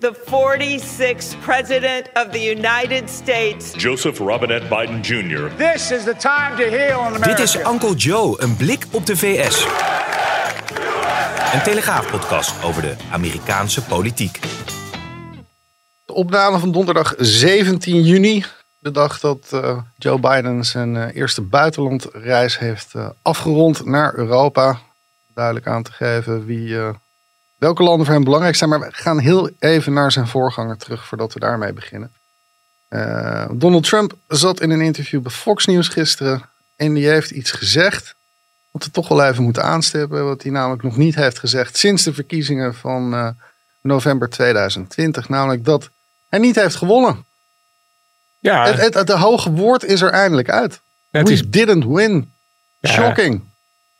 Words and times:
The 0.00 0.12
46th 0.12 1.40
President 1.40 2.08
of 2.14 2.30
the 2.32 2.40
United 2.40 3.10
States. 3.10 3.72
Joseph 3.72 4.18
Robinette 4.18 4.68
Biden 4.68 5.00
Jr. 5.00 5.48
This 5.56 5.90
is 5.90 6.04
the 6.04 6.14
time 6.14 6.56
to 6.56 6.64
heal 6.64 7.00
in 7.00 7.14
America. 7.14 7.26
Dit 7.26 7.38
is 7.38 7.56
Uncle 7.56 7.94
Joe, 7.94 8.42
een 8.42 8.56
blik 8.56 8.86
op 8.90 9.06
de 9.06 9.16
VS. 9.16 9.66
Een 11.52 11.62
Telegraaf-podcast 11.62 12.64
over 12.64 12.82
de 12.82 12.94
Amerikaanse 13.12 13.84
politiek. 13.84 14.40
De 16.04 16.12
opname 16.12 16.58
van 16.58 16.72
donderdag 16.72 17.14
17 17.16 18.02
juni. 18.02 18.44
De 18.78 18.90
dag 18.90 19.20
dat 19.20 19.50
uh, 19.54 19.78
Joe 19.96 20.20
Biden 20.20 20.64
zijn 20.64 20.94
uh, 20.94 21.14
eerste 21.14 21.42
buitenlandreis 21.42 22.58
heeft 22.58 22.92
uh, 22.96 23.08
afgerond 23.22 23.84
naar 23.84 24.14
Europa. 24.14 24.78
Duidelijk 25.34 25.66
aan 25.66 25.82
te 25.82 25.92
geven 25.92 26.44
wie 26.44 26.76
welke 27.58 27.82
landen 27.82 28.06
voor 28.06 28.14
hem 28.14 28.24
belangrijk 28.24 28.56
zijn. 28.56 28.70
Maar 28.70 28.80
we 28.80 28.88
gaan 28.90 29.18
heel 29.18 29.50
even 29.58 29.92
naar 29.92 30.12
zijn 30.12 30.26
voorganger 30.26 30.76
terug 30.76 31.06
voordat 31.06 31.32
we 31.32 31.40
daarmee 31.40 31.72
beginnen. 31.72 32.12
Uh, 32.88 33.44
Donald 33.52 33.84
Trump 33.84 34.12
zat 34.28 34.60
in 34.60 34.70
een 34.70 34.80
interview 34.80 35.22
bij 35.22 35.32
Fox 35.32 35.66
News 35.66 35.88
gisteren. 35.88 36.42
En 36.76 36.94
die 36.94 37.08
heeft 37.08 37.30
iets 37.30 37.50
gezegd. 37.50 38.14
Wat 38.70 38.84
we 38.84 38.90
toch 38.90 39.08
wel 39.08 39.24
even 39.24 39.42
moeten 39.42 39.64
aanstippen. 39.64 40.24
Wat 40.24 40.42
hij 40.42 40.52
namelijk 40.52 40.82
nog 40.82 40.96
niet 40.96 41.14
heeft 41.14 41.38
gezegd 41.38 41.76
sinds 41.76 42.02
de 42.02 42.14
verkiezingen 42.14 42.74
van 42.74 43.14
uh, 43.14 43.28
november 43.80 44.30
2020. 44.30 45.28
Namelijk 45.28 45.64
dat 45.64 45.90
hij 46.28 46.38
niet 46.38 46.54
heeft 46.54 46.76
gewonnen. 46.76 47.24
Ja. 48.38 48.66
Het, 48.66 48.80
het, 48.80 48.94
het, 48.94 49.08
hoge 49.08 49.50
woord 49.50 49.84
is 49.84 50.00
er 50.00 50.10
eindelijk 50.10 50.50
uit. 50.50 50.80
We 51.10 51.30
is... 51.30 51.42
didn't 51.50 51.84
win. 51.84 52.32
Shocking. 52.82 53.42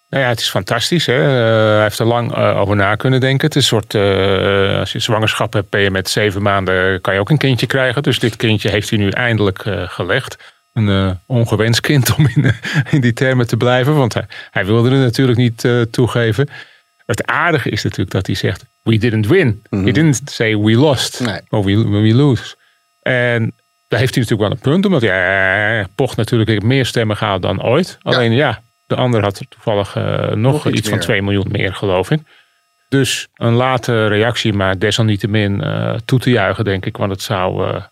Nou 0.09 0.23
ja, 0.23 0.29
het 0.29 0.41
is 0.41 0.49
fantastisch. 0.49 1.07
Hè? 1.07 1.19
Uh, 1.19 1.73
hij 1.75 1.83
heeft 1.83 1.99
er 1.99 2.07
lang 2.07 2.37
uh, 2.37 2.61
over 2.61 2.77
na 2.77 2.95
kunnen 2.95 3.21
denken. 3.21 3.47
Het 3.47 3.57
is 3.57 3.63
een 3.63 3.69
soort, 3.69 3.95
uh, 3.95 4.79
als 4.79 4.93
je 4.93 4.99
zwangerschap 4.99 5.53
hebt, 5.53 5.71
ben 5.71 5.81
je 5.81 5.91
met 5.91 6.09
zeven 6.09 6.43
maanden, 6.43 7.01
kan 7.01 7.15
je 7.15 7.21
ook 7.21 7.31
een 7.31 7.39
kindje 7.39 7.67
krijgen. 7.67 8.03
Dus 8.03 8.19
dit 8.19 8.37
kindje 8.37 8.71
heeft 8.71 8.91
hij 8.91 8.99
nu 8.99 9.11
eindelijk 9.11 9.65
gelegd. 9.87 10.55
Een 10.73 11.19
ongewenst 11.27 11.81
kind 11.81 12.15
om 12.15 12.29
in, 12.35 12.55
in, 12.91 13.01
die 13.01 13.13
termen 13.13 13.47
te 13.47 13.57
blijven, 13.57 13.95
want 13.95 14.15
hij, 14.15 14.27
hij 14.51 14.65
wilde 14.65 14.91
het 14.91 15.01
natuurlijk 15.01 15.39
niet 15.39 15.69
toegeven. 15.91 16.49
Het 17.07 17.27
aardige 17.27 17.71
is 17.71 17.83
natuurlijk 17.83 18.11
dat 18.11 18.27
hij 18.27 18.35
zegt, 18.35 18.65
we 18.83 18.99
didn't 18.99 19.27
win. 19.27 19.63
Mm 19.71 19.87
He 19.87 19.93
didn't 19.93 20.31
say 20.31 20.59
we 20.59 20.77
lost, 20.77 21.21
nee. 21.21 21.41
of 21.49 21.65
we, 21.65 21.89
we 21.89 22.15
lose. 22.15 22.55
En 23.03 23.55
daar 23.89 24.01
heeft 24.01 24.15
hij 24.15 24.23
natuurlijk 24.23 24.41
wel 24.41 24.51
een 24.51 24.73
punt, 24.73 24.85
omdat 24.85 25.03
hij 25.03 25.87
pocht 25.95 26.17
natuurlijk 26.17 26.63
meer 26.63 26.87
stemmen 26.87 27.17
gehaald 27.17 27.43
dan 27.43 27.63
ooit. 27.63 27.99
Alleen 28.03 28.33
ja 28.33 28.63
de 28.87 28.95
ander 28.95 29.23
had 29.23 29.41
toevallig 29.49 29.97
uh, 29.97 30.29
nog, 30.29 30.69
iets, 30.69 30.89
van 30.89 30.99
2 30.99 31.23
miljoen 31.23 31.49
meer, 31.51 31.75
geloof 31.75 32.11
ik. 32.11 32.21
Dus 32.89 33.29
een 33.35 33.53
late 33.53 34.07
reactie, 34.07 34.53
maar 34.53 34.79
desalniettemin 34.79 35.61
uh, 35.65 35.95
toe 36.05 36.19
te 36.19 36.31
juichen, 36.31 36.65
denk 36.65 36.87
ik. 36.87 36.97
Want 36.97 37.11
het 37.11 37.23
zou 37.23 37.69
uh, 37.69 37.83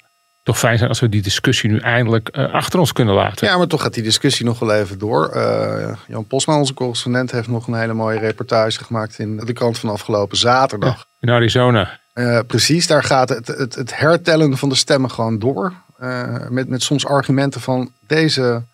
toch 0.42 0.58
fijn 0.58 0.76
zijn 0.76 0.88
als 0.88 1.00
we 1.00 1.08
die 1.08 1.22
discussie 1.22 1.70
nu 1.70 1.78
eindelijk 1.78 2.30
achter 2.30 2.78
ons 2.78 2.92
kunnen 2.92 3.14
laten. 3.14 3.46
Ja, 3.46 3.56
maar 3.56 3.66
toch 3.66 3.82
gaat 3.82 3.94
die 3.94 4.02
discussie 4.02 4.46
nog 4.46 4.58
wel 4.58 4.74
even 4.74 4.98
door. 4.98 5.38
Jan 6.08 6.26
Posma, 6.26 6.58
onze 6.58 6.74
correspondent, 6.74 7.30
heeft 7.30 7.48
nog 7.48 7.66
een 7.66 7.74
hele 7.74 7.94
mooie 7.94 8.18
reportage 8.18 8.84
gemaakt 8.84 9.18
in 9.18 9.36
de 9.36 9.52
krant 9.52 9.78
van 9.78 9.90
afgelopen 9.90 10.36
zaterdag. 10.36 11.06
in 11.20 11.30
Arizona. 11.30 12.00
precies, 12.46 12.86
daar 12.86 13.02
gaat 13.02 13.28
het, 13.28 13.46
het, 13.46 13.74
het, 13.74 13.98
hertellen 13.98 14.56
van 14.56 14.68
de 14.68 14.74
stemmen 14.74 15.10
gewoon 15.10 15.38
door. 15.38 15.72
met, 16.48 16.68
met 16.68 16.82
soms 16.82 17.06
argumenten 17.06 17.60
van 17.60 17.92
deze 18.06 18.64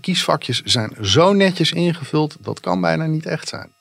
kiesvakjes 0.00 0.62
zijn 0.62 0.96
zo 1.02 1.32
netjes 1.32 1.72
ingevuld, 1.72 2.36
dat 2.40 2.60
kan 2.60 2.80
bijna 2.80 3.06
niet 3.06 3.26
echt 3.26 3.48
zijn. 3.48 3.72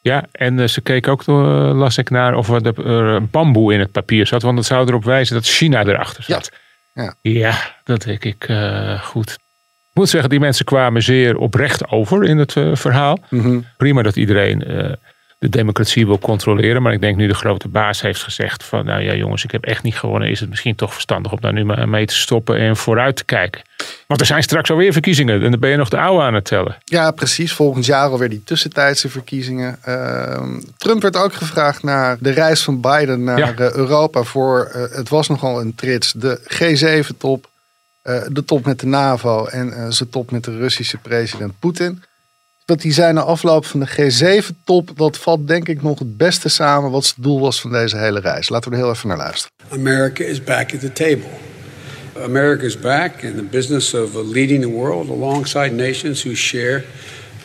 Ja, 0.00 0.24
en 0.32 0.58
uh, 0.58 0.66
ze 0.66 0.80
keek 0.80 1.08
ook, 1.08 1.26
uh, 1.26 1.36
las 1.74 1.98
ik 1.98 2.10
naar 2.10 2.34
of 2.34 2.48
er 2.48 3.26
bamboe 3.26 3.72
in 3.72 3.80
het 3.80 3.92
papier 3.92 4.26
zat. 4.26 4.42
Want 4.42 4.56
dat 4.56 4.66
zou 4.66 4.88
erop 4.88 5.04
wijzen 5.04 5.34
dat 5.34 5.46
China 5.46 5.84
erachter 5.84 6.22
zat. 6.22 6.50
Ja, 6.92 7.02
ja. 7.02 7.30
ja 7.30 7.76
dat 7.84 8.02
denk 8.02 8.24
ik 8.24 8.48
goed. 9.02 9.30
Ik 9.30 10.02
moet 10.02 10.08
zeggen, 10.08 10.30
die 10.30 10.40
mensen 10.40 10.64
kwamen 10.64 11.02
zeer 11.02 11.36
oprecht 11.36 11.88
over 11.88 12.24
in 12.24 12.38
het 12.38 12.52
verhaal. 12.72 13.18
Mm 13.28 13.66
Prima 13.76 14.02
dat 14.02 14.16
iedereen 14.16 14.62
de 15.38 15.48
democratie 15.48 16.06
wil 16.06 16.18
controleren. 16.18 16.82
Maar 16.82 16.92
ik 16.92 17.00
denk 17.00 17.16
nu 17.16 17.26
de 17.26 17.34
grote 17.34 17.68
baas 17.68 18.00
heeft 18.00 18.22
gezegd 18.22 18.64
van 18.64 18.84
nou 18.84 19.02
ja 19.02 19.14
jongens, 19.14 19.44
ik 19.44 19.50
heb 19.50 19.64
echt 19.64 19.82
niet 19.82 19.96
gewonnen. 19.96 20.30
Is 20.30 20.40
het 20.40 20.48
misschien 20.48 20.74
toch 20.74 20.92
verstandig 20.92 21.32
om 21.32 21.40
daar 21.40 21.52
nu 21.52 21.64
maar 21.64 21.88
mee 21.88 22.06
te 22.06 22.14
stoppen 22.14 22.58
en 22.58 22.76
vooruit 22.76 23.16
te 23.16 23.24
kijken. 23.24 23.62
Want 24.06 24.20
er 24.20 24.26
zijn 24.26 24.42
straks 24.42 24.70
alweer 24.70 24.92
verkiezingen 24.92 25.42
en 25.42 25.50
dan 25.50 25.60
ben 25.60 25.70
je 25.70 25.76
nog 25.76 25.88
de 25.88 25.98
oude 25.98 26.22
aan 26.22 26.34
het 26.34 26.44
tellen. 26.44 26.76
Ja, 26.84 27.10
precies. 27.10 27.52
Volgend 27.52 27.86
jaar 27.86 28.08
alweer 28.08 28.28
die 28.28 28.42
tussentijdse 28.44 29.08
verkiezingen. 29.08 29.78
Uh, 29.88 30.42
Trump 30.76 31.02
werd 31.02 31.16
ook 31.16 31.34
gevraagd 31.34 31.82
naar 31.82 32.16
de 32.20 32.30
reis 32.30 32.62
van 32.62 32.80
Biden 32.80 33.24
naar 33.24 33.58
eh, 33.58 33.72
Europa 33.72 34.22
voor, 34.22 34.72
uh, 34.76 34.96
het 34.96 35.08
was 35.08 35.28
nogal 35.28 35.60
een 35.60 35.74
trits, 35.74 36.12
de 36.12 36.40
G7-top, 36.42 37.48
uh, 38.04 38.22
de 38.28 38.44
top 38.44 38.64
met 38.64 38.80
de 38.80 38.86
NAVO 38.86 39.46
en 39.46 39.92
zijn 39.92 40.08
top 40.08 40.30
met 40.30 40.44
de 40.44 40.56
Russische 40.56 40.96
president 40.96 41.52
Poetin 41.58 42.02
dat 42.66 42.82
hij 42.82 42.92
zei 42.92 43.12
na 43.12 43.20
afloop 43.20 43.66
van 43.66 43.80
de 43.80 43.88
G7-top, 43.88 44.90
dat 44.96 45.18
valt 45.18 45.48
denk 45.48 45.68
ik 45.68 45.82
nog 45.82 45.98
het 45.98 46.16
beste 46.16 46.48
samen 46.48 46.90
wat 46.90 47.06
het 47.06 47.14
doel 47.18 47.40
was 47.40 47.60
van 47.60 47.70
deze 47.72 47.96
hele 47.96 48.20
reis. 48.20 48.48
Laten 48.48 48.70
we 48.70 48.76
er 48.76 48.82
heel 48.82 48.92
even 48.92 49.08
naar 49.08 49.16
luisteren. 49.16 49.52
America 49.68 50.24
is 50.24 50.44
back 50.44 50.74
at 50.74 50.80
the 50.80 50.92
table. 50.92 51.28
America 52.22 52.62
is 52.64 52.78
back 52.78 53.22
in 53.22 53.34
the 53.34 53.42
business 53.42 53.94
of 53.94 54.14
leading 54.14 54.62
the 54.62 54.70
world 54.70 55.10
alongside 55.10 55.70
nations 55.70 56.22
who 56.22 56.34
share 56.34 56.84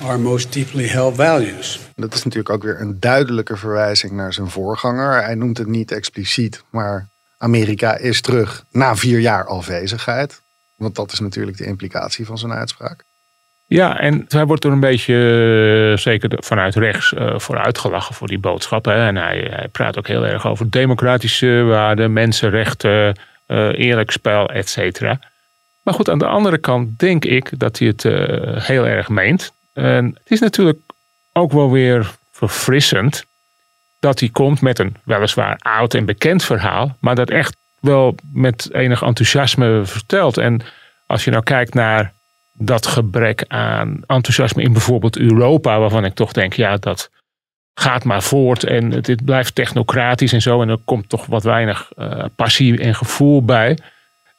our 0.02 0.20
most 0.20 0.54
deeply 0.54 0.88
held 0.88 1.16
values. 1.16 1.80
Dat 1.96 2.14
is 2.14 2.24
natuurlijk 2.24 2.50
ook 2.50 2.64
weer 2.64 2.82
een 2.82 3.00
duidelijke 3.00 3.58
verwijzing 3.58 4.12
naar 4.12 4.34
zijn 4.34 4.50
voorganger. 4.50 5.24
Hij 5.24 5.36
noemt 5.36 5.58
het 5.58 5.68
niet 5.68 5.92
expliciet, 5.92 6.64
maar 6.72 7.09
Amerika 7.38 7.98
is 7.98 8.22
terug 8.22 8.64
na 8.72 8.96
vier 8.96 9.20
jaar 9.20 9.46
afwezigheid. 9.46 10.42
Want 10.78 10.96
dat 10.96 11.12
is 11.12 11.20
natuurlijk 11.20 11.58
de 11.58 11.66
implicatie 11.66 12.26
van 12.26 12.38
zijn 12.38 12.52
uitspraak. 12.52 13.03
Ja, 13.74 14.00
en 14.00 14.26
hij 14.28 14.46
wordt 14.46 14.64
er 14.64 14.72
een 14.72 14.80
beetje, 14.80 15.14
uh, 15.92 15.98
zeker 15.98 16.30
vanuit 16.44 16.76
rechts, 16.76 17.12
uh, 17.12 17.40
voor 17.40 17.58
uitgelachen 17.58 18.16
voor 18.16 18.28
die 18.28 18.40
boodschap. 18.40 18.86
Hè. 18.86 19.08
En 19.08 19.16
hij, 19.16 19.48
hij, 19.52 19.68
praat 19.68 19.98
ook 19.98 20.08
heel 20.08 20.26
erg 20.26 20.48
over 20.48 20.70
democratische 20.70 21.64
waarden, 21.64 22.14
mensenrechten, 22.14 23.16
uh, 23.48 23.80
eerlijk 23.80 24.12
spel, 24.12 24.50
et 24.50 24.70
cetera. 24.70 25.20
Maar 25.84 25.94
goed, 25.94 26.09
aan 26.09 26.20
de 26.20 26.26
andere 26.26 26.58
kant 26.58 27.00
denk 27.00 27.26
ik 27.26 27.59
dat 27.59 27.80
hij 27.80 27.88
het 27.88 28.04
heel 28.64 28.88
erg 28.88 29.09
meent. 29.09 29.54
En 29.74 30.06
het 30.06 30.32
is 30.32 30.40
natuurlijk 30.40 30.80
ook 31.34 31.52
wel 31.52 31.72
weer 31.72 32.12
verfrissend 32.32 33.26
dat 34.00 34.20
hij 34.20 34.30
komt 34.30 34.62
met 34.62 34.80
een 34.80 34.96
weliswaar 35.03 35.59
oud 35.59 35.94
en 35.94 36.06
bekend 36.06 36.44
verhaal, 36.44 36.98
maar 37.00 37.16
dat 37.16 37.30
echt 37.30 37.56
wel 37.80 38.16
met 38.34 38.70
enig 38.72 39.02
enthousiasme 39.02 39.82
vertelt. 39.86 40.38
En 40.38 40.62
als 41.06 41.24
je 41.24 41.32
nou 41.32 41.44
kijkt 41.44 41.74
naar 41.74 42.14
dat 42.54 42.88
gebrek 42.88 43.46
aan 43.48 44.04
enthousiasme 44.06 44.64
in 44.64 44.72
bijvoorbeeld 44.72 45.18
Europa, 45.18 45.80
waarvan 45.80 46.06
ik 46.06 46.14
toch 46.14 46.32
denk, 46.32 46.54
ja, 46.54 46.78
dat 46.78 47.10
gaat 47.74 48.04
maar 48.04 48.24
voort 48.24 48.64
en 48.64 48.90
dit 48.90 49.26
blijft 49.26 49.56
technocratisch 49.56 50.34
en 50.34 50.42
zo. 50.42 50.62
En 50.62 50.70
er 50.70 50.78
komt 50.86 51.09
toch 51.09 51.26
wat 51.26 51.44
weinig 51.44 51.92
uh, 51.98 52.24
passie 52.36 52.80
en 52.80 52.96
gevoel 52.96 53.46
bij. 53.46 53.78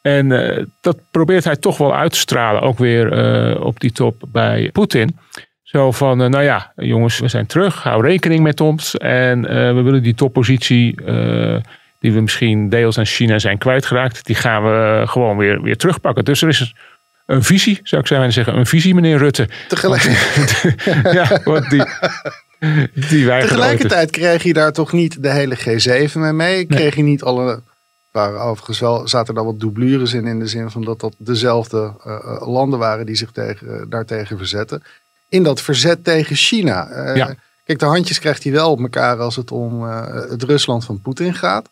En 0.02 0.30
uh, 0.30 0.64
dat 0.80 0.98
probeert 1.10 1.44
hij 1.44 1.56
toch 1.56 1.78
wel 1.78 1.94
uit 1.94 2.12
te 2.12 2.18
stralen, 2.18 2.62
ook 2.62 2.78
weer 2.78 3.12
uh, 3.52 3.64
op 3.64 3.80
die 3.80 3.92
top 3.92 4.22
bij 4.28 4.70
Poetin. 4.72 5.18
Zo 5.62 5.92
van, 5.92 6.16
nou 6.16 6.42
ja, 6.42 6.72
jongens, 6.76 7.18
we 7.18 7.28
zijn 7.28 7.46
terug, 7.46 7.82
hou 7.82 8.06
rekening 8.06 8.42
met 8.42 8.60
ons. 8.60 8.96
En 8.96 9.42
we 9.74 9.82
willen 9.82 10.02
die 10.02 10.14
toppositie, 10.14 10.94
die 11.98 12.12
we 12.12 12.20
misschien 12.20 12.68
deels 12.68 12.98
aan 12.98 13.04
China 13.04 13.38
zijn 13.38 13.58
kwijtgeraakt, 13.58 14.26
die 14.26 14.34
gaan 14.34 14.62
we 14.62 15.02
gewoon 15.06 15.36
weer, 15.36 15.62
weer 15.62 15.76
terugpakken. 15.76 16.24
Dus 16.24 16.42
er 16.42 16.48
is 16.48 16.74
een 17.32 17.42
visie, 17.42 17.80
zou 17.82 18.02
ik 18.02 18.06
zijn 18.06 18.32
zeggen. 18.32 18.56
Een 18.56 18.66
visie, 18.66 18.94
meneer 18.94 19.18
Rutte. 19.18 19.48
Tegelijkertijd. 19.68 20.74
ja, 21.18 21.40
want 21.44 21.70
die, 21.70 21.84
die 23.08 23.26
Tegelijkertijd 23.26 24.10
kreeg 24.10 24.42
je 24.42 24.52
daar 24.52 24.72
toch 24.72 24.92
niet 24.92 25.22
de 25.22 25.30
hele 25.30 25.58
G7 25.58 26.12
mee 26.18 26.32
mee? 26.32 26.66
Kreeg 26.66 26.96
je 26.96 27.02
niet 27.02 27.22
alle... 27.22 27.62
Waar 28.10 28.34
overigens 28.34 28.78
wel 28.78 29.08
zaten 29.08 29.34
daar 29.34 29.44
wat 29.44 29.60
doublures 29.60 30.12
in, 30.12 30.26
in 30.26 30.38
de 30.38 30.46
zin 30.46 30.70
van 30.70 30.84
dat 30.84 31.00
dat 31.00 31.14
dezelfde 31.18 31.94
uh, 32.06 32.48
landen 32.48 32.78
waren 32.78 33.06
die 33.06 33.14
zich 33.14 33.30
tegen, 33.30 33.66
uh, 33.66 33.82
daartegen 33.88 34.36
verzetten. 34.38 34.82
In 35.28 35.42
dat 35.42 35.60
verzet 35.60 36.04
tegen 36.04 36.36
China. 36.36 36.90
Uh, 36.90 37.16
ja. 37.16 37.34
Kijk, 37.64 37.78
de 37.78 37.84
handjes 37.84 38.18
krijgt 38.18 38.42
hij 38.42 38.52
wel 38.52 38.70
op 38.70 38.80
elkaar 38.80 39.18
als 39.18 39.36
het 39.36 39.50
om 39.50 39.82
het 39.82 40.42
Rusland 40.42 40.84
van 40.84 41.00
Poetin 41.00 41.34
gaat. 41.34 41.68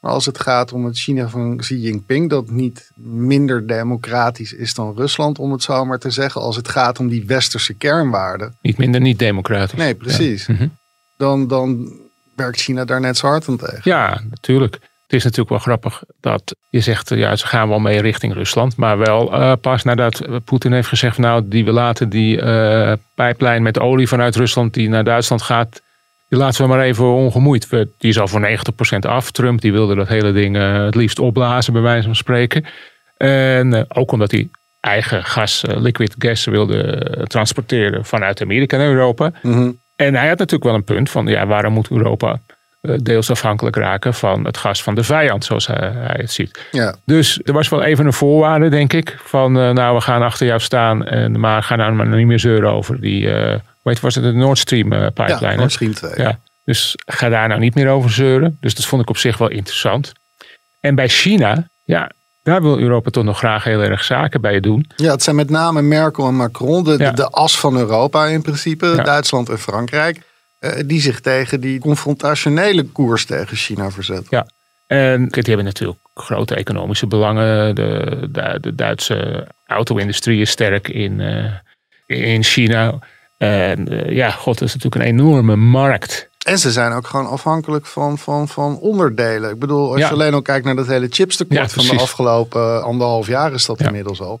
Maar 0.00 0.12
als 0.12 0.26
het 0.26 0.40
gaat 0.40 0.72
om 0.72 0.84
het 0.84 0.98
China 0.98 1.28
van 1.28 1.56
Xi 1.56 1.76
Jinping, 1.76 2.30
dat 2.30 2.50
niet 2.50 2.90
minder 3.04 3.66
democratisch 3.66 4.52
is 4.52 4.74
dan 4.74 4.96
Rusland, 4.96 5.38
om 5.38 5.52
het 5.52 5.62
zo 5.62 5.84
maar 5.84 5.98
te 5.98 6.10
zeggen. 6.10 6.40
Als 6.40 6.56
het 6.56 6.68
gaat 6.68 6.98
om 6.98 7.08
die 7.08 7.26
westerse 7.26 7.74
kernwaarden. 7.74 8.56
Niet 8.62 8.78
minder 8.78 9.00
niet 9.00 9.18
democratisch. 9.18 9.78
Nee, 9.78 9.94
precies. 9.94 10.46
Ja. 10.46 10.54
Mm 10.58 10.78
dan, 11.20 11.46
dan 11.46 11.92
werkt 12.36 12.60
China 12.60 12.84
daar 12.84 13.00
net 13.00 13.16
zo 13.16 13.26
hard 13.26 13.48
aan 13.48 13.56
tegen. 13.56 13.80
Ja, 13.82 14.20
natuurlijk. 14.30 14.74
Het 15.02 15.18
is 15.18 15.22
natuurlijk 15.22 15.50
wel 15.50 15.58
grappig 15.58 16.02
dat 16.20 16.56
je 16.70 16.80
zegt, 16.80 17.08
ja, 17.08 17.36
ze 17.36 17.46
gaan 17.46 17.68
wel 17.68 17.78
mee 17.78 18.00
richting 18.00 18.34
Rusland. 18.34 18.76
Maar 18.76 18.98
wel 18.98 19.32
uh, 19.32 19.52
pas 19.60 19.82
nadat 19.82 20.44
Poetin 20.44 20.72
heeft 20.72 20.88
gezegd, 20.88 21.18
nou, 21.18 21.48
die 21.48 21.64
we 21.64 21.72
laten 21.72 22.08
die 22.08 22.36
uh, 22.36 22.92
pijplijn 23.14 23.62
met 23.62 23.78
olie 23.78 24.08
vanuit 24.08 24.36
Rusland 24.36 24.74
die 24.74 24.88
naar 24.88 25.04
Duitsland 25.04 25.42
gaat, 25.42 25.82
die 26.30 26.38
laten 26.38 26.62
we 26.62 26.68
maar 26.68 26.80
even 26.80 27.04
ongemoeid. 27.04 27.70
Die 27.70 27.88
is 27.98 28.18
al 28.18 28.28
voor 28.28 28.48
90% 28.48 28.98
af. 28.98 29.30
Trump 29.30 29.60
die 29.60 29.72
wilde 29.72 29.94
dat 29.94 30.08
hele 30.08 30.32
ding 30.32 30.56
uh, 30.56 30.84
het 30.84 30.94
liefst 30.94 31.18
opblazen, 31.18 31.72
bij 31.72 31.82
wijze 31.82 32.06
van 32.06 32.16
spreken. 32.16 32.64
En 33.16 33.94
ook 33.96 34.12
omdat 34.12 34.30
hij 34.30 34.48
eigen 34.80 35.24
gas, 35.24 35.64
liquid 35.66 36.14
gas, 36.18 36.44
wilde 36.44 37.24
transporteren 37.26 38.04
vanuit 38.04 38.42
Amerika 38.42 38.76
naar 38.76 38.88
Europa. 38.88 39.32
Mm 39.42 39.52
-hmm. 39.52 39.80
En 39.96 40.14
hij 40.14 40.28
had 40.28 40.38
natuurlijk 40.38 40.70
wel 40.70 40.74
een 40.74 40.84
punt 40.84 41.10
van, 41.10 41.26
ja, 41.26 41.46
waarom 41.46 41.72
moet 41.72 41.90
Europa 41.90 42.40
deels 43.02 43.30
afhankelijk 43.30 43.76
raken 43.76 44.14
van 44.14 44.44
het 44.44 44.56
gas 44.56 44.82
van 44.82 44.94
de 44.94 45.04
vijand, 45.04 45.44
zoals 45.44 45.66
hij, 45.66 45.90
hij 45.94 46.18
het 46.20 46.30
ziet. 46.30 46.66
Ja. 46.70 46.96
Dus 47.04 47.40
er 47.44 47.52
was 47.52 47.68
wel 47.68 47.82
even 47.82 48.06
een 48.06 48.12
voorwaarde, 48.12 48.68
denk 48.68 48.92
ik, 48.92 49.16
van 49.22 49.52
nou, 49.52 49.94
we 49.94 50.00
gaan 50.00 50.22
achter 50.22 50.46
jou 50.46 50.60
staan, 50.60 51.04
en, 51.04 51.40
maar 51.40 51.62
ga 51.62 51.76
nou 51.76 51.92
maar 51.92 52.06
niet 52.06 52.26
meer 52.26 52.38
zeuren 52.38 52.70
over 52.70 53.00
die, 53.00 53.28
weet 53.82 54.00
was 54.00 54.14
het, 54.14 54.24
de 54.24 54.32
Nord 54.32 54.58
Stream 54.58 54.92
uh, 54.92 55.06
pipeline? 55.06 55.50
Ja, 55.50 55.54
Nord 55.54 55.72
Stream 55.72 55.94
2. 55.94 56.12
Ja. 56.16 56.38
Dus 56.64 56.94
ga 57.06 57.28
daar 57.28 57.48
nou 57.48 57.60
niet 57.60 57.74
meer 57.74 57.88
over 57.88 58.10
zeuren. 58.10 58.56
Dus 58.60 58.74
dat 58.74 58.84
vond 58.84 59.02
ik 59.02 59.08
op 59.08 59.16
zich 59.16 59.38
wel 59.38 59.50
interessant. 59.50 60.12
En 60.80 60.94
bij 60.94 61.08
China, 61.08 61.68
ja, 61.84 62.10
daar 62.42 62.62
wil 62.62 62.78
Europa 62.78 63.10
toch 63.10 63.24
nog 63.24 63.38
graag 63.38 63.64
heel 63.64 63.82
erg 63.82 64.04
zaken 64.04 64.40
bij 64.40 64.60
doen. 64.60 64.90
Ja, 64.96 65.10
het 65.10 65.22
zijn 65.22 65.36
met 65.36 65.50
name 65.50 65.82
Merkel 65.82 66.26
en 66.26 66.34
Macron, 66.34 66.84
de, 66.84 66.90
ja. 66.90 67.10
de, 67.10 67.16
de 67.16 67.28
as 67.28 67.58
van 67.58 67.76
Europa 67.76 68.26
in 68.26 68.42
principe, 68.42 68.86
ja. 68.86 69.02
Duitsland 69.02 69.48
en 69.48 69.58
Frankrijk. 69.58 70.28
Uh, 70.60 70.72
die 70.86 71.00
zich 71.00 71.20
tegen 71.20 71.60
die 71.60 71.80
confrontationele 71.80 72.84
koers 72.84 73.24
tegen 73.24 73.56
China 73.56 73.90
verzetten. 73.90 74.26
Ja, 74.28 74.46
en 74.86 75.28
die 75.28 75.42
hebben 75.42 75.64
natuurlijk 75.64 75.98
grote 76.14 76.54
economische 76.54 77.06
belangen. 77.06 77.74
De, 77.74 78.28
de, 78.30 78.58
de 78.60 78.74
Duitse 78.74 79.48
auto-industrie 79.66 80.40
is 80.40 80.50
sterk 80.50 80.88
in, 80.88 81.18
uh, 81.18 81.52
in 82.06 82.42
China. 82.42 82.98
En 83.40 83.92
uh, 83.92 84.10
ja, 84.10 84.30
god, 84.30 84.58
dat 84.58 84.68
is 84.68 84.74
natuurlijk 84.74 85.02
een 85.04 85.08
enorme 85.10 85.56
markt. 85.56 86.28
En 86.46 86.58
ze 86.58 86.70
zijn 86.72 86.92
ook 86.92 87.06
gewoon 87.06 87.26
afhankelijk 87.28 87.86
van, 87.86 88.18
van, 88.18 88.48
van 88.48 88.78
onderdelen. 88.78 89.50
Ik 89.50 89.58
bedoel, 89.58 89.90
als 89.90 89.98
Ja. 90.00 90.06
je 90.06 90.12
alleen 90.12 90.34
al 90.34 90.42
kijkt 90.42 90.64
naar 90.64 90.76
dat 90.76 90.86
hele 90.86 91.06
chipstekort 91.10 91.58
Ja, 91.58 91.68
van 91.82 91.96
de 91.96 92.02
afgelopen 92.02 92.82
anderhalf 92.82 93.26
jaar 93.26 93.52
is 93.52 93.66
dat 93.66 93.78
Ja. 93.78 93.86
inmiddels 93.86 94.20
al. 94.20 94.40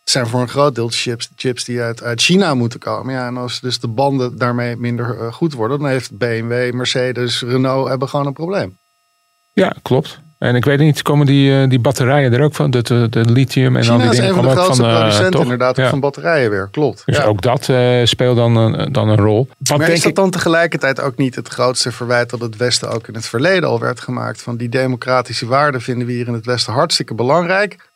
Het 0.00 0.10
zijn 0.10 0.26
voor 0.26 0.40
een 0.40 0.48
groot 0.48 0.74
deel 0.74 0.88
chips, 0.90 1.28
chips 1.36 1.64
die 1.64 1.80
uit, 1.80 2.02
uit 2.02 2.20
China 2.22 2.54
moeten 2.54 2.80
komen. 2.80 3.14
Ja, 3.14 3.26
en 3.26 3.36
als 3.36 3.60
dus 3.60 3.80
de 3.80 3.88
banden 3.88 4.38
daarmee 4.38 4.76
minder 4.76 5.18
eh, 5.20 5.32
goed 5.32 5.52
worden, 5.52 5.78
dan 5.78 5.88
heeft 5.88 6.18
BMW, 6.18 6.72
Mercedes, 6.72 7.42
Renault 7.42 7.88
hebben 7.88 8.08
gewoon 8.08 8.26
een 8.26 8.32
probleem. 8.32 8.78
Ja, 9.52 9.74
klopt. 9.82 10.20
En 10.42 10.54
ik 10.54 10.64
weet 10.64 10.78
niet, 10.78 11.02
komen 11.02 11.26
die, 11.26 11.60
eh, 11.62 11.68
die 11.68 11.78
batterijen 11.78 12.32
er 12.32 12.42
ook 12.42 12.54
van? 12.54 12.70
De, 12.70 12.82
de, 12.82 13.06
de 13.10 13.24
lithium 13.24 13.76
en 13.76 13.82
al 13.82 13.82
China 13.82 13.98
die 13.98 14.08
is 14.10 14.16
dingen 14.16 14.28
een 14.28 14.34
van 14.34 14.44
de 14.44 14.50
grootste 14.50 14.84
eh, 14.86 14.96
producenten 14.96 15.40
inderdaad 15.40 15.76
Ja. 15.76 15.88
van 15.88 16.00
batterijen 16.00 16.50
weer, 16.50 16.68
klopt. 16.70 17.02
Dus 17.06 17.16
Ja. 17.16 17.24
ook 17.24 17.40
dat 17.42 17.68
eh, 17.68 18.00
speelt 18.04 18.36
dan 18.36 18.56
een, 18.56 18.92
dan 18.92 19.08
een 19.08 19.16
rol. 19.16 19.48
Wat 19.58 19.68
Maar 19.68 19.78
denk 19.78 19.90
is 19.90 20.00
dat 20.00 20.10
ik, 20.10 20.16
dan 20.16 20.30
tegelijkertijd 20.30 21.00
ook 21.00 21.16
niet 21.16 21.34
het 21.34 21.48
grootste 21.48 21.92
verwijt 21.92 22.30
dat 22.30 22.40
het 22.40 22.56
Westen 22.56 22.90
ook 22.90 23.08
in 23.08 23.14
het 23.14 23.26
verleden 23.26 23.68
al 23.68 23.80
werd 23.80 24.00
gemaakt? 24.00 24.42
Van 24.42 24.56
die 24.56 24.68
democratische 24.68 25.46
waarden 25.46 25.80
vinden 25.80 26.06
we 26.06 26.12
hier 26.12 26.26
in 26.26 26.34
het 26.34 26.46
Westen 26.46 26.72
hartstikke 26.72 27.14
belangrijk. 27.14 27.90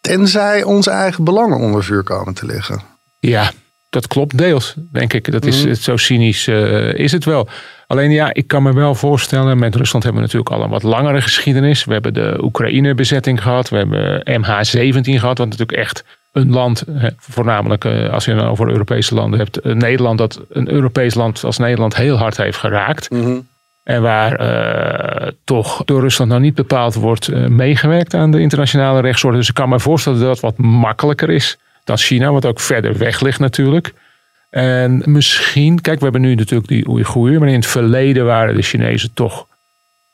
Tenzij 0.00 0.62
onze 0.62 0.90
eigen 0.90 1.24
belangen 1.24 1.58
onder 1.58 1.84
vuur 1.84 2.02
komen 2.02 2.34
te 2.34 2.46
liggen. 2.46 2.80
Ja, 3.18 3.50
dat 3.90 4.06
klopt 4.06 4.38
deels, 4.38 4.74
denk 4.92 5.12
ik. 5.12 5.32
Dat 5.32 5.44
is, 5.44 5.64
Mhm. 5.64 5.74
Zo 5.74 5.96
cynisch 5.96 6.46
eh, 6.46 6.94
is 6.94 7.12
het 7.12 7.24
wel. 7.24 7.48
Alleen 7.86 8.10
ja, 8.10 8.34
ik 8.34 8.46
kan 8.46 8.62
me 8.62 8.72
wel 8.74 8.94
voorstellen, 8.94 9.58
met 9.58 9.74
Rusland 9.74 10.04
hebben 10.04 10.22
we 10.22 10.26
natuurlijk 10.28 10.56
al 10.56 10.62
een 10.64 10.70
wat 10.70 10.82
langere 10.82 11.20
geschiedenis. 11.20 11.84
We 11.84 11.92
hebben 11.92 12.14
de 12.14 12.38
Oekraïne-bezetting 12.42 13.42
gehad. 13.42 13.68
We 13.68 13.76
hebben 13.76 14.22
MH17 14.40 15.18
gehad, 15.18 15.38
wat 15.38 15.48
natuurlijk 15.48 15.78
echt 15.78 16.04
een 16.32 16.50
land, 16.50 16.84
hè, 16.90 17.08
voornamelijk 17.18 17.84
eh, 17.84 18.10
als 18.10 18.24
je 18.24 18.34
het 18.34 18.44
over 18.44 18.68
Europese 18.68 19.14
landen 19.14 19.38
hebt, 19.38 19.60
eh, 19.60 19.74
Nederland, 19.74 20.18
dat 20.18 20.40
een 20.50 20.70
Europees 20.70 21.14
land 21.14 21.44
als 21.44 21.58
Nederland 21.58 21.96
heel 21.96 22.16
hard 22.16 22.36
heeft 22.36 22.58
geraakt. 22.58 23.08
En 23.84 24.02
waar 24.02 24.36
toch 25.44 25.84
door 25.84 26.00
Rusland 26.00 26.30
nou 26.30 26.42
niet 26.42 26.54
bepaald 26.54 26.94
wordt 26.94 27.48
meegewerkt 27.48 28.14
aan 28.14 28.30
de 28.30 28.40
internationale 28.40 29.00
rechtsorde. 29.00 29.36
Dus 29.36 29.48
ik 29.48 29.54
kan 29.54 29.68
me 29.68 29.80
voorstellen 29.80 30.18
dat 30.18 30.28
dat 30.28 30.40
wat 30.40 30.56
makkelijker 30.58 31.30
is 31.30 31.58
dan 31.88 31.98
China, 31.98 32.32
wat 32.32 32.46
ook 32.46 32.60
verder 32.60 32.98
weg 32.98 33.20
ligt 33.20 33.38
natuurlijk. 33.38 33.92
En 34.50 35.02
misschien, 35.04 35.80
kijk, 35.80 35.98
we 35.98 36.02
hebben 36.02 36.20
nu 36.20 36.34
natuurlijk 36.34 36.68
die 36.68 36.88
Oeigoer, 36.88 37.38
maar 37.38 37.48
in 37.48 37.54
het 37.54 37.66
verleden 37.66 38.24
waren 38.24 38.54
de 38.54 38.62
Chinezen 38.62 39.14
toch 39.14 39.46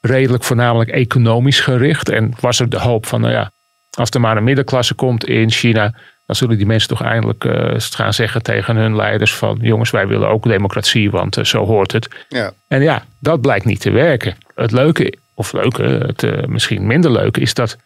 redelijk 0.00 0.44
voornamelijk 0.44 0.90
economisch 0.90 1.60
gericht. 1.60 2.08
En 2.08 2.34
was 2.40 2.60
er 2.60 2.68
de 2.68 2.78
hoop 2.78 3.06
van, 3.06 3.20
nou 3.20 3.32
ja, 3.32 3.50
als 3.90 4.10
er 4.10 4.20
maar 4.20 4.36
een 4.36 4.44
middenklasse 4.44 4.94
komt 4.94 5.24
in 5.24 5.50
China, 5.50 5.94
dan 6.26 6.36
zullen 6.36 6.56
die 6.56 6.66
mensen 6.66 6.88
toch 6.88 7.02
eindelijk 7.02 7.44
eh, 7.44 7.74
gaan 7.78 8.14
zeggen 8.14 8.42
tegen 8.42 8.76
hun 8.76 8.96
leiders 8.96 9.34
van, 9.34 9.58
jongens, 9.60 9.90
wij 9.90 10.06
willen 10.06 10.28
ook 10.28 10.42
democratie, 10.42 11.10
want 11.10 11.36
eh, 11.36 11.44
zo 11.44 11.66
hoort 11.66 11.92
het. 11.92 12.08
Ja. 12.28 12.52
En 12.68 12.82
ja, 12.82 13.04
dat 13.18 13.40
blijkt 13.40 13.64
niet 13.64 13.80
te 13.80 13.90
werken. 13.90 14.36
Het 14.54 14.72
leuke, 14.72 15.14
of 15.34 15.52
leuke, 15.52 15.82
het 15.82 16.22
eh, 16.22 16.44
misschien 16.44 16.86
minder 16.86 17.12
leuke, 17.12 17.40
is 17.40 17.54
dat 17.54 17.76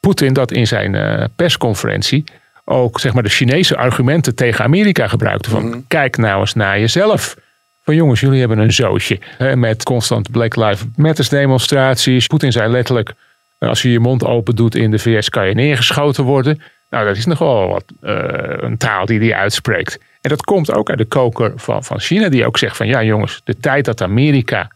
Poetin 0.00 0.32
dat 0.32 0.52
in 0.52 0.66
zijn 0.66 1.30
persconferentie 1.36 2.24
ook 2.64 3.00
zeg 3.00 3.12
maar, 3.14 3.22
de 3.22 3.28
Chinese 3.28 3.76
argumenten 3.76 4.34
tegen 4.34 4.64
Amerika 4.64 5.08
gebruikte. 5.08 5.50
Van 5.50 5.84
kijk 5.88 6.16
nou 6.16 6.40
eens 6.40 6.54
naar 6.54 6.80
jezelf. 6.80 7.36
Van 7.82 7.94
jongens, 7.94 8.20
jullie 8.20 8.40
hebben 8.40 8.58
een 8.58 8.72
zootje. 8.72 9.18
Hè, 9.38 9.56
met 9.56 9.82
constant 9.82 10.30
Black 10.30 10.56
Lives 10.56 10.84
Matter 10.96 11.28
demonstraties. 11.28 12.26
Poetin 12.26 12.52
zei 12.52 12.70
letterlijk, 12.70 13.12
eh, 13.58 13.68
als 13.68 13.82
je 13.82 13.90
je 13.90 14.00
mond 14.00 14.24
open 14.24 14.56
doet 14.56 14.74
in 14.74 14.90
de 14.90 14.98
VS 14.98 15.28
kan 15.28 15.48
je 15.48 15.54
neergeschoten 15.54 16.24
worden. 16.24 16.62
Nou, 16.90 17.06
dat 17.06 17.16
is 17.16 17.26
nogal 17.26 17.68
wat, 17.68 17.84
eh, 18.00 18.14
een 18.56 18.76
taal 18.76 19.06
die 19.06 19.18
hij 19.18 19.34
uitspreekt. 19.34 19.98
En 20.20 20.30
dat 20.30 20.44
komt 20.44 20.72
ook 20.72 20.88
uit 20.88 20.98
de 20.98 21.04
koker 21.04 21.52
van, 21.56 21.84
van 21.84 22.00
China, 22.00 22.28
die 22.28 22.46
ook 22.46 22.58
zegt 22.58 22.76
van 22.76 22.86
ja 22.86 23.02
jongens, 23.02 23.40
de 23.44 23.56
tijd 23.56 23.84
dat 23.84 24.02
Amerika 24.02 24.70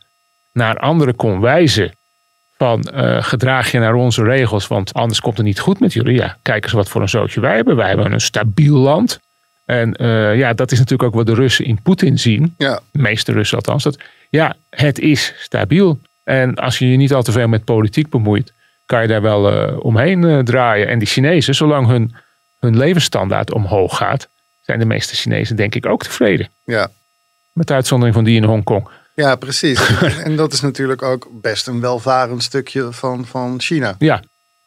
naar 0.53 0.77
anderen 0.77 1.17
kon 1.17 1.41
wijzen 1.41 1.98
van 2.59 2.83
eh, 2.83 3.23
gedraag 3.23 3.71
je 3.71 3.79
naar 3.79 3.95
onze 3.95 4.23
regels, 4.23 4.67
want 4.67 4.95
anders 4.95 5.21
komt 5.21 5.37
het 5.37 5.47
niet 5.47 5.61
goed 5.61 5.81
met 5.81 5.93
jullie. 5.93 6.15
Ja, 6.15 6.37
kijk 6.43 6.65
eens 6.65 6.73
wat 6.73 6.89
voor 6.89 7.01
een 7.01 7.09
zootje 7.09 7.41
wij 7.41 7.55
hebben. 7.55 7.77
Wij 7.77 7.89
hebben 7.89 8.13
een 8.13 8.21
stabiel 8.21 8.77
land. 8.77 9.21
En 9.65 9.95
eh, 9.95 10.37
ja, 10.37 10.53
dat 10.53 10.73
is 10.73 10.79
natuurlijk 10.79 11.09
ook 11.09 11.15
wat 11.15 11.27
de 11.27 11.35
Russen 11.35 11.65
in 11.65 11.83
Poetin 11.83 12.19
zien. 12.19 12.55
Ja. 12.57 12.81
De 12.91 12.99
meeste 12.99 13.33
Russen 13.33 13.57
althans. 13.57 13.83
Dat, 13.83 13.99
ja, 14.31 14.57
het 14.71 14.99
is 14.99 15.35
stabiel. 15.39 16.01
En 16.25 16.55
als 16.55 16.79
je 16.79 16.91
je 16.91 16.97
niet 16.97 17.15
al 17.15 17.23
te 17.23 17.33
veel 17.33 17.49
met 17.49 17.65
politiek 17.65 18.09
bemoeit, 18.09 18.53
kan 18.87 19.03
je 19.03 19.09
daar 19.09 19.23
wel 19.23 19.53
eh, 19.53 19.85
omheen 19.85 20.45
draaien. 20.45 20.89
En 20.89 20.99
die 20.99 21.09
Chinezen, 21.09 21.55
zolang 21.55 21.87
hun, 21.87 22.15
hun 22.59 22.77
levensstandaard 22.77 23.53
omhoog 23.53 23.97
gaat, 23.97 24.29
zijn 24.61 24.79
de 24.79 24.85
meeste 24.85 25.15
Chinezen 25.15 25.57
denk 25.57 25.75
ik 25.75 25.87
ook 25.87 26.03
tevreden. 26.03 26.49
Ja. 26.65 26.91
Met 27.53 27.71
uitzondering 27.71 28.15
van 28.15 28.25
die 28.25 28.37
in 28.37 28.45
Hongkong. 28.45 28.89
Ja, 29.25 29.37
precies. 29.37 29.99
en 30.25 30.37
dat 30.37 30.53
is 30.53 30.61
natuurlijk 30.61 31.03
ook 31.03 31.29
best 31.41 31.67
een 31.67 31.81
welvarend 31.81 32.43
stukje 32.43 32.93
van, 32.93 33.27
van 33.27 33.61
China. 33.61 33.95
Ja, 33.99 34.23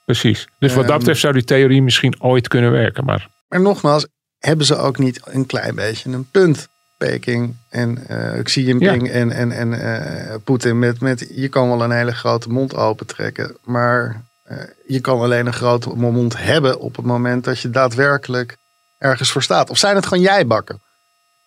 precies. 0.06 0.48
Dus 0.60 0.74
wat 0.74 0.82
dat 0.82 0.90
Ehm. 0.90 0.98
betreft 1.00 1.20
zou 1.20 1.34
die 1.34 1.44
theorie 1.44 1.82
misschien 1.82 2.22
ooit 2.22 2.48
kunnen 2.48 2.72
werken. 2.72 3.06
Maar 3.06 3.28
Maar 3.50 3.62
nogmaals, 3.62 4.08
hebben 4.40 4.66
ze 4.66 4.76
ook 4.78 4.98
niet 4.98 5.20
een 5.24 5.46
klein 5.46 5.76
beetje 5.76 6.12
een 6.12 6.28
punt? 6.32 6.68
Peking 6.98 7.56
en 7.70 8.08
eh 8.08 8.44
Xi 8.44 8.64
Jinping 8.66 9.10
en, 9.10 9.32
en, 9.32 9.52
en 9.52 9.74
eh, 9.74 10.36
Poetin 10.44 10.80
met, 10.80 11.00
met... 11.02 11.28
Je 11.36 11.48
kan 11.50 11.68
wel 11.70 11.84
een 11.84 11.92
hele 11.92 12.12
grote 12.14 12.50
mond 12.50 12.76
opentrekken, 12.76 13.58
maar 13.64 14.22
eh, 14.44 14.58
je 14.88 15.00
kan 15.00 15.20
alleen 15.20 15.46
een 15.46 15.54
grote 15.54 15.90
mond 15.90 16.38
hebben 16.38 16.80
op 16.80 16.96
het 16.96 17.06
moment 17.06 17.44
dat 17.44 17.60
je 17.60 17.70
daadwerkelijk 17.70 18.58
ergens 18.98 19.32
voor 19.32 19.44
staat. 19.44 19.70
Of 19.70 19.78
zijn 19.78 19.96
het 19.96 20.06
gewoon 20.06 20.24
jijbakken? 20.24 20.82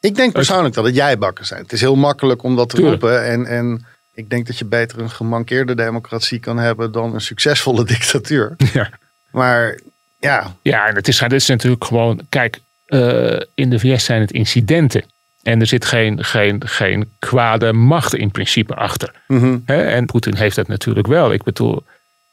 Ik 0.05 0.15
denk 0.15 0.33
persoonlijk 0.33 0.75
dat 0.75 0.85
het 0.85 0.95
jijbakken 0.95 1.47
zijn. 1.47 1.63
Het 1.63 1.73
is 1.73 1.81
heel 1.81 1.97
makkelijk 1.97 2.43
om 2.43 2.57
dat 2.57 2.69
te 2.69 2.77
Tuurlijk. 2.77 3.03
roepen. 3.03 3.25
En, 3.25 3.47
en 3.47 3.87
ik 4.15 4.31
denk 4.31 4.47
dat 4.47 4.59
je 4.59 4.65
beter 4.65 4.99
een 4.99 5.11
gemankeerde 5.11 5.75
democratie 5.75 6.39
kan 6.39 6.59
hebben 6.59 6.93
dan 6.93 7.15
een 7.15 7.21
succesvolle 7.21 7.85
dictatuur. 7.95 8.55
ja. 8.73 8.91
Maar 9.31 9.79
ja, 10.21 10.57
Ja, 10.63 10.87
en 10.87 10.95
het 10.95 11.09
is, 11.09 11.21
het 11.21 11.33
is 11.33 11.47
natuurlijk 11.47 11.85
gewoon, 11.85 12.21
kijk, 12.29 12.61
eh, 12.87 13.41
in 13.55 13.71
de 13.71 13.79
VS 13.79 14.05
zijn 14.05 14.21
het 14.21 14.33
incidenten. 14.33 15.05
En 15.43 15.61
er 15.61 15.67
zit 15.67 15.85
geen, 15.85 16.25
geen, 16.25 16.63
geen 16.69 17.13
kwade 17.19 17.73
macht 17.73 18.15
in 18.15 18.31
principe 18.31 18.75
achter. 18.75 19.13
mhm. 19.29 19.59
Hè? 19.65 19.83
En 19.83 20.07
Poetin 20.07 20.35
heeft 20.37 20.57
dat 20.57 20.69
natuurlijk 20.69 21.07
wel. 21.07 21.33
Ik 21.33 21.43
bedoel, 21.43 21.83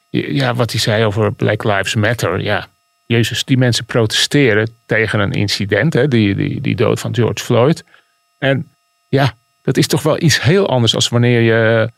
ja, 0.10 0.56
wat 0.56 0.72
hij 0.72 0.80
zei 0.80 1.06
over 1.06 1.34
Black 1.34 1.64
Lives 1.64 1.96
Matter. 1.96 2.42
Ja, 2.42 2.68
jezus, 3.12 3.44
die 3.44 3.58
mensen 3.58 3.86
protesteren 3.86 4.70
tegen 4.86 5.20
een 5.20 5.32
incident. 5.32 5.94
Hè? 5.94 6.08
Die, 6.08 6.36
die, 6.36 6.62
die 6.62 6.76
dood 6.76 7.00
van 7.00 7.16
George 7.16 7.44
Floyd. 7.44 7.84
En 8.38 8.68
ja, 9.10 9.34
Dat 9.64 9.78
is 9.78 9.88
toch 9.88 10.02
wel 10.04 10.22
iets 10.22 10.42
heel 10.42 10.70
anders 10.70 10.96
als 10.96 11.10
wanneer 11.10 11.42
je 11.42 11.90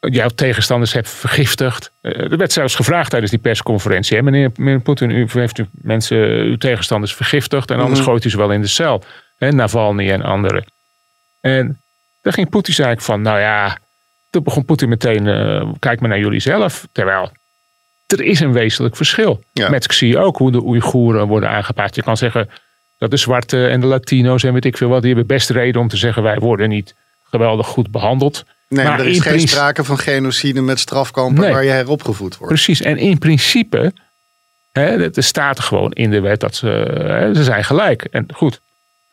eh, 0.00 0.12
jouw 0.12 0.28
tegenstanders 0.28 0.92
hebt 0.92 1.08
vergiftigd. 1.08 1.90
Eh, 2.00 2.20
Er 2.20 2.36
werd 2.36 2.52
zelfs 2.52 2.74
gevraagd 2.74 3.10
tijdens 3.10 3.30
die 3.30 3.40
persconferentie. 3.40 4.16
Hè, 4.16 4.22
meneer, 4.22 4.50
meneer 4.56 4.80
Poetin, 4.80 5.10
u 5.10 5.26
heeft 5.32 5.58
u 5.58 5.66
mensen, 5.70 6.16
uw 6.28 6.56
tegenstanders 6.56 7.14
vergiftigd. 7.14 7.70
En 7.70 7.78
anders 7.78 8.00
Mhm. 8.00 8.08
gooit 8.08 8.24
u 8.24 8.30
ze 8.30 8.36
wel 8.36 8.50
in 8.52 8.60
de 8.60 8.66
cel. 8.66 9.02
Hè, 9.38 9.50
Navalny 9.52 10.10
en 10.10 10.22
anderen. 10.22 10.64
En 11.40 11.80
daar 12.22 12.32
ging 12.32 12.48
Poetin 12.50 12.74
eigenlijk 12.74 13.04
van, 13.06 13.22
nou 13.22 13.38
ja, 13.40 13.78
toen 14.30 14.42
begon 14.42 14.64
Poetin 14.64 14.88
meteen, 14.88 15.26
eh, 15.26 15.68
kijk 15.78 16.00
maar 16.00 16.08
naar 16.08 16.18
jullie 16.18 16.40
zelf. 16.40 16.86
Terwijl, 16.92 17.32
er 18.12 18.22
is 18.22 18.40
een 18.40 18.52
wezenlijk 18.52 18.96
verschil. 18.96 19.42
Ja. 19.52 19.68
Met 19.68 19.86
zie 19.94 20.08
je 20.08 20.18
ook 20.18 20.36
hoe 20.36 20.52
de 20.52 20.62
Oeigoeren 20.62 21.26
worden 21.26 21.48
aangepakt. 21.50 21.94
Je 21.94 22.02
kan 22.02 22.16
zeggen 22.16 22.48
dat 22.98 23.10
de 23.10 23.16
zwarte 23.16 23.66
en 23.66 23.80
de 23.80 23.86
Latino's 23.86 24.42
en 24.42 24.52
weet 24.52 24.64
ik 24.64 24.76
veel 24.76 24.88
wat, 24.88 25.02
die 25.02 25.14
hebben 25.14 25.36
best 25.36 25.50
reden 25.50 25.80
om 25.80 25.88
te 25.88 25.96
zeggen, 25.96 26.22
wij 26.22 26.38
worden 26.38 26.68
niet 26.68 26.94
geweldig 27.30 27.66
goed 27.66 27.90
behandeld. 27.90 28.44
Nee, 28.68 28.84
maar 28.84 29.00
er 29.00 29.06
is 29.06 29.12
geen 29.20 29.22
principe- 29.22 29.50
sprake 29.52 29.84
van 29.84 29.98
genocide 29.98 30.60
met 30.60 30.78
strafkampen 30.78 31.42
Nee. 31.42 31.52
waar 31.52 31.64
je 31.64 31.70
heropgevoed 31.70 32.36
wordt. 32.36 32.54
Precies, 32.54 32.80
en 32.82 32.96
in 32.96 33.18
principe, 33.18 33.92
hè, 34.72 35.10
er 35.16 35.22
staat 35.22 35.58
er 35.58 35.64
gewoon 35.64 35.92
in 35.92 36.10
de 36.10 36.20
wet 36.20 36.40
dat 36.40 36.54
ze, 36.54 36.66
hè, 37.06 37.34
ze 37.34 37.44
zijn 37.44 37.64
gelijk. 37.64 38.02
En 38.02 38.26
goed, 38.34 38.60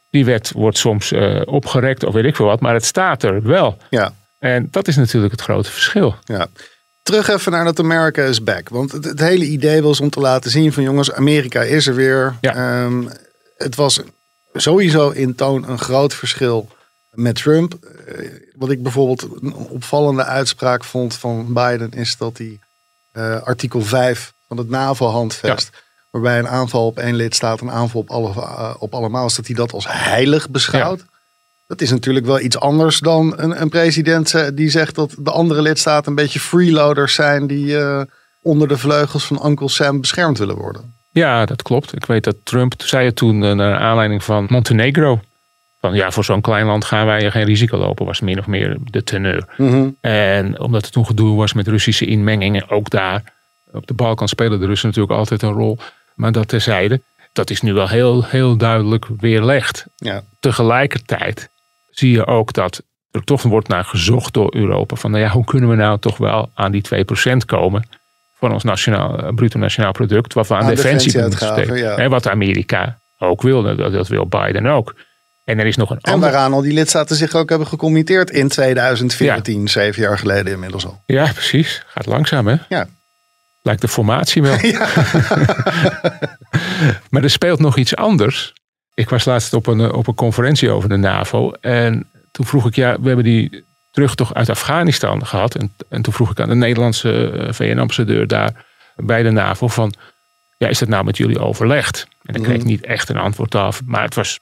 die 0.10 0.26
wet 0.26 0.52
wordt 0.56 0.78
soms 0.78 1.12
eh, 1.12 1.42
opgerekt 1.46 2.04
of 2.04 2.14
weet 2.14 2.26
ik 2.26 2.36
veel 2.36 2.46
wat, 2.46 2.60
maar 2.60 2.74
het 2.74 2.86
staat 2.86 3.24
er 3.24 3.44
wel. 3.44 3.78
Ja. 3.90 4.14
En 4.40 4.68
dat 4.72 4.88
is 4.88 4.96
natuurlijk 4.96 5.32
het 5.32 5.42
grote 5.42 5.72
verschil. 5.72 6.16
Ja. 6.24 6.48
Terug 7.06 7.28
even 7.28 7.52
naar 7.52 7.64
dat 7.64 7.80
America 7.80 8.24
is 8.24 8.44
back. 8.44 8.70
Want 8.70 8.92
het, 8.92 9.06
het 9.06 9.20
hele 9.20 9.46
idee 9.46 9.82
was 9.82 10.00
om 10.00 10.10
te 10.10 10.20
laten 10.20 10.52
zien 10.52 10.74
van 10.74 10.84
jongens, 10.84 11.12
Amerika 11.12 11.62
is 11.62 11.88
er 11.88 11.96
weer. 11.96 12.38
Ja. 12.42 12.56
Ehm, 12.56 13.08
het 13.58 13.76
was 13.76 14.00
sowieso 14.54 15.10
in 15.10 15.36
toon 15.36 15.68
een 15.68 15.80
groot 15.80 16.14
verschil 16.14 16.70
met 17.12 17.36
Trump. 17.36 17.74
Eh, 17.74 18.30
wat 18.56 18.70
ik 18.70 18.84
bijvoorbeeld 18.84 19.28
een 19.42 19.54
opvallende 19.54 20.24
uitspraak 20.24 20.84
vond 20.84 21.16
van 21.16 21.54
Biden 21.54 21.92
is 21.92 22.18
dat 22.18 22.38
hij 22.38 22.60
eh, 23.12 23.42
artikel 23.42 23.82
5 23.82 24.34
van 24.48 24.58
het 24.58 24.70
NAVO-handvest, 24.70 25.70
waarbij 26.10 26.40
een 26.40 26.48
aanval 26.48 26.86
op 26.86 26.98
één 26.98 27.16
lidstaat 27.16 27.62
een 27.62 27.72
aanval 27.72 28.02
op, 28.02 28.10
alle, 28.10 28.30
eh, 28.30 28.76
op 28.80 28.94
allemaal 28.94 29.26
is, 29.26 29.36
dat 29.36 29.48
hij 29.48 29.56
dat 29.56 29.74
als 29.74 29.86
heilig 29.88 30.50
beschouwt. 30.50 31.06
Dat 31.68 31.82
is 31.82 31.92
natuurlijk 31.92 32.26
wel 32.26 32.40
iets 32.40 32.60
anders 32.60 33.00
dan 33.00 33.34
een, 33.36 33.62
een 33.62 33.70
president 33.70 34.34
eh, 34.34 34.48
die 34.54 34.70
zegt 34.70 34.96
dat 34.96 35.16
de 35.20 35.32
andere 35.32 35.62
lidstaten 35.62 36.10
een 36.10 36.16
beetje 36.16 36.40
freeloaders 36.40 37.14
zijn 37.14 37.48
die 37.48 37.78
eh, 37.78 38.02
onder 38.42 38.68
de 38.68 38.78
vleugels 38.78 39.26
van 39.26 39.46
Uncle 39.46 39.70
Sam 39.70 40.02
beschermd 40.02 40.38
willen 40.38 40.56
worden. 40.56 40.94
Ja, 41.12 41.46
dat 41.46 41.62
klopt. 41.62 41.96
Ik 41.96 42.06
weet 42.06 42.24
dat 42.24 42.36
Trump 42.44 42.74
zei 42.78 43.06
het 43.06 43.16
toen 43.16 43.44
eh, 43.44 43.52
naar 43.52 43.78
aanleiding 43.78 44.24
van 44.24 44.46
Montenegro. 44.50 45.20
Van 45.80 45.94
ja, 45.94 46.12
voor 46.12 46.24
zo'n 46.24 46.42
klein 46.42 46.66
land 46.66 46.86
gaan 46.86 47.06
wij 47.06 47.32
geen 47.32 47.46
risico 47.46 47.78
lopen, 47.78 48.06
was 48.06 48.20
min 48.20 48.40
of 48.40 48.48
meer 48.48 48.78
de 48.84 49.04
teneur. 49.04 49.48
En 50.02 50.60
omdat 50.60 50.86
er 50.86 50.92
toen 50.92 51.06
gedoe 51.06 51.38
was 51.38 51.54
met 51.54 51.68
Russische 51.68 52.06
inmengingen, 52.06 52.70
ook 52.70 52.90
daar. 52.90 53.34
Op 53.72 53.88
de 53.88 53.94
Balkan 53.94 54.28
spelen 54.28 54.60
de 54.60 54.66
Russen 54.66 54.88
natuurlijk 54.88 55.18
altijd 55.18 55.42
een 55.42 55.52
rol. 55.52 55.78
Maar 56.16 56.32
dat 56.32 56.48
terzijde, 56.48 57.02
dat 57.34 57.50
is 57.50 57.62
nu 57.62 57.74
wel 57.74 57.90
heel, 57.90 58.26
heel 58.26 58.58
duidelijk 58.58 59.06
weerlegd. 59.18 59.86
Ja. 59.96 60.24
Tegelijkertijd 60.40 61.50
zie 61.96 62.12
je 62.12 62.26
ook 62.26 62.54
dat 62.54 62.84
er 63.12 63.24
toch 63.24 63.42
wordt 63.42 63.68
naar 63.68 63.84
gezocht 63.84 64.34
door 64.34 64.56
Europa. 64.56 64.96
Van 64.96 65.12
nou 65.12 65.24
ja, 65.24 65.30
hoe 65.30 65.46
kunnen 65.46 65.70
we 65.70 65.76
nou 65.76 66.00
toch 66.00 66.18
wel 66.18 66.52
aan 66.54 66.72
die 66.72 66.84
2% 67.34 67.38
komen 67.46 67.88
van 68.34 68.54
ons 68.54 68.64
nationaal, 68.64 69.20
eh, 69.20 69.34
bruto 69.34 69.60
nationaal 69.60 69.92
product. 69.92 70.34
Wat 70.34 70.48
we 70.48 70.54
aan, 70.54 70.64
Aan 70.64 70.70
defensie 70.70 71.22
moeten 71.22 71.78
ja. 71.78 71.98
En 71.98 72.10
wat 72.10 72.28
Amerika 72.28 73.00
ook 73.20 73.42
wil, 73.42 73.64
dat, 73.64 73.78
dat 73.78 74.08
wil 74.08 74.28
Biden 74.28 74.66
ook. 74.66 74.96
En 75.46 75.60
er 75.60 75.66
is 75.66 75.76
nog 75.76 75.90
een 75.90 76.00
En 76.02 76.20
waaraan 76.20 76.54
al 76.54 76.62
die 76.62 76.74
lidstaten 76.74 77.16
zich 77.16 77.34
ook 77.34 77.50
hebben 77.50 77.68
gecommitteerd 77.68 78.30
in 78.30 78.48
2014, 78.48 79.68
zeven 79.68 80.02
jaar 80.02 80.18
geleden 80.18 80.54
inmiddels 80.54 80.86
al. 80.86 81.02
Ja, 81.06 81.32
precies. 81.32 81.84
Gaat 81.88 82.06
langzaam, 82.06 82.48
hè? 82.48 82.56
Ja. 82.70 82.88
Lijkt 83.62 83.82
de 83.82 83.88
formatie 83.88 84.42
wel. 84.42 84.58
maar 87.10 87.24
er 87.24 87.30
speelt 87.30 87.60
nog 87.60 87.78
iets 87.78 87.96
anders. 87.96 88.54
Ik 88.96 89.10
was 89.10 89.26
laatst 89.26 89.54
op 89.54 89.68
een, 89.68 89.80
eh, 89.80 89.94
op 89.94 90.08
een 90.08 90.16
conferentie 90.16 90.72
over 90.72 90.90
de 90.90 90.98
NAVO. 90.98 91.52
En 91.52 92.10
toen 92.32 92.46
vroeg 92.46 92.68
ik, 92.68 92.76
ja, 92.76 93.00
we 93.00 93.08
hebben 93.08 93.26
die 93.26 93.66
terugtocht 93.92 94.34
uit 94.34 94.50
Afghanistan 94.50 95.26
gehad. 95.26 95.56
En, 95.56 95.76
en 95.90 96.02
toen 96.02 96.14
vroeg 96.14 96.32
ik 96.32 96.40
aan 96.40 96.50
de 96.50 96.56
Nederlandse 96.56 97.30
eh, 97.30 97.54
VN-ambassadeur 97.54 98.28
daar 98.28 98.66
bij 98.96 99.24
de 99.24 99.32
NAVO 99.32 99.68
van... 99.68 99.94
Ja, 100.58 100.68
is 100.68 100.80
dat 100.80 100.90
nou 100.90 101.04
met 101.04 101.18
jullie 101.18 101.40
overlegd? 101.40 102.08
En 102.22 102.36
ik 102.36 102.44
kreeg 102.44 102.64
niet 102.64 102.86
echt 102.86 103.10
een 103.10 103.18
antwoord 103.18 103.56
af. 103.56 103.82
Maar 103.86 104.04
het 104.04 104.16
was 104.16 104.40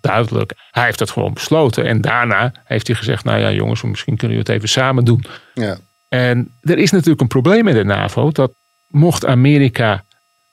duidelijk. 0.00 0.52
Hij 0.70 0.84
heeft 0.84 0.98
dat 0.98 1.10
gewoon 1.10 1.32
besloten. 1.32 1.84
En 1.84 2.00
daarna 2.00 2.52
heeft 2.64 2.86
hij 2.86 2.96
gezegd, 2.96 3.24
nou 3.24 3.40
ja 3.40 3.52
jongens, 3.52 3.82
misschien 3.82 4.16
kunnen 4.16 4.36
we 4.36 4.42
het 4.42 4.52
even 4.52 4.68
samen 4.68 5.04
doen. 5.04 5.24
Ja. 5.54 5.78
En 6.08 6.54
er 6.60 6.78
is 6.78 6.90
natuurlijk 6.90 7.20
een 7.20 7.26
probleem 7.26 7.64
met 7.64 7.74
de 7.74 7.84
NAVO. 7.84 8.30
Dat 8.30 8.52
mocht 8.86 9.26
Amerika 9.26 10.04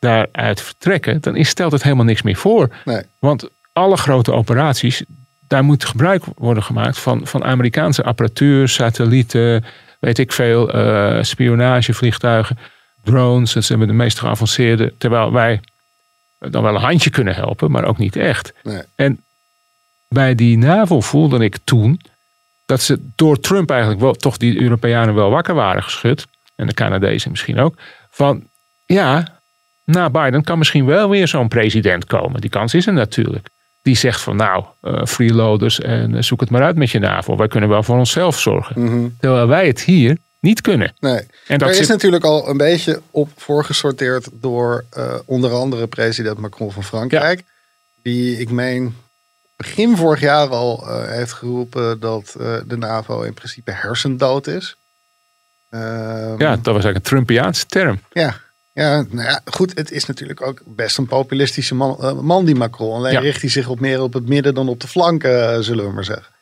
daaruit 0.07 0.61
vertrekken, 0.61 1.21
dan 1.21 1.35
is, 1.35 1.49
stelt 1.49 1.71
het 1.71 1.83
helemaal 1.83 2.05
niks 2.05 2.21
meer 2.21 2.35
voor. 2.35 2.69
Nee. 2.85 3.01
Want 3.19 3.49
alle 3.73 3.97
grote 3.97 4.31
operaties, 4.33 5.03
daar 5.47 5.63
moet 5.63 5.85
gebruik 5.85 6.23
worden 6.35 6.63
gemaakt 6.63 6.97
van, 6.97 7.27
van 7.27 7.43
Amerikaanse 7.43 8.03
apparatuur, 8.03 8.67
satellieten, 8.67 9.65
weet 9.99 10.17
ik 10.17 10.31
veel, 10.31 10.73
eh 10.73 11.23
spionagevliegtuigen, 11.23 12.57
drones. 13.03 13.53
Dat 13.53 13.63
zijn 13.63 13.79
de 13.79 13.93
meest 13.93 14.19
geavanceerde. 14.19 14.93
Terwijl 14.97 15.31
wij 15.31 15.59
dan 16.39 16.63
wel 16.63 16.75
een 16.75 16.81
handje 16.81 17.09
kunnen 17.09 17.35
helpen, 17.35 17.71
maar 17.71 17.85
ook 17.85 17.97
niet 17.97 18.15
echt. 18.15 18.53
Nee. 18.63 18.81
En 18.95 19.23
bij 20.07 20.35
die 20.35 20.57
NAVO 20.57 21.01
voelde 21.01 21.43
ik 21.43 21.57
toen 21.63 22.01
dat 22.65 22.81
ze 22.81 22.99
door 23.15 23.39
Trump 23.39 23.69
eigenlijk 23.69 24.01
wel 24.01 24.13
toch 24.13 24.37
die 24.37 24.61
Europeanen 24.61 25.15
wel 25.15 25.29
wakker 25.29 25.55
waren 25.55 25.83
geschud. 25.83 26.25
En 26.55 26.67
de 26.67 26.73
Canadezen 26.73 27.31
misschien 27.31 27.59
ook. 27.59 27.75
Van 28.09 28.43
ja, 28.85 29.36
na 29.87 30.09
Biden 30.09 30.43
kan 30.43 30.57
misschien 30.57 30.85
wel 30.85 31.09
weer 31.09 31.27
zo'n 31.27 31.47
president 31.47 32.05
komen. 32.05 32.41
Die 32.41 32.49
kans 32.49 32.73
is 32.73 32.87
er 32.87 32.93
natuurlijk. 32.93 33.47
Die 33.81 33.95
zegt 33.97 34.21
van 34.21 34.35
nou, 34.35 34.63
eh, 34.81 35.05
freeloaders 35.05 35.79
en 35.79 36.15
eh, 36.15 36.21
zoek 36.21 36.39
het 36.39 36.49
maar 36.49 36.63
uit 36.63 36.75
met 36.75 36.89
je 36.89 36.99
NAVO. 36.99 37.35
Wij 37.37 37.47
kunnen 37.47 37.69
wel 37.69 37.83
voor 37.83 37.97
onszelf 37.97 38.39
zorgen. 38.39 39.15
Terwijl 39.19 39.47
wij 39.47 39.67
het 39.67 39.81
hier 39.81 40.17
niet 40.39 40.61
kunnen. 40.61 40.93
Nee. 40.99 41.19
En 41.47 41.57
dat 41.57 41.61
er 41.61 41.69
is 41.69 41.77
zit- 41.77 41.87
natuurlijk 41.87 42.23
al 42.23 42.49
een 42.49 42.57
beetje 42.57 43.01
op 43.11 43.29
voorgesorteerd 43.35 44.27
door 44.33 44.85
eh, 44.89 45.13
onder 45.25 45.51
andere 45.51 45.87
president 45.87 46.37
Macron 46.37 46.71
van 46.71 46.83
Frankrijk. 46.83 47.43
Die, 48.03 48.39
ik 48.39 48.49
meen, 48.49 48.95
begin 49.55 49.97
vorig 49.97 50.19
jaar 50.19 50.47
al 50.47 50.87
heeft 51.07 51.33
geroepen 51.33 51.99
dat 51.99 52.35
de 52.67 52.77
NAVO 52.77 53.21
in 53.21 53.33
principe 53.33 53.71
hersendood 53.71 54.47
is. 54.47 54.75
Ehm, 55.69 56.35
Ja, 56.37 56.49
dat 56.55 56.65
was 56.65 56.83
eigenlijk 56.83 56.95
een 56.95 57.01
Trumpiaanse 57.01 57.65
term. 57.65 57.99
ja. 58.11 58.35
Ja, 58.77 59.05
nou 59.09 59.27
ja, 59.27 59.41
goed. 59.45 59.71
Het 59.75 59.91
is 59.91 60.05
natuurlijk 60.05 60.41
ook 60.41 60.61
best 60.65 60.97
een 60.97 61.05
populistische 61.05 61.75
man, 61.75 61.97
eh, 61.99 62.19
man 62.19 62.45
die 62.45 62.55
Macron. 62.55 62.95
Alleen 62.95 63.13
Ja. 63.13 63.19
richt 63.19 63.41
hij 63.41 63.49
zich 63.49 63.69
op 63.69 63.79
meer 63.79 64.01
op 64.01 64.13
het 64.13 64.27
midden 64.27 64.53
dan 64.53 64.69
op 64.69 64.79
de 64.79 64.87
flanken, 64.87 65.53
eh, 65.53 65.59
zullen 65.59 65.85
we 65.87 65.93
maar 65.93 66.03
zeggen. 66.03 66.33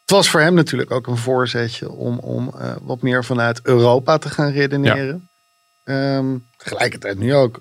Het 0.00 0.10
was 0.10 0.30
voor 0.30 0.40
hem 0.40 0.54
natuurlijk 0.54 0.90
ook 0.90 1.06
een 1.06 1.16
voorzetje 1.16 1.90
om, 1.90 2.18
om 2.18 2.54
eh, 2.58 2.72
wat 2.82 3.02
meer 3.02 3.24
vanuit 3.24 3.60
Europa 3.62 4.18
te 4.18 4.28
gaan 4.30 4.50
redeneren. 4.50 5.28
Ehm, 5.84 6.36
tegelijkertijd 6.56 7.18
nu 7.18 7.34
ook 7.34 7.60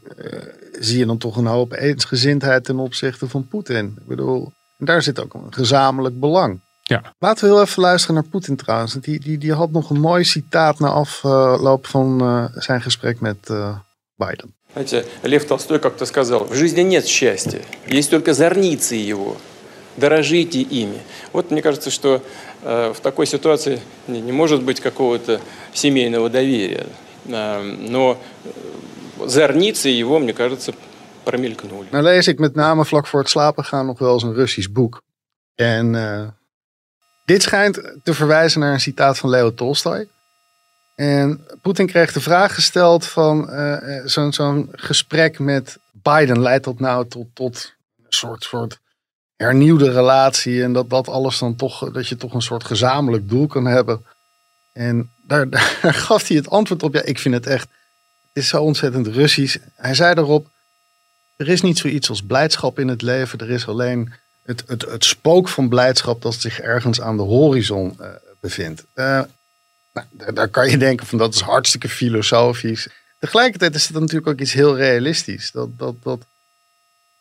zie 0.80 0.98
je 1.00 1.06
dan 1.06 1.18
toch 1.18 1.38
een 1.38 1.46
hoop 1.46 1.74
eensgezindheid 1.74 2.64
ten 2.64 2.80
opzichte 2.80 3.30
van 3.30 3.48
Poetin. 3.48 3.86
Ik 3.98 4.08
bedoel, 4.08 4.52
daar 4.78 5.02
zit 5.02 5.20
ook 5.20 5.34
een 5.34 5.54
gezamenlijk 5.54 6.20
belang. 6.20 6.60
Ja. 6.82 7.14
Laten 7.20 7.44
we 7.48 7.54
heel 7.54 7.62
even 7.62 7.82
luisteren 7.82 8.16
naar 8.16 8.30
Poetin 8.30 8.56
trouwens. 8.56 8.94
Die, 8.94 9.20
die, 9.20 9.38
die 9.38 9.54
had 9.54 9.72
nog 9.72 9.90
een 9.90 10.00
mooi 10.00 10.24
citaat 10.24 10.80
na 10.80 10.88
afloop 10.88 11.88
van 11.88 12.50
zijn 12.56 12.82
gesprek 12.82 13.20
met 13.20 13.50
Biden. 14.22 14.50
Знаете, 14.74 15.06
Лев 15.24 15.46
Толстой 15.46 15.80
как-то 15.80 16.06
сказал, 16.06 16.46
в 16.46 16.56
жизни 16.56 16.82
нет 16.82 17.06
счастья, 17.06 17.62
есть 17.88 18.10
только 18.10 18.34
зорницы 18.34 18.96
его. 18.96 19.38
Дорожите 19.98 20.62
ими. 20.62 21.00
Вот 21.34 21.52
мне 21.52 21.62
кажется, 21.62 21.90
что 21.92 22.22
э, 22.64 22.94
в 22.96 23.00
такой 23.02 23.26
ситуации 23.26 23.82
не, 24.08 24.22
не 24.22 24.32
может 24.32 24.62
быть 24.64 24.80
какого-то 24.80 25.42
семейного 25.74 26.30
доверия. 26.30 26.86
Э, 27.26 27.62
но 27.62 28.18
э, 28.46 29.28
зорницы 29.28 29.90
его, 29.90 30.20
мне 30.20 30.34
кажется, 30.34 30.74
промелькнули. 31.26 31.88
Nou 31.92 32.04
lees 32.04 32.28
ik 32.28 32.40
met 32.40 32.56
name 32.56 32.86
vlak 32.86 33.08
voor 33.08 33.20
het 33.20 33.30
slapen 33.30 33.64
gaan 33.64 33.86
nog 33.86 34.00
wel 34.00 34.14
eens 34.14 34.24
een 34.24 34.34
Russisch 34.34 34.72
boek. 34.72 35.02
En 35.56 35.96
eh, 35.96 36.28
dit 37.26 37.42
schijnt 37.42 37.82
te 38.04 38.14
verwijzen 38.14 38.60
naar 38.60 38.74
een 38.74 38.80
citaat 38.80 39.18
van 39.18 39.30
Leo 39.30 39.54
Tolstoy. 39.54 40.08
En 40.96 41.46
Poetin 41.62 41.88
kreeg 41.88 42.14
de 42.14 42.22
vraag 42.22 42.54
gesteld 42.54 43.08
van 43.08 43.50
eh, 43.50 43.98
eh, 43.98 44.32
zo'n 44.32 44.70
gesprek 44.72 45.40
met 45.40 45.78
Biden. 45.92 46.42
Leidt 46.42 46.66
dat 46.66 46.80
nou 46.80 47.08
tot, 47.08 47.28
tot 47.34 47.76
een 47.98 48.06
soort, 48.10 48.44
soort 48.44 48.80
hernieuwde 49.36 49.92
relatie? 49.92 50.64
En 50.64 50.74
dat 50.74 50.90
dat 50.90 51.08
alles 51.08 51.40
dan 51.40 51.56
toch, 51.56 51.92
dat 51.92 52.08
je 52.08 52.16
toch 52.16 52.34
een 52.34 52.42
soort 52.42 52.64
gezamenlijk 52.64 53.30
doel 53.30 53.48
kan 53.48 53.66
hebben. 53.66 54.06
En 54.74 55.12
daar, 55.28 55.48
gaf 56.08 56.28
hij 56.28 56.38
het 56.38 56.50
antwoord 56.50 56.84
op. 56.84 56.94
Ja, 56.94 57.02
ik 57.02 57.20
vind 57.20 57.36
het 57.36 57.46
echt, 57.46 57.68
is 58.34 58.48
zo 58.48 58.62
ontzettend 58.62 59.08
Russisch. 59.08 59.58
Hij 59.76 59.94
zei 59.94 60.14
daarop, 60.14 60.48
er 61.38 61.48
is 61.48 61.62
niet 61.62 61.78
zoiets 61.78 62.10
als 62.10 62.22
blijdschap 62.22 62.80
in 62.80 62.88
het 62.88 63.02
leven. 63.02 63.40
Er 63.40 63.50
is 63.50 63.68
alleen 63.68 64.14
het, 64.44 64.64
het, 64.68 64.82
het 64.82 65.06
spook 65.06 65.50
van 65.50 65.70
blijdschap 65.70 66.22
dat 66.22 66.34
zich 66.34 66.60
ergens 66.60 67.02
aan 67.02 67.18
de 67.18 67.24
horizon 67.24 67.98
uh, 68.00 68.08
bevindt. 68.42 68.86
Uh, 68.96 69.22
nou, 69.94 70.34
daar, 70.34 70.48
kan 70.48 70.70
je 70.70 70.78
denken 70.78 71.06
van 71.06 71.18
dat 71.18 71.34
is 71.34 71.42
hartstikke 71.42 71.90
filosofisch. 71.90 72.88
Tegelijkertijd 73.20 73.76
is 73.76 73.88
het 73.88 74.00
natuurlijk 74.00 74.28
ook 74.28 74.40
iets 74.40 74.54
heel 74.54 74.76
realistisch. 74.76 75.52
Dat, 75.52 75.70
dat, 75.78 76.04
dat 76.04 76.26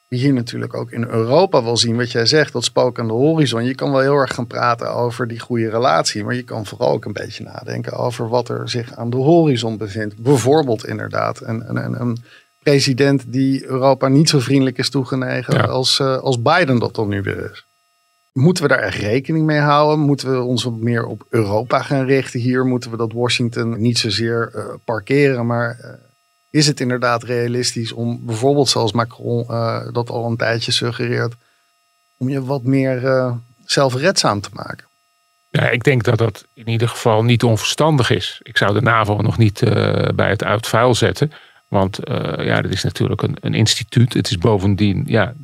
we 0.09 0.17
hier 0.17 0.33
natuurlijk 0.33 0.75
ook 0.75 0.91
in 0.91 1.05
Europa 1.05 1.63
wel 1.63 1.77
zien 1.77 1.97
wat 1.97 2.13
jij 2.13 2.27
zegt, 2.27 2.53
dat 2.53 2.65
spook 2.65 2.99
aan 2.99 3.07
de 3.07 3.13
horizon. 3.13 3.65
Je 3.65 3.75
kan 3.75 3.91
wel 3.91 4.01
heel 4.01 4.15
erg 4.15 4.35
gaan 4.35 4.47
praten 4.47 4.95
over 4.95 5.29
die 5.29 5.41
goede 5.41 5.71
relatie, 5.71 6.25
maar 6.25 6.35
je 6.35 6.43
kan 6.43 6.67
vooral 6.67 6.91
ook 6.93 7.05
een 7.05 7.13
beetje 7.13 7.45
nadenken 7.45 7.93
over 7.93 8.29
wat 8.29 8.49
er 8.49 8.69
zich 8.69 8.97
aan 8.97 9.11
de 9.11 9.17
horizon 9.17 9.77
bevindt. 9.77 10.17
Bijvoorbeeld 10.17 10.87
inderdaad 10.87 11.41
een, 11.41 11.77
een, 11.77 12.01
een 12.01 12.25
president 12.63 13.33
die 13.33 13.65
Europa 13.65 14.09
niet 14.09 14.29
zo 14.29 14.39
vriendelijk 14.39 14.79
is 14.79 14.91
toegenegen 14.91 15.69
als, 15.69 15.99
uh, 15.99 16.17
als 16.17 16.43
Biden 16.43 16.79
dat 16.79 16.95
dan 16.95 17.09
nu 17.09 17.23
weer 17.23 17.51
is. 17.51 17.65
Moeten 18.33 18.63
we 18.63 18.69
daar 18.69 18.79
echt 18.79 18.99
rekening 18.99 19.47
mee 19.47 19.59
houden? 19.59 19.99
Moeten 20.05 20.33
we 20.33 20.43
ons 20.43 20.63
wat 20.63 20.77
meer 20.77 21.07
op 21.07 21.27
Europa 21.29 21.83
gaan 21.83 22.05
richten 22.05 22.41
hier? 22.41 22.67
Moeten 22.67 22.91
we 22.91 22.97
dat 22.97 23.13
Washington 23.13 23.81
niet 23.81 23.99
zozeer 23.99 24.53
uh, 24.55 24.65
parkeren, 24.85 25.47
maar 25.47 25.79
uh, 25.81 25.91
is 26.51 26.67
het 26.67 26.81
inderdaad 26.81 27.23
realistisch 27.23 27.93
om 27.93 28.27
bijvoorbeeld 28.27 28.69
zoals 28.69 28.93
Macron 28.93 29.47
dat 29.93 30.11
al 30.11 30.27
een 30.27 30.37
tijdje 30.37 30.73
suggereert, 30.73 31.35
om 32.19 32.29
je 32.29 32.45
wat 32.45 32.63
meer 32.63 33.35
zelfredzaam 33.65 34.41
te 34.41 34.51
maken? 34.53 34.87
Ja, 35.49 35.69
ik 35.69 35.85
denk 35.85 36.03
dat 36.03 36.19
dat 36.19 36.47
in 36.55 36.69
ieder 36.69 36.89
geval 36.89 37.25
niet 37.25 37.43
onverstandig 37.43 38.11
is. 38.11 38.41
Ik 38.43 38.57
zou 38.57 38.75
de 38.75 38.81
NAVO 38.81 39.17
nog 39.17 39.39
niet 39.39 39.61
bij 40.15 40.29
het 40.29 40.45
uitvuil 40.45 40.95
zetten. 40.95 41.33
Want 41.69 41.99
ja, 42.39 42.63
dat 42.63 42.71
is 42.71 42.83
natuurlijk 42.83 43.23
een, 43.23 43.37
een 43.41 43.55
instituut. 43.55 44.15
Het 44.15 44.31
is 44.31 44.39
bovendien, 44.39 45.05
ja, 45.07 45.35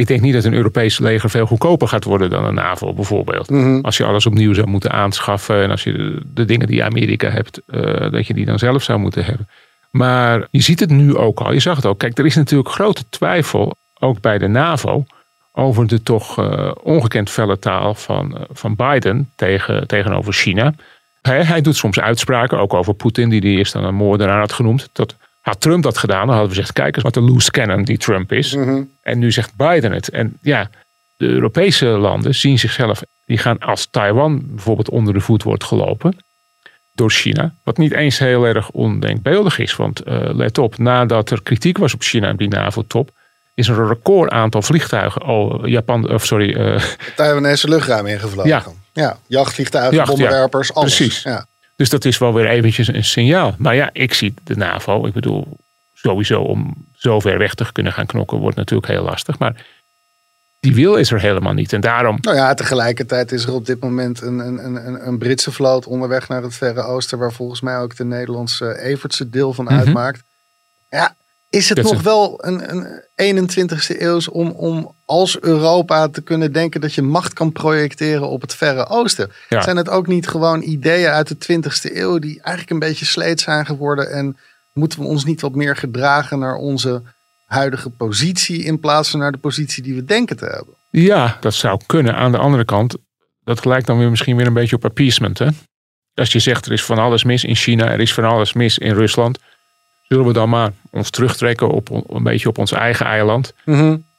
ik 0.00 0.06
denk 0.06 0.20
niet 0.20 0.32
dat 0.32 0.44
een 0.44 0.54
Europees 0.54 0.98
leger 0.98 1.30
veel 1.30 1.46
goedkoper 1.46 1.88
gaat 1.88 2.04
worden 2.04 2.30
dan 2.30 2.44
een 2.44 2.54
NAVO 2.54 2.92
bijvoorbeeld. 2.92 3.50
Mhm. 3.50 3.80
Als 3.80 3.96
je 3.96 4.04
alles 4.04 4.26
opnieuw 4.26 4.54
zou 4.54 4.66
moeten 4.66 4.90
aanschaffen 4.90 5.62
en 5.62 5.70
als 5.70 5.82
je 5.82 5.92
de, 5.92 6.22
de 6.34 6.44
dingen 6.44 6.66
die 6.66 6.84
Amerika 6.84 7.28
hebt, 7.28 7.60
uh, 7.66 8.10
dat 8.10 8.26
je 8.26 8.34
die 8.34 8.44
dan 8.44 8.58
zelf 8.58 8.82
zou 8.82 8.98
moeten 8.98 9.24
hebben. 9.24 9.48
Maar 9.90 10.46
je 10.50 10.62
ziet 10.62 10.80
het 10.80 10.90
nu 10.90 11.16
ook 11.16 11.40
al, 11.40 11.52
je 11.52 11.60
zag 11.60 11.76
het 11.76 11.86
ook. 11.86 11.98
Kijk, 11.98 12.18
er 12.18 12.26
is 12.26 12.34
natuurlijk 12.34 12.68
grote 12.68 13.04
twijfel, 13.08 13.76
ook 13.98 14.20
bij 14.20 14.38
de 14.38 14.48
NAVO, 14.48 15.04
over 15.52 15.86
de 15.86 16.02
toch 16.02 16.38
uh, 16.38 16.70
ongekend 16.82 17.30
felle 17.30 17.58
taal 17.58 17.94
van, 17.94 18.46
van 18.52 18.76
Biden 18.76 19.30
tegen, 19.34 19.86
tegenover 19.86 20.32
China. 20.32 20.74
Hij, 21.22 21.44
hij, 21.44 21.60
doet 21.60 21.76
soms 21.76 22.00
uitspraken, 22.00 22.58
ook 22.58 22.74
over 22.74 22.94
Poetin, 22.94 23.28
die 23.28 23.40
hij 23.40 23.50
eerst 23.50 23.72
dan 23.72 23.84
een 23.84 23.94
moordenaar 23.94 24.38
had 24.38 24.52
genoemd. 24.52 24.88
Dat, 24.92 25.16
had 25.40 25.60
Trump 25.60 25.82
dat 25.82 25.98
gedaan, 25.98 26.26
dan 26.26 26.36
hadden 26.36 26.48
we 26.48 26.54
gezegd, 26.54 26.72
kijk 26.72 26.94
eens 26.94 27.04
wat 27.04 27.16
een 27.16 27.30
loose 27.30 27.50
cannon 27.50 27.84
die 27.84 27.98
Trump 27.98 28.32
is. 28.32 28.54
Mm-hmm. 28.54 28.90
En 29.02 29.18
nu 29.18 29.32
zegt 29.32 29.56
Biden 29.56 29.92
het. 29.92 30.08
En 30.08 30.38
ja, 30.40 30.70
de 31.16 31.26
Europese 31.26 31.86
landen 31.86 32.34
zien 32.34 32.58
zichzelf, 32.58 33.02
die 33.24 33.38
gaan 33.38 33.58
als 33.58 33.88
Taiwan 33.90 34.42
bijvoorbeeld 34.46 34.90
onder 34.90 35.14
de 35.14 35.20
voet 35.20 35.42
wordt 35.42 35.64
gelopen 35.64 36.16
door 36.92 37.10
China. 37.10 37.54
Wat 37.64 37.78
niet 37.78 37.92
eens 37.92 38.18
heel 38.18 38.44
erg 38.44 38.70
ondenkbeeldig 38.70 39.58
is. 39.58 39.76
Want 39.76 40.06
uh, 40.06 40.18
let 40.32 40.58
op, 40.58 40.78
nadat 40.78 41.30
er 41.30 41.42
kritiek 41.42 41.78
was 41.78 41.94
op 41.94 42.02
China 42.02 42.30
op 42.30 42.38
die 42.38 42.48
NAVO-top, 42.48 43.10
is 43.54 43.68
er 43.68 43.78
een 43.78 43.88
record 43.88 44.30
aantal 44.30 44.62
vliegtuigen, 44.62 45.22
oh, 45.22 45.66
Japan, 45.68 46.10
of 46.10 46.26
sorry. 46.26 46.56
Uh, 46.56 46.82
Taiwanese 47.16 47.68
luchtruim 47.68 48.06
ingevlogen. 48.06 48.50
Ja. 48.50 48.64
ja, 48.92 49.18
jachtvliegtuigen, 49.26 49.94
Jacht, 49.94 50.08
bommenwerpers, 50.08 50.68
ja. 50.68 50.74
alles. 50.74 50.96
Precies. 50.96 51.22
Ja. 51.22 51.46
Dus 51.80 51.88
dat 51.88 52.04
is 52.04 52.18
wel 52.18 52.34
weer 52.34 52.46
eventjes 52.48 52.88
een 52.88 53.04
signaal. 53.04 53.54
Maar 53.58 53.74
ja, 53.74 53.90
ik 53.92 54.14
zie 54.14 54.34
de 54.44 54.56
NAVO, 54.56 55.06
ik 55.06 55.12
bedoel, 55.12 55.56
sowieso 55.94 56.40
om 56.40 56.74
zo 56.96 57.20
ver 57.20 57.38
weg 57.38 57.54
te 57.54 57.72
kunnen 57.72 57.92
gaan 57.92 58.06
knokken, 58.06 58.38
wordt 58.38 58.56
natuurlijk 58.56 58.92
heel 58.92 59.02
lastig. 59.02 59.38
Maar 59.38 59.66
die 60.60 60.74
wil 60.74 60.94
is 60.96 61.10
er 61.10 61.20
helemaal 61.20 61.52
niet. 61.52 61.72
En 61.72 61.80
daarom. 61.80 62.18
Nou 62.20 62.36
ja, 62.36 62.54
tegelijkertijd 62.54 63.32
is 63.32 63.44
er 63.44 63.52
op 63.52 63.66
dit 63.66 63.80
moment 63.80 64.20
een, 64.20 64.38
een, 64.38 64.64
een, 64.64 65.06
een 65.06 65.18
Britse 65.18 65.52
vloot 65.52 65.86
onderweg 65.86 66.28
naar 66.28 66.42
het 66.42 66.54
Verre 66.54 66.82
Oosten, 66.82 67.18
waar 67.18 67.32
volgens 67.32 67.60
mij 67.60 67.78
ook 67.78 67.96
de 67.96 68.04
Nederlandse 68.04 68.78
Evertse 68.80 69.30
deel 69.30 69.52
van 69.52 69.64
Mhm. 69.64 69.74
uitmaakt. 69.74 70.22
Ja, 70.90 71.14
is 71.50 71.68
het 71.68 71.76
Dat 71.82 71.92
nog 71.92 72.02
wel 72.02 72.44
een, 72.44 72.70
een 72.74 73.02
21ste 73.20 74.00
eeuws 74.00 74.28
om, 74.28 74.50
om 74.50 74.94
als 75.06 75.40
Europa 75.40 76.08
te 76.08 76.22
kunnen 76.22 76.52
denken 76.52 76.80
dat 76.80 76.94
je 76.94 77.02
macht 77.02 77.32
kan 77.32 77.52
projecteren 77.52 78.28
op 78.28 78.40
het 78.40 78.54
Verre 78.54 78.88
Oosten? 78.88 79.30
Ja. 79.48 79.62
Zijn 79.62 79.76
het 79.76 79.88
ook 79.88 80.06
niet 80.06 80.28
gewoon 80.28 80.62
ideeën 80.62 81.10
uit 81.10 81.28
de 81.28 81.62
20ste 81.62 81.96
eeuw 81.96 82.18
die 82.18 82.34
eigenlijk 82.34 82.70
een 82.70 82.88
beetje 82.88 83.04
sleet 83.04 83.40
zijn 83.40 83.66
geworden? 83.66 84.10
En 84.10 84.36
moeten 84.74 85.00
we 85.00 85.06
ons 85.06 85.24
niet 85.24 85.40
wat 85.40 85.54
meer 85.54 85.76
gedragen 85.76 86.38
naar 86.38 86.56
onze 86.56 87.02
huidige 87.46 87.90
positie 87.90 88.64
in 88.64 88.80
plaats 88.80 89.10
van 89.10 89.20
naar 89.20 89.32
de 89.32 89.38
positie 89.38 89.82
die 89.82 89.94
we 89.94 90.04
denken 90.04 90.36
te 90.36 90.44
hebben? 90.44 90.74
Ja, 90.90 91.36
dat 91.40 91.54
zou 91.54 91.80
kunnen. 91.86 92.14
Aan 92.14 92.32
de 92.32 92.38
andere 92.38 92.64
kant, 92.64 92.96
dat 93.44 93.64
lijkt 93.64 93.86
dan 93.86 93.98
weer 93.98 94.10
misschien 94.10 94.36
weer 94.36 94.46
een 94.46 94.52
beetje 94.52 94.76
op 94.76 94.84
appeasement. 94.84 95.38
Hè? 95.38 95.48
Als 96.14 96.32
je 96.32 96.38
zegt 96.38 96.66
er 96.66 96.72
is 96.72 96.84
van 96.84 96.98
alles 96.98 97.24
mis 97.24 97.44
in 97.44 97.56
China, 97.56 97.90
er 97.90 98.00
is 98.00 98.14
van 98.14 98.24
alles 98.24 98.52
mis 98.52 98.78
in 98.78 98.94
Rusland. 98.94 99.38
Zullen 100.10 100.26
we 100.26 100.32
dan 100.32 100.48
maar 100.48 100.72
ons 100.90 101.10
terugtrekken 101.10 101.68
op 101.68 102.04
een 102.08 102.22
beetje 102.22 102.48
op 102.48 102.58
ons 102.58 102.72
eigen 102.72 103.06
eiland? 103.06 103.52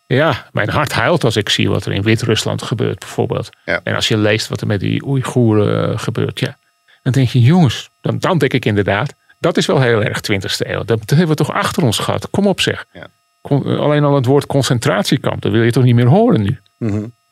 Ja, 0.08 0.46
mijn 0.52 0.70
hart 0.70 0.92
huilt 0.92 1.24
als 1.24 1.36
ik 1.36 1.50
zie 1.50 1.70
wat 1.70 1.86
er 1.86 1.92
in 1.92 2.02
Wit-Rusland 2.02 2.62
gebeurt 2.62 3.00
bijvoorbeeld. 3.00 3.50
Ja. 3.66 3.82
En 3.84 3.96
als 3.96 4.08
je 4.08 4.18
leest 4.18 4.48
wat 4.48 4.62
er 4.62 4.68
met 4.68 4.80
die 4.80 5.06
Oeigoeren 5.06 5.92
eh, 5.92 6.00
gebeurt. 6.00 6.40
Ja, 6.40 6.58
dan 7.04 7.14
denk 7.14 7.30
je 7.30 7.42
jongens, 7.42 7.90
dan, 8.02 8.20
dan 8.20 8.38
denk 8.38 8.54
ik 8.54 8.66
inderdaad. 8.66 9.14
Dat 9.38 9.58
is 9.58 9.66
wel 9.66 9.82
heel 9.82 10.04
erg 10.04 10.20
20e 10.32 10.68
eeuw. 10.68 10.84
Dat, 10.84 11.00
hebben 11.10 11.28
we 11.28 11.36
toch 11.36 11.52
achter 11.52 11.84
ons 11.84 12.00
gehad. 12.00 12.30
Kom 12.30 12.48
op 12.48 12.62
zeg. 12.62 12.86
Ja. 12.94 13.08
Con- 13.42 13.66
eh, 13.66 13.80
alleen 13.80 14.04
al 14.04 14.16
het 14.16 14.26
woord 14.26 14.46
concentratiekamp, 14.46 15.42
dat 15.42 15.52
wil 15.52 15.64
je 15.64 15.72
toch 15.72 15.84
niet 15.84 15.96
meer 15.96 16.08
horen 16.08 16.42
nu? 16.42 16.60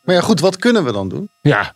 Maar 0.04 0.16
ja, 0.16 0.22
goed, 0.22 0.40
wat 0.40 0.58
kunnen 0.58 0.86
we 0.86 0.92
dan 0.92 1.10
doen? 1.10 1.30
Ja. 1.42 1.74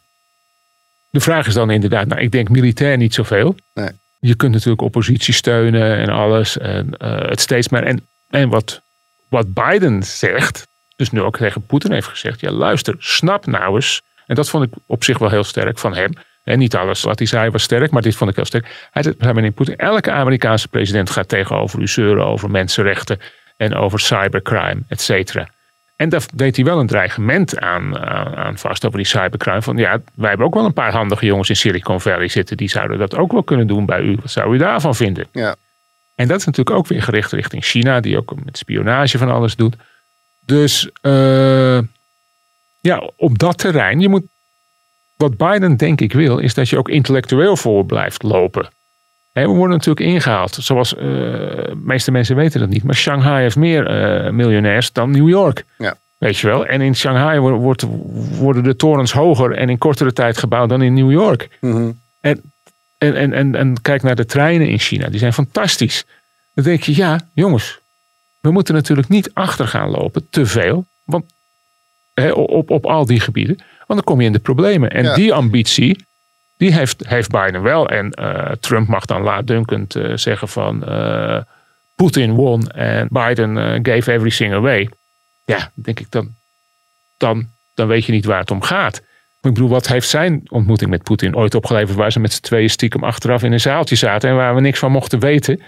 De 1.09 1.19
vraag 1.19 1.47
is 1.47 1.53
dan 1.53 1.69
inderdaad, 1.69 2.07
nou, 2.07 2.21
ik 2.21 2.31
denk 2.31 2.49
militair 2.49 2.97
niet 2.97 3.13
zoveel. 3.13 3.55
Nee. 3.73 3.89
Je 4.25 4.36
kunt 4.36 4.51
natuurlijk 4.51 4.81
oppositie 4.81 5.33
steunen 5.33 5.97
en 5.97 6.09
alles. 6.09 6.57
En 6.57 6.97
eh, 6.97 7.29
het 7.29 7.39
steeds 7.39 7.69
maar. 7.69 7.83
En, 7.83 8.07
en 8.29 8.49
wat, 8.49 8.81
wat 9.29 9.53
Biden 9.53 10.03
zegt, 10.03 10.67
dus 10.95 11.12
nu 11.12 11.21
ook 11.21 11.38
tegen 11.38 11.65
Poetin 11.65 11.91
heeft 11.91 12.07
gezegd. 12.07 12.39
Ja, 12.39 12.51
luister, 12.51 12.95
snap 12.97 13.45
nou 13.45 13.75
eens. 13.75 14.01
En 14.25 14.36
dat 14.36 14.49
vond 14.49 14.63
ik 14.63 14.73
op 14.86 15.03
zich 15.03 15.17
wel 15.17 15.29
heel 15.29 15.43
sterk 15.43 15.79
van 15.79 15.95
hem. 15.95 16.13
En 16.43 16.59
niet 16.59 16.75
alles 16.75 17.01
wat 17.01 17.17
hij 17.17 17.27
zei 17.27 17.49
was 17.49 17.63
sterk, 17.63 17.91
maar 17.91 18.01
dit 18.01 18.15
vond 18.15 18.29
ik 18.29 18.36
heel 18.36 18.45
sterk. 18.45 18.88
Hij 18.91 19.03
zei, 19.03 19.33
meneer 19.33 19.51
Poetin, 19.51 19.75
elke 19.75 20.12
Amerikaanse 20.12 20.67
president 20.67 21.09
gaat 21.09 21.27
tegenover 21.27 21.81
u 21.81 21.88
zeuren 21.88 22.25
over 22.25 22.51
mensenrechten 22.51 23.19
en 23.57 23.75
over 23.75 23.99
cybercrime, 23.99 24.81
et 24.88 25.01
cetera. 25.01 25.49
En 25.95 26.10
daar 26.10 26.25
deed 26.34 26.56
hij 26.56 26.65
wel 26.65 26.79
een 26.79 26.88
dreigement 26.88 27.60
aan, 27.60 27.99
aan, 27.99 28.36
aan 28.36 28.58
vast 28.58 28.86
over 28.86 28.97
die 28.97 29.08
cybercrime. 29.08 29.62
Van 29.62 29.77
ja, 29.77 30.01
wij 30.13 30.29
hebben 30.29 30.47
ook 30.47 30.53
wel 30.53 30.65
een 30.65 30.73
paar 30.73 30.91
handige 30.91 31.25
jongens 31.25 31.49
in 31.49 31.56
Silicon 31.56 32.01
Valley 32.01 32.27
zitten. 32.27 32.58
Die 32.58 32.69
zouden 32.69 32.97
dat 32.97 33.15
ook 33.15 33.32
wel 33.32 33.43
kunnen 33.43 33.67
doen 33.67 33.86
bij 33.86 34.01
u. 34.01 34.17
Wat 34.21 34.32
zou 34.32 34.56
u 34.56 34.58
daarvan 34.58 34.95
vinden? 34.95 35.27
Ja. 35.32 35.56
En 36.15 36.27
dat 36.27 36.39
is 36.39 36.45
natuurlijk 36.45 36.75
ook 36.77 36.88
weer 36.88 37.01
gericht 37.01 37.32
richting 37.32 37.65
China. 37.65 37.99
Die 37.99 38.17
ook 38.17 38.36
met 38.43 38.58
spionage 38.58 39.17
van 39.17 39.32
alles 39.32 39.56
doet. 39.56 39.75
Dus 40.45 40.89
eh, 41.01 41.79
ja, 42.79 43.10
op 43.15 43.39
dat 43.39 43.58
terrein. 43.58 43.99
Je 43.99 44.10
moet, 44.10 44.23
wat 45.17 45.38
Biden 45.38 45.77
denk 45.77 46.01
ik 46.01 46.13
wil. 46.13 46.38
Is 46.38 46.53
dat 46.53 46.69
je 46.69 46.77
ook 46.77 46.89
intellectueel 46.89 47.58
voor 47.58 47.86
blijft 47.86 48.23
lopen. 48.23 48.67
We 49.33 49.45
worden 49.45 49.69
natuurlijk 49.77 50.05
ingehaald. 50.05 50.57
Zoals 50.61 50.95
eh, 50.95 51.01
de 51.03 51.77
meeste 51.83 52.11
mensen 52.11 52.35
weten 52.35 52.59
dat 52.59 52.69
niet. 52.69 52.83
Maar 52.83 52.95
Shanghai 52.95 53.41
heeft 53.41 53.55
meer 53.55 53.87
eh, 53.87 54.31
miljonairs 54.31 54.91
dan 54.91 55.11
New 55.11 55.29
York. 55.29 55.65
Ja. 55.77 55.95
Weet 56.17 56.37
je 56.37 56.47
wel. 56.47 56.65
En 56.65 56.81
in 56.81 56.95
Shanghai 56.95 57.39
wo- 57.39 57.57
wordt, 57.57 57.85
worden 58.37 58.63
de 58.63 58.75
torens 58.75 59.11
hoger 59.11 59.51
en 59.55 59.69
in 59.69 59.77
kortere 59.77 60.13
tijd 60.13 60.37
gebouwd 60.37 60.69
dan 60.69 60.81
in 60.81 60.93
New 60.93 61.11
York. 61.11 61.49
En, 62.21 62.41
en, 62.97 63.15
en, 63.15 63.33
en, 63.33 63.55
en 63.55 63.81
kijk 63.81 64.01
naar 64.03 64.15
de 64.15 64.25
treinen 64.25 64.67
in 64.69 64.79
China. 64.79 65.09
Die 65.09 65.19
zijn 65.19 65.33
fantastisch. 65.33 66.05
Dan 66.53 66.63
denk 66.63 66.83
je, 66.83 66.95
ja, 66.95 67.19
jongens. 67.33 67.79
We 68.41 68.51
moeten 68.51 68.73
natuurlijk 68.73 69.07
niet 69.07 69.29
achter 69.33 69.67
gaan 69.67 69.89
lopen. 69.89 70.27
Te 70.29 70.45
veel. 70.45 70.85
Want, 71.03 71.25
op, 72.33 72.69
op 72.69 72.85
al 72.85 73.05
die 73.05 73.19
gebieden. 73.19 73.55
Want 73.87 73.99
dan 73.99 74.03
kom 74.03 74.19
je 74.21 74.25
in 74.27 74.33
de 74.33 74.39
problemen. 74.39 74.91
En 74.91 75.03
Ja. 75.03 75.15
die 75.15 75.33
ambitie, 75.33 76.05
die 76.57 76.73
heeft, 76.73 77.07
heeft 77.07 77.29
Biden 77.29 77.61
wel. 77.61 77.89
En 77.89 78.11
eh, 78.11 78.51
Trump 78.59 78.87
mag 78.87 79.05
dan 79.05 79.21
laatdunkend 79.21 79.95
eh, 79.95 80.11
zeggen 80.15 80.47
van... 80.47 80.85
eh 80.85 81.41
Putin 81.95 82.31
won 82.31 82.67
en 82.67 83.07
Biden 83.11 83.55
gave 83.85 84.11
everything 84.11 84.53
away. 84.53 84.89
Ja, 85.45 85.71
denk 85.73 85.99
ik 85.99 86.11
dan, 86.11 86.35
dan, 87.17 87.47
dan 87.73 87.87
weet 87.87 88.05
je 88.05 88.11
niet 88.11 88.25
waar 88.25 88.39
het 88.39 88.51
om 88.51 88.61
gaat. 88.61 89.01
Maar 89.01 89.51
ik 89.51 89.57
bedoel, 89.57 89.69
wat 89.69 89.87
heeft 89.87 90.09
zijn 90.09 90.41
ontmoeting 90.49 90.89
met 90.89 91.03
Poetin 91.03 91.35
ooit 91.35 91.55
opgeleverd... 91.55 91.97
waar 91.97 92.11
ze 92.11 92.19
met 92.19 92.33
z'n 92.33 92.41
tweeën 92.41 92.69
stiekem 92.69 93.03
achteraf 93.03 93.43
in 93.43 93.51
een 93.51 93.59
zaaltje 93.59 93.95
zaten... 93.95 94.29
en 94.29 94.35
waar 94.35 94.55
we 94.55 94.61
niks 94.61 94.79
van 94.79 94.91
mochten 94.91 95.19
weten... 95.19 95.61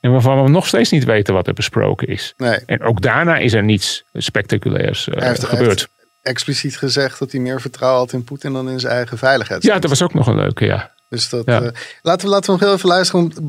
en 0.00 0.10
waarvan 0.10 0.42
we 0.42 0.50
nog 0.50 0.66
steeds 0.66 0.90
niet 0.90 1.04
weten 1.04 1.34
wat 1.34 1.46
er 1.46 1.54
besproken 1.54 2.08
is. 2.08 2.34
Nee. 2.36 2.58
En 2.66 2.82
ook 2.82 3.00
daarna 3.00 3.36
is 3.36 3.52
er 3.52 3.62
niets 3.62 4.04
spectaculairs 4.12 5.08
heeft, 5.10 5.44
gebeurd. 5.44 5.68
heeft 5.68 5.90
expliciet 6.24 6.76
gezegd 6.76 7.18
dat 7.18 7.32
hij 7.32 7.40
meer 7.40 7.60
vertrouwen 7.60 8.00
had 8.00 8.12
in 8.12 8.24
Poetin 8.24 8.52
dan 8.52 8.68
in 8.68 8.80
zijn 8.80 8.92
eigen 8.92 9.18
veiligheid. 9.18 9.62
Ja, 9.62 9.78
dat 9.78 9.90
was 9.90 10.02
ook 10.02 10.14
nog 10.14 10.26
een 10.26 10.36
leuke, 10.36 10.64
ja. 10.64 10.90
Dus 11.08 11.28
dat, 11.28 11.42
Ja. 11.46 11.60
eh, 11.62 11.68
laten, 12.02 12.26
we, 12.26 12.32
laten 12.32 12.46
we 12.46 12.50
nog 12.52 12.60
heel 12.60 12.72
even 12.74 12.88
luisteren. 12.88 13.20
want 13.22 13.40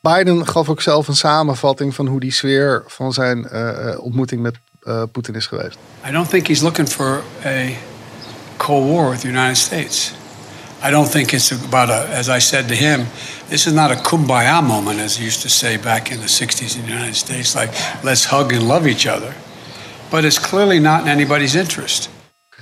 Biden 0.00 0.46
gaf 0.48 0.68
ook 0.68 0.82
zelf 0.82 1.08
een 1.08 1.16
samenvatting 1.16 1.94
van 1.94 2.06
hoe 2.06 2.20
die 2.20 2.32
sfeer 2.32 2.84
van 2.86 3.12
zijn 3.12 3.48
eh, 3.48 3.88
eh, 3.92 4.00
ontmoeting 4.00 4.42
met 4.42 4.56
uh, 4.82 5.02
Poetin 5.12 5.34
is 5.34 5.46
geweest. 5.46 5.78
I 6.08 6.12
don't 6.12 6.28
think 6.30 6.46
he's 6.46 6.60
looking 6.60 6.88
for 6.88 7.22
a 7.44 7.66
Cold 8.56 8.84
War 8.90 9.10
with 9.10 9.20
the 9.20 9.28
United 9.28 9.56
States. 9.56 10.12
I 10.86 10.90
don't 10.90 11.10
think 11.10 11.32
it's 11.32 11.52
about 11.52 11.90
a, 11.90 12.04
as 12.12 12.28
I 12.28 12.40
said 12.40 12.68
to 12.68 12.74
him, 12.74 13.06
this 13.48 13.66
is 13.66 13.72
not 13.72 13.90
a 13.90 13.94
kumbaya 13.94 14.62
moment, 14.62 15.00
as 15.00 15.16
he 15.16 15.24
used 15.24 15.40
to 15.40 15.48
say 15.48 15.78
back 15.78 16.10
in 16.10 16.18
the 16.20 16.28
60s 16.28 16.76
in 16.76 16.82
the 16.84 16.90
United 16.92 17.16
States, 17.16 17.54
like 17.54 17.72
let's 18.02 18.24
hug 18.24 18.52
and 18.52 18.62
love 18.68 18.86
each 18.90 19.06
other. 19.06 19.32
But 20.10 20.24
it's 20.24 20.40
clearly 20.40 20.78
not 20.78 21.00
in 21.00 21.08
anybody's 21.08 21.54
interest. 21.54 22.10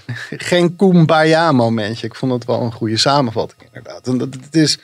Geen 0.51 0.77
kumbaya 0.77 1.53
momentje. 1.53 2.07
Ik 2.07 2.15
vond 2.15 2.33
het 2.33 2.45
wel 2.45 2.61
een 2.61 2.73
goede 2.73 2.97
samenvatting, 2.97 3.63
inderdaad. 3.63 4.07
En 4.07 4.19
dat, 4.19 4.35
het 4.35 4.55
is, 4.55 4.79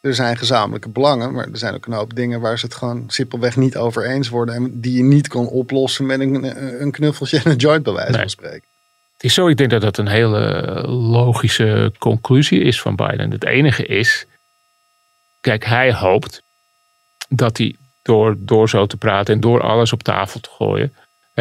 er 0.00 0.14
zijn 0.14 0.36
gezamenlijke 0.36 0.88
belangen, 0.88 1.32
maar 1.32 1.48
er 1.48 1.58
zijn 1.58 1.74
ook 1.74 1.86
een 1.86 1.92
hoop 1.92 2.14
dingen 2.14 2.40
waar 2.40 2.58
ze 2.58 2.66
het 2.66 2.74
gewoon 2.74 3.04
simpelweg 3.06 3.56
niet 3.56 3.76
over 3.76 4.06
eens 4.06 4.28
worden. 4.28 4.54
En 4.54 4.80
die 4.80 4.96
je 4.96 5.02
niet 5.02 5.28
kan 5.28 5.46
oplossen 5.46 6.06
met 6.06 6.20
een, 6.20 6.82
een 6.82 6.90
knuffeltje 6.90 7.40
en 7.44 7.50
een 7.50 7.56
joint, 7.56 7.82
bij 7.82 7.92
wijze 7.92 8.18
van 8.18 8.30
spreken. 8.30 8.68
Het 9.12 9.24
is 9.24 9.34
zo, 9.34 9.48
ik 9.48 9.56
denk 9.56 9.70
dat 9.70 9.80
dat 9.80 9.98
een 9.98 10.08
hele 10.08 10.82
logische 10.88 11.92
conclusie 11.98 12.60
is 12.60 12.80
van 12.80 12.96
Biden. 12.96 13.30
Het 13.30 13.44
enige 13.44 13.86
is, 13.86 14.26
kijk, 15.40 15.64
hij 15.64 15.92
hoopt 15.92 16.42
dat 17.28 17.56
hij 17.56 17.76
door, 18.02 18.36
door 18.38 18.68
zo 18.68 18.86
te 18.86 18.96
praten 18.96 19.34
en 19.34 19.40
door 19.40 19.62
alles 19.62 19.92
op 19.92 20.02
tafel 20.02 20.40
te 20.40 20.50
gooien, 20.50 20.94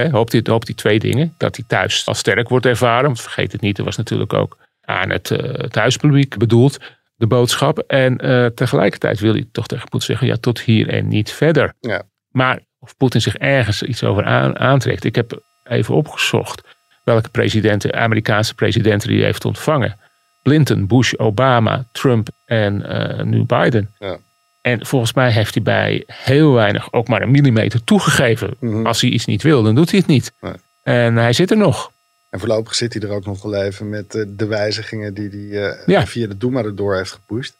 hoopt, 0.04 0.32
hij, 0.32 0.42
hoopt 0.44 0.68
hij 0.68 0.76
twee 0.76 1.00
dingen. 1.00 1.34
Dat 1.38 1.56
hij 1.56 1.66
thuis 1.68 2.06
als 2.06 2.18
sterk 2.20 2.50
wordt 2.50 2.66
ervaren, 2.66 3.06
want 3.06 3.22
vergeet 3.22 3.52
het 3.52 3.62
niet, 3.62 3.78
er 3.78 3.84
was 3.84 3.98
natuurlijk 3.98 4.34
ook 4.34 4.58
aan 4.82 5.10
het 5.10 5.30
uh, 5.30 5.40
thuispubliek 5.50 6.38
bedoeld, 6.38 6.78
de 7.16 7.28
boodschap. 7.28 7.80
En 7.80 8.26
uh, 8.26 8.46
tegelijkertijd 8.46 9.20
wil 9.20 9.34
hij 9.34 9.48
toch 9.52 9.68
tegen 9.68 9.90
Poetin 9.90 10.08
zeggen, 10.08 10.28
ja, 10.28 10.36
tot 10.36 10.62
hier 10.62 10.90
en 10.90 11.08
niet 11.08 11.32
verder. 11.32 11.74
Ja. 11.80 12.04
Maar 12.30 12.60
of 12.80 12.98
Poetin 12.98 13.22
zich 13.22 13.36
ergens 13.36 13.84
iets 13.84 14.04
over 14.04 14.24
aan, 14.24 14.60
aantrekt, 14.60 15.04
ik 15.04 15.16
heb 15.16 15.42
even 15.64 15.96
opgezocht 15.96 16.62
welke 17.04 17.30
presidenten, 17.30 17.94
Amerikaanse 17.94 18.56
presidenten 18.56 19.08
die 19.08 19.18
hij 19.18 19.26
heeft 19.26 19.46
ontvangen. 19.46 20.00
Clinton, 20.44 20.88
Bush, 20.88 21.14
Obama, 21.14 21.86
Trump 21.92 22.30
en 22.46 22.86
uh, 22.86 23.24
nu 23.24 23.44
Biden. 23.44 23.90
Ja. 24.00 24.18
En 24.66 24.86
volgens 24.86 25.14
mij 25.14 25.32
heeft 25.32 25.54
hij 25.54 25.64
bij 25.64 26.04
heel 26.08 26.54
weinig 26.54 26.94
ook 26.94 27.08
maar 27.08 27.22
een 27.22 27.32
millimeter 27.32 27.84
toegegeven. 27.84 28.56
Mhm. 28.60 28.86
Als 28.86 29.02
hij 29.02 29.10
iets 29.10 29.26
niet 29.26 29.42
wil, 29.44 29.64
dan 29.64 29.76
doet 29.76 29.90
hij 29.90 30.00
het 30.00 30.08
niet. 30.08 30.32
Nee. 30.42 30.54
En 30.84 31.16
hij 31.16 31.34
zit 31.34 31.52
er 31.52 31.58
nog. 31.58 31.92
En 32.30 32.40
voorlopig 32.40 32.76
zit 32.76 32.94
hij 32.94 33.02
er 33.02 33.10
ook 33.16 33.26
nog 33.26 33.42
wel 33.42 33.56
even 33.56 33.90
met 33.90 34.16
uh, 34.16 34.26
de 34.28 34.46
wijzigingen 34.46 35.14
die 35.14 35.30
hij 35.30 35.70
uh, 35.70 35.86
Ja. 35.86 36.06
via 36.08 36.28
de 36.28 36.38
Doema 36.38 36.64
erdoor 36.64 36.96
heeft 36.96 37.12
gepusht. 37.12 37.56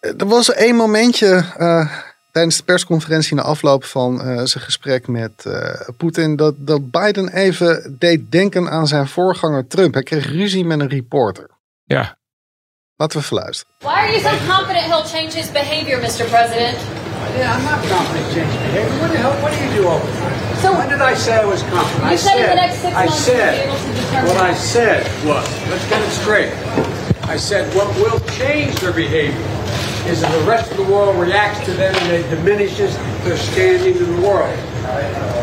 Er 0.00 0.26
was 0.26 0.52
één 0.52 0.76
momentje 0.76 1.44
tijdens 2.32 2.56
de 2.56 2.62
persconferentie 2.62 3.34
na 3.36 3.42
afloop 3.42 3.84
van 3.84 4.14
uh, 4.14 4.44
zijn 4.44 4.64
gesprek 4.64 5.08
met 5.08 5.46
Poetin 5.96 6.36
dat, 6.36 6.54
dat 6.58 6.90
Biden 6.90 7.32
even 7.32 7.96
deed 7.98 8.32
denken 8.32 8.70
aan 8.70 8.86
zijn 8.86 9.06
voorganger 9.06 9.66
Trump. 9.66 9.94
Hij 9.94 10.02
kreeg 10.02 10.26
ruzie 10.26 10.64
met 10.64 10.80
een 10.80 10.88
reporter. 10.88 11.50
Ja. 11.84 12.18
Laten 13.00 13.20
we 13.20 13.24
verluisteren. 13.24 13.64
Why 13.80 14.04
are 14.04 14.12
you 14.12 14.20
so 14.20 14.36
confident 14.46 14.84
he'll 14.84 15.04
change 15.04 15.32
his 15.32 15.48
behavior, 15.48 15.98
Mr. 16.02 16.28
President? 16.28 16.76
Yeah, 17.32 17.56
I'm 17.56 17.64
not 17.64 17.82
confident 17.88 18.26
change 18.34 18.52
behavior. 18.52 19.00
What 19.00 19.10
the 19.10 19.16
hell? 19.16 19.32
What 19.42 19.52
do 19.54 19.64
you 19.64 19.72
do 19.72 19.88
all 19.88 19.98
the 19.98 20.12
time? 20.20 20.56
So 20.60 20.76
when 20.76 20.90
did 20.90 21.00
I 21.00 21.14
say 21.14 21.40
I 21.40 21.46
was 21.46 21.62
confident? 21.62 22.04
You 22.04 22.10
I 22.10 22.16
said 22.16 22.36
said, 22.36 22.44
in 22.44 22.48
the 22.50 22.60
next 22.60 22.78
six 22.84 22.94
I 22.94 23.06
months 23.06 23.24
said, 23.24 23.56
you'll 23.56 23.72
be 23.72 23.80
able 23.80 23.80
to 23.80 24.00
determine. 24.02 24.28
What 24.28 24.36
I 24.36 24.52
said 24.52 25.00
was, 25.24 25.48
let's 25.72 25.88
get 25.88 26.02
it 26.02 26.10
straight. 26.10 26.52
I 27.24 27.36
said 27.38 27.74
what 27.74 27.88
will 27.96 28.20
change 28.36 28.74
their 28.80 28.92
behavior 28.92 29.48
is 30.04 30.20
that 30.20 30.32
the 30.38 30.44
rest 30.44 30.70
of 30.70 30.76
the 30.76 30.84
world 30.92 31.16
reacts 31.16 31.64
to 31.64 31.72
them 31.72 31.94
and 31.94 32.12
it 32.12 32.28
diminishes 32.28 32.98
their 33.24 33.38
standing 33.38 33.96
in 33.96 34.16
the 34.16 34.20
world. 34.28 34.52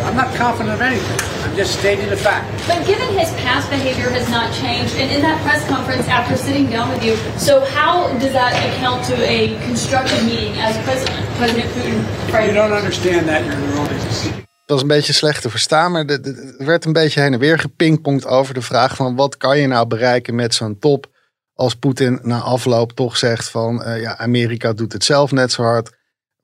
I'm 0.05 0.15
not 0.15 0.29
confident 0.35 0.75
of 0.75 0.81
anything. 0.81 1.17
Just 1.57 1.79
stating 1.79 2.09
a 2.09 2.15
fact. 2.15 2.45
But 2.67 2.85
given 2.85 3.07
his 3.17 3.31
past 3.41 3.67
behavior 3.71 4.09
has 4.11 4.29
not 4.29 4.53
changed, 4.53 4.93
and 5.01 5.09
in 5.11 5.21
that 5.21 5.41
press 5.41 5.67
conference 5.67 6.07
after 6.07 6.37
sitting 6.37 6.69
down 6.69 6.87
with 6.93 7.03
you, 7.03 7.15
so 7.39 7.65
how 7.77 7.93
does 8.19 8.33
that 8.33 8.53
account 8.67 9.03
to 9.05 9.15
a 9.37 9.57
constructive 9.65 10.23
meeting 10.23 10.53
as 10.59 10.77
President, 10.85 11.25
President 11.37 11.67
Putin 11.73 12.47
You 12.47 12.53
don't 12.53 12.73
understand 12.81 13.27
that. 13.27 13.43
You're 13.43 13.53
in 13.53 13.61
the 13.61 13.73
wrong 13.73 13.87
business. 13.87 14.23
Dat 14.65 14.75
was 14.75 14.81
een 14.81 14.87
beetje 14.87 15.13
slecht 15.13 15.41
te 15.41 15.49
verstaan, 15.49 15.91
maar 15.91 16.05
er 16.05 16.55
werd 16.57 16.85
een 16.85 16.93
beetje 16.93 17.21
heen 17.21 17.33
en 17.33 17.39
weer 17.39 17.59
gepingpongd 17.59 18.25
over 18.25 18.53
de 18.53 18.61
vraag 18.61 18.95
van 18.95 19.15
wat 19.15 19.37
kan 19.37 19.59
je 19.59 19.67
nou 19.67 19.87
bereiken 19.87 20.35
met 20.35 20.53
zo'n 20.53 20.79
top 20.79 21.07
als 21.53 21.75
Poetin 21.75 22.19
na 22.21 22.39
afloop 22.39 22.91
toch 22.91 23.17
zegt 23.17 23.49
van 23.49 23.83
uh, 23.87 24.01
ja, 24.01 24.17
Amerika 24.17 24.73
doet 24.73 24.93
het 24.93 25.03
zelf 25.03 25.31
net 25.31 25.51
zo 25.51 25.63
hard. 25.63 25.96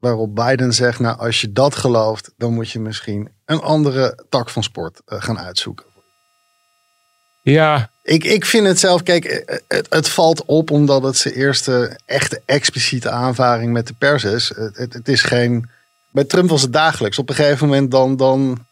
Waarop 0.04 0.36
Biden 0.36 0.74
zegt, 0.74 1.00
nou 1.00 1.18
als 1.18 1.42
je 1.42 1.52
dat 1.52 1.76
gelooft, 1.76 2.32
dan 2.38 2.54
moet 2.54 2.72
je 2.72 2.80
misschien 2.80 3.30
een 3.46 3.62
andere 3.62 4.20
tak 4.30 4.50
van 4.50 4.64
sport 4.64 5.02
uh, 5.08 5.22
gaan 5.22 5.40
uitzoeken. 5.40 5.86
Ja. 7.42 7.90
Ik, 8.02 8.24
ik 8.24 8.46
vind 8.46 8.68
het 8.68 8.80
zelf, 8.80 9.04
kijk, 9.04 9.44
het, 9.68 9.86
het 9.90 10.10
valt 10.10 10.46
op 10.46 10.72
omdat 10.72 11.04
het 11.04 11.18
zijn 11.18 11.34
eerste 11.34 12.00
echte 12.06 12.42
expliciete 12.46 13.10
aanvaring 13.10 13.72
met 13.74 13.88
de 13.88 13.94
pers 13.98 14.24
is. 14.24 14.52
Het, 14.56 14.78
het, 14.78 14.94
het, 14.94 15.08
is 15.08 15.22
geen, 15.22 15.70
bij 16.10 16.24
Trump 16.24 16.50
was 16.50 16.62
het 16.62 16.74
dagelijks. 16.74 17.20
Op 17.20 17.30
een 17.30 17.36
gegeven 17.36 17.68
moment 17.68 17.92
dan, 17.92 18.18
dan 18.18 18.66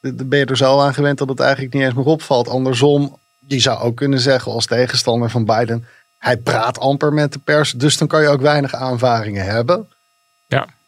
ben 0.00 0.38
je 0.38 0.44
er 0.44 0.56
zo 0.56 0.80
aan 0.80 0.94
gewend 0.94 1.18
dat 1.18 1.28
het 1.28 1.40
eigenlijk 1.40 1.74
niet 1.74 1.82
eens 1.82 1.94
meer 1.94 2.04
opvalt. 2.04 2.48
Andersom, 2.48 3.18
je 3.46 3.58
zou 3.58 3.80
ook 3.80 3.96
kunnen 3.96 4.20
zeggen 4.20 4.52
als 4.52 4.66
tegenstander 4.66 5.30
van 5.30 5.44
Biden, 5.44 5.86
hij 6.18 6.36
praat 6.36 6.78
amper 6.78 7.12
met 7.12 7.32
de 7.32 7.38
pers, 7.38 7.72
dus 7.72 7.96
dan 7.96 8.08
kan 8.08 8.22
je 8.22 8.28
ook 8.28 8.40
weinig 8.40 8.74
aanvaringen 8.74 9.44
hebben. 9.44 9.88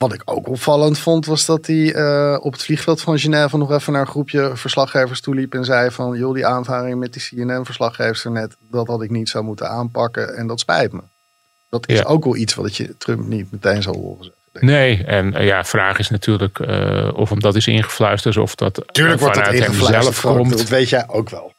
Wat 0.00 0.12
ik 0.12 0.22
ook 0.24 0.48
opvallend 0.48 0.98
vond, 0.98 1.26
was 1.26 1.46
dat 1.46 1.66
hij 1.66 1.94
uh, 1.94 2.36
op 2.40 2.52
het 2.52 2.62
vliegveld 2.62 3.00
van 3.00 3.18
Genève 3.18 3.56
nog 3.58 3.72
even 3.72 3.92
naar 3.92 4.00
een 4.02 4.06
groepje 4.08 4.50
verslaggevers 4.54 5.20
toeliep 5.20 5.54
en 5.54 5.64
zei 5.64 5.90
van, 5.90 6.18
joh, 6.18 6.34
die 6.34 6.46
aanvaring 6.46 6.98
met 6.98 7.12
die 7.12 7.22
CNN-verslaggevers 7.22 8.24
net, 8.24 8.56
dat 8.70 8.86
had 8.86 9.02
ik 9.02 9.10
niet 9.10 9.28
zo 9.28 9.42
moeten 9.42 9.68
aanpakken 9.68 10.36
en 10.36 10.46
dat 10.46 10.60
spijt 10.60 10.92
me. 10.92 11.00
Dat 11.70 11.88
is 11.88 11.98
Ja. 11.98 12.04
ook 12.04 12.24
wel 12.24 12.36
iets 12.36 12.54
wat 12.54 12.76
je 12.76 12.96
Trump 12.98 13.26
niet 13.28 13.52
meteen 13.52 13.82
zal 13.82 13.94
horen 13.94 14.24
zeggen. 14.52 14.66
Nee, 14.72 15.04
en 15.04 15.34
uh, 15.40 15.46
ja, 15.46 15.64
vraag 15.64 15.98
is 15.98 16.10
natuurlijk 16.10 16.58
uh, 16.58 17.10
of 17.14 17.28
hem 17.30 17.40
dat 17.40 17.54
is 17.56 17.66
ingefluisterd 17.66 18.36
of 18.36 18.54
dat 18.54 18.82
Tuurlijk 18.92 19.20
wordt 19.20 19.34
dat 19.34 19.44
vanuit 19.44 19.62
hem 19.62 19.72
ingefluisterd, 19.72 20.02
zelf 20.04 20.16
Frank, 20.16 20.36
komt. 20.36 20.58
dat 20.58 20.68
weet 20.68 20.88
jij 20.88 21.04
ook 21.08 21.30
wel. 21.30 21.52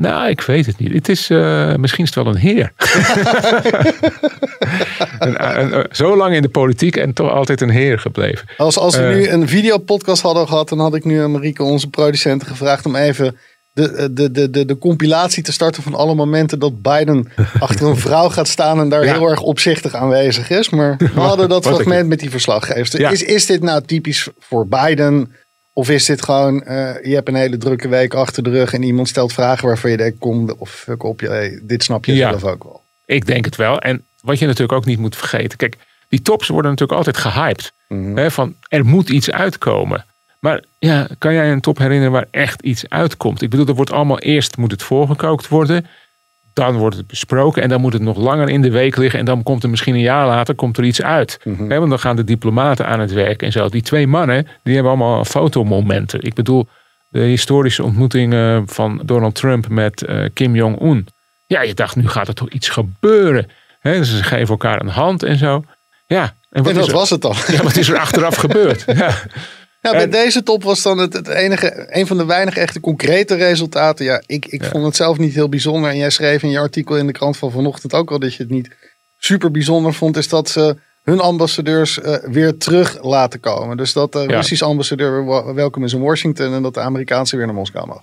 Nou, 0.00 0.28
ik 0.28 0.40
weet 0.40 0.66
het 0.66 0.78
niet. 0.78 0.92
Het 0.92 1.08
is, 1.08 1.30
uh, 1.30 1.74
misschien 1.74 2.04
is 2.04 2.14
het 2.14 2.24
wel 2.24 2.34
een 2.34 2.40
heer. 2.40 2.72
een, 5.18 5.44
een, 5.74 5.86
zo 5.90 6.16
lang 6.16 6.34
in 6.34 6.42
de 6.42 6.48
politiek 6.48 6.96
en 6.96 7.12
toch 7.12 7.30
altijd 7.30 7.60
een 7.60 7.70
heer 7.70 7.98
gebleven. 7.98 8.48
Als, 8.56 8.78
als 8.78 8.96
we 8.96 9.02
Eh. 9.02 9.14
nu 9.14 9.28
een 9.28 9.48
videopodcast 9.48 10.22
hadden 10.22 10.48
gehad, 10.48 10.68
dan 10.68 10.78
had 10.78 10.94
ik 10.94 11.04
nu 11.04 11.22
aan 11.22 11.30
Marieke, 11.30 11.62
onze 11.62 11.88
producent, 11.88 12.46
gevraagd 12.46 12.86
om 12.86 12.96
even 12.96 13.36
de, 13.72 14.10
de, 14.12 14.30
de, 14.30 14.50
de, 14.50 14.64
de 14.64 14.78
compilatie 14.78 15.42
te 15.42 15.52
starten 15.52 15.82
van 15.82 15.94
alle 15.94 16.14
momenten 16.14 16.58
dat 16.58 16.82
Biden 16.82 17.28
achter 17.58 17.86
een 17.86 17.96
vrouw 17.96 18.28
gaat 18.28 18.48
staan 18.48 18.80
en 18.80 18.88
daar 18.88 19.04
Ja. 19.04 19.12
heel 19.12 19.28
erg 19.30 19.40
opzichtig 19.40 19.94
aanwezig 19.94 20.50
is. 20.50 20.70
Maar 20.70 20.96
we 21.14 21.20
hadden 21.30 21.48
dat 21.48 21.66
fragment 21.66 22.08
met 22.08 22.20
die 22.20 22.30
verslaggevers. 22.30 22.90
Ja. 22.92 23.10
Is, 23.10 23.22
is 23.22 23.46
dit 23.46 23.62
nou 23.62 23.82
typisch 23.86 24.28
voor 24.38 24.66
Biden? 24.68 25.32
Of 25.72 25.90
is 25.90 26.04
dit 26.04 26.22
gewoon, 26.24 26.62
eh, 26.62 27.04
je 27.04 27.14
hebt 27.14 27.28
een 27.28 27.34
hele 27.34 27.56
drukke 27.56 27.88
week 27.88 28.14
achter 28.14 28.42
de 28.42 28.50
rug 28.50 28.72
en 28.72 28.82
iemand 28.82 29.08
stelt 29.08 29.32
vragen 29.32 29.66
waarvan 29.66 29.90
je 29.90 29.96
denkt, 29.96 30.18
kom 30.18 30.50
of 30.58 30.70
fuck 30.70 31.02
op, 31.02 31.20
je, 31.20 31.28
hey, 31.28 31.60
dit 31.62 31.82
snap 31.82 32.04
je 32.04 32.14
Ja. 32.14 32.28
zelf 32.30 32.44
ook 32.44 32.64
wel. 32.64 32.82
Ik 33.06 33.26
denk 33.26 33.44
het 33.44 33.56
wel. 33.56 33.80
En 33.80 34.04
wat 34.22 34.38
je 34.38 34.46
natuurlijk 34.46 34.72
ook 34.72 34.84
niet 34.84 34.98
moet 34.98 35.16
vergeten. 35.16 35.58
Kijk, 35.58 35.76
die 36.08 36.22
tops 36.22 36.48
worden 36.48 36.70
natuurlijk 36.70 36.98
altijd 36.98 37.16
gehyped. 37.16 37.72
Mhm. 37.88 38.16
Hè, 38.16 38.30
van 38.30 38.54
er 38.68 38.84
moet 38.84 39.08
iets 39.08 39.30
uitkomen. 39.30 40.04
Maar 40.40 40.64
ja, 40.78 41.08
kan 41.18 41.34
jij 41.34 41.52
een 41.52 41.60
top 41.60 41.78
herinneren 41.78 42.12
waar 42.12 42.26
echt 42.30 42.62
iets 42.62 42.84
uitkomt? 42.88 43.42
Ik 43.42 43.50
bedoel, 43.50 43.66
er 43.66 43.74
wordt 43.74 43.92
allemaal 43.92 44.18
eerst 44.18 44.56
moet 44.56 44.70
het 44.70 44.82
voorgekookt 44.82 45.48
worden. 45.48 45.86
Dan 46.52 46.76
wordt 46.76 46.96
het 46.96 47.06
besproken 47.06 47.62
en 47.62 47.68
dan 47.68 47.80
moet 47.80 47.92
het 47.92 48.02
nog 48.02 48.16
langer 48.16 48.48
in 48.48 48.62
de 48.62 48.70
week 48.70 48.96
liggen. 48.96 49.18
En 49.18 49.24
dan 49.24 49.42
komt 49.42 49.62
er 49.62 49.70
misschien 49.70 49.94
een 49.94 50.00
jaar 50.00 50.26
later 50.26 50.54
komt 50.54 50.78
er 50.78 50.84
iets 50.84 51.02
uit. 51.02 51.40
Hè, 51.68 51.78
want 51.78 51.90
dan 51.90 51.98
gaan 51.98 52.16
de 52.16 52.24
diplomaten 52.24 52.86
aan 52.86 53.00
het 53.00 53.12
werk 53.12 53.42
en 53.42 53.52
zo. 53.52 53.68
Die 53.68 53.82
twee 53.82 54.06
mannen, 54.06 54.46
die 54.62 54.74
hebben 54.74 54.92
allemaal 54.92 55.24
fotomomenten. 55.24 56.22
Ik 56.22 56.34
bedoel, 56.34 56.68
de 57.08 57.20
historische 57.20 57.82
ontmoeting 57.82 58.32
eh, 58.32 58.60
van 58.66 59.02
Donald 59.04 59.34
Trump 59.34 59.68
met 59.68 60.02
eh, 60.02 60.24
Kim 60.34 60.54
Jong-un. 60.54 61.06
Ja, 61.46 61.62
je 61.62 61.74
dacht, 61.74 61.96
nu 61.96 62.08
gaat 62.08 62.28
er 62.28 62.34
toch 62.34 62.50
iets 62.50 62.68
gebeuren. 62.68 63.46
Ze 63.82 64.22
geven 64.22 64.48
elkaar 64.48 64.80
een 64.80 64.88
hand 64.88 65.22
en 65.22 65.36
zo. 65.36 65.64
Ja, 66.06 66.22
en 66.50 66.62
wat, 66.62 66.72
En 66.72 66.78
dat 66.78 66.90
was 66.90 67.10
het 67.10 67.22
dan. 67.22 67.34
ja, 67.46 67.62
wat 67.62 67.76
is 67.76 67.88
er 67.88 67.98
achteraf 67.98 68.36
gebeurd? 68.36 68.84
Ja. 68.96 69.14
Ja, 69.82 69.90
bij 69.90 70.00
En- 70.02 70.10
deze 70.10 70.42
top 70.42 70.62
was 70.62 70.82
dan 70.82 70.98
het, 70.98 71.12
het 71.12 71.28
enige, 71.28 71.86
een 71.90 72.06
van 72.06 72.16
de 72.16 72.24
weinige 72.24 72.60
echte 72.60 72.80
concrete 72.80 73.34
resultaten. 73.34 74.04
Ja, 74.04 74.22
ik, 74.26 74.46
ik 74.46 74.64
vond 74.64 74.84
het 74.84 74.96
zelf 74.96 75.18
niet 75.18 75.34
heel 75.34 75.48
bijzonder. 75.48 75.90
En 75.90 75.96
jij 75.96 76.10
schreef 76.10 76.42
in 76.42 76.50
je 76.50 76.58
artikel 76.58 76.96
in 76.96 77.06
de 77.06 77.12
krant 77.12 77.36
van 77.36 77.50
vanochtend 77.50 77.94
ook 77.94 78.10
al 78.10 78.18
dat 78.18 78.34
je 78.34 78.42
het 78.42 78.52
niet 78.52 78.70
super 79.18 79.50
bijzonder 79.50 79.94
vond. 79.94 80.16
Is 80.16 80.28
dat 80.28 80.48
ze 80.48 80.76
hun 81.02 81.20
ambassadeurs 81.20 82.00
eh, 82.00 82.14
weer 82.24 82.56
terug 82.58 83.02
laten 83.02 83.40
komen. 83.40 83.76
Dus 83.76 83.92
dat 83.92 84.12
de 84.12 84.18
Ja. 84.18 84.26
Russische 84.26 84.64
ambassadeur 84.64 85.26
wel- 85.26 85.54
welkom 85.54 85.84
is 85.84 85.92
in 85.92 86.00
Washington 86.00 86.52
en 86.54 86.62
dat 86.62 86.74
de 86.74 86.80
Amerikaanse 86.80 87.36
weer 87.36 87.46
naar 87.46 87.54
Moskou 87.54 87.86
mag. 87.86 88.02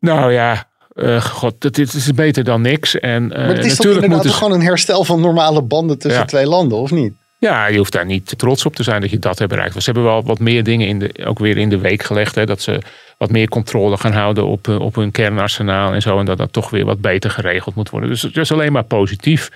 Nou 0.00 0.32
ja, 0.32 0.66
eh, 0.94 1.22
god, 1.24 1.62
het, 1.62 1.76
het 1.76 1.94
is 1.94 2.12
beter 2.14 2.44
dan 2.44 2.60
niks. 2.60 2.98
En, 2.98 3.32
eh, 3.32 3.38
Maar 3.38 3.46
het 3.48 3.56
is 3.58 3.62
toch 3.62 3.76
natuurlijk 3.76 3.94
inderdaad 4.04 4.10
moeten 4.26 4.32
gewoon 4.32 4.52
een 4.52 4.66
herstel 4.66 5.04
van 5.04 5.20
normale 5.20 5.62
banden 5.62 5.98
tussen 5.98 6.20
Ja. 6.20 6.26
twee 6.26 6.46
landen, 6.46 6.78
of 6.78 6.90
niet? 6.90 7.12
Ja, 7.40 7.66
je 7.66 7.78
hoeft 7.78 7.92
daar 7.92 8.06
niet 8.06 8.38
trots 8.38 8.66
op 8.66 8.76
te 8.76 8.82
zijn 8.82 9.00
dat 9.00 9.10
je 9.10 9.18
dat 9.18 9.38
hebt 9.38 9.50
bereikt. 9.50 9.74
Ze 9.74 9.90
hebben 9.90 10.02
wel 10.02 10.22
wat 10.22 10.38
meer 10.38 10.62
dingen 10.62 10.86
in 10.86 10.98
de, 10.98 11.24
ook 11.24 11.38
weer 11.38 11.56
in 11.56 11.68
de 11.68 11.78
week 11.78 12.02
gelegd. 12.02 12.34
Hè, 12.34 12.46
dat 12.46 12.60
ze 12.60 12.80
wat 13.18 13.30
meer 13.30 13.48
controle 13.48 13.96
gaan 13.96 14.12
houden 14.12 14.46
op, 14.46 14.68
eh, 14.68 14.80
op 14.80 14.94
hun 14.94 15.10
kernarsenaal 15.10 15.92
en 15.92 16.02
zo. 16.02 16.18
En 16.18 16.24
dat 16.24 16.38
dat 16.38 16.52
toch 16.52 16.70
weer 16.70 16.84
wat 16.84 17.00
beter 17.00 17.30
geregeld 17.30 17.74
moet 17.74 17.90
worden. 17.90 18.08
Dus 18.08 18.22
het 18.22 18.36
is 18.36 18.52
alleen 18.52 18.72
maar 18.72 18.84
positief. 18.84 19.50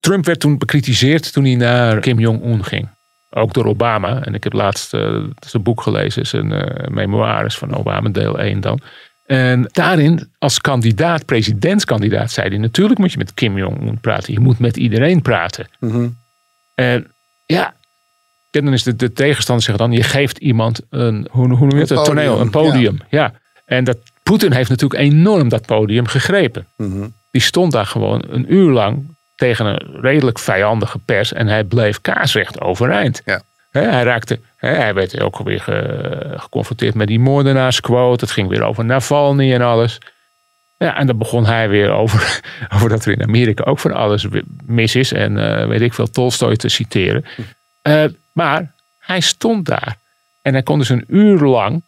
Trump 0.00 0.24
werd 0.24 0.40
toen 0.40 0.58
bekritiseerd 0.58 1.32
toen 1.32 1.44
hij 1.44 1.54
naar 1.54 2.00
Kim 2.00 2.18
Jong-un 2.18 2.64
ging. 2.64 2.88
Ook 3.30 3.52
door 3.52 3.66
Obama. 3.66 4.24
En 4.24 4.34
ik 4.34 4.44
heb 4.44 4.52
laatst 4.52 4.94
uh, 4.94 5.24
zijn 5.46 5.62
boek 5.62 5.82
gelezen, 5.82 6.26
zijn 6.26 6.50
uh, 6.50 6.88
memoires 6.88 7.58
van 7.58 7.74
Obama, 7.74 8.08
deel 8.08 8.38
1 8.38 8.60
dan. 8.60 8.80
En 9.24 9.68
daarin, 9.72 10.30
als 10.38 10.60
kandidaat, 10.60 11.24
presidentskandidaat, 11.24 12.30
zei 12.30 12.48
hij: 12.48 12.58
Natuurlijk 12.58 12.98
moet 12.98 13.12
je 13.12 13.18
met 13.18 13.34
Kim 13.34 13.58
Jong-un 13.58 14.00
praten. 14.00 14.32
Je 14.32 14.40
moet 14.40 14.58
met 14.58 14.76
iedereen 14.76 15.22
praten. 15.22 15.66
En 16.74 17.11
ja, 17.54 17.74
dan 18.50 18.72
is 18.72 18.82
de, 18.82 18.96
de 18.96 19.12
tegenstander 19.12 19.64
zegt 19.64 19.78
dan: 19.78 19.92
je 19.92 20.02
geeft 20.02 20.38
iemand 20.38 20.80
een, 20.90 21.28
hoe, 21.30 21.48
hoe 21.48 21.66
noem 21.66 21.70
je 21.70 21.80
het? 21.80 21.90
Een 21.90 22.04
toneel, 22.04 22.40
een 22.40 22.50
podium. 22.50 22.98
Ja. 23.08 23.32
En 23.64 23.84
dat, 23.84 23.98
Poetin 24.22 24.52
heeft 24.52 24.70
natuurlijk 24.70 25.00
enorm 25.00 25.48
dat 25.48 25.66
podium 25.66 26.06
gegrepen. 26.06 26.66
Die 27.30 27.42
stond 27.42 27.72
daar 27.72 27.86
gewoon 27.86 28.24
een 28.28 28.54
uur 28.54 28.70
lang 28.70 29.16
tegen 29.34 29.66
een 29.66 30.00
redelijk 30.00 30.38
vijandige 30.38 30.98
pers 30.98 31.32
en 31.32 31.46
hij 31.46 31.64
bleef 31.64 32.00
kaarsrecht 32.00 32.60
overeind. 32.60 33.22
Ja. 33.24 33.42
hij 33.70 34.02
raakte, 34.02 34.40
hij 34.56 34.94
werd 34.94 35.20
ook 35.20 35.38
weer 35.38 35.60
ge, 35.60 36.34
geconfronteerd 36.36 36.94
met 36.94 37.06
die 37.06 37.20
moordenaarsquote. 37.20 38.24
Het 38.24 38.34
ging 38.34 38.48
weer 38.48 38.62
over 38.62 38.84
Navalny 38.84 39.52
en 39.54 39.62
alles. 39.62 39.98
Ja, 40.82 40.96
en 40.96 41.06
dan 41.06 41.18
begon 41.18 41.46
hij 41.46 41.68
weer 41.68 41.90
over, 41.90 42.40
over 42.74 42.88
dat 42.88 43.04
er 43.04 43.12
in 43.12 43.22
Amerika 43.22 43.64
ook 43.64 43.78
van 43.78 43.92
alles 43.92 44.26
mis 44.64 44.94
is. 44.94 45.12
En 45.12 45.36
uh, 45.36 45.66
weet 45.66 45.80
ik 45.80 45.94
veel, 45.94 46.10
Tolstoy 46.10 46.56
te 46.56 46.68
citeren. 46.68 47.24
Uh, 47.82 48.04
maar 48.32 48.74
hij 48.98 49.20
stond 49.20 49.66
daar. 49.66 49.96
En 50.42 50.52
hij 50.52 50.62
kon 50.62 50.78
dus 50.78 50.88
een 50.88 51.04
uur 51.08 51.40
lang 51.40 51.82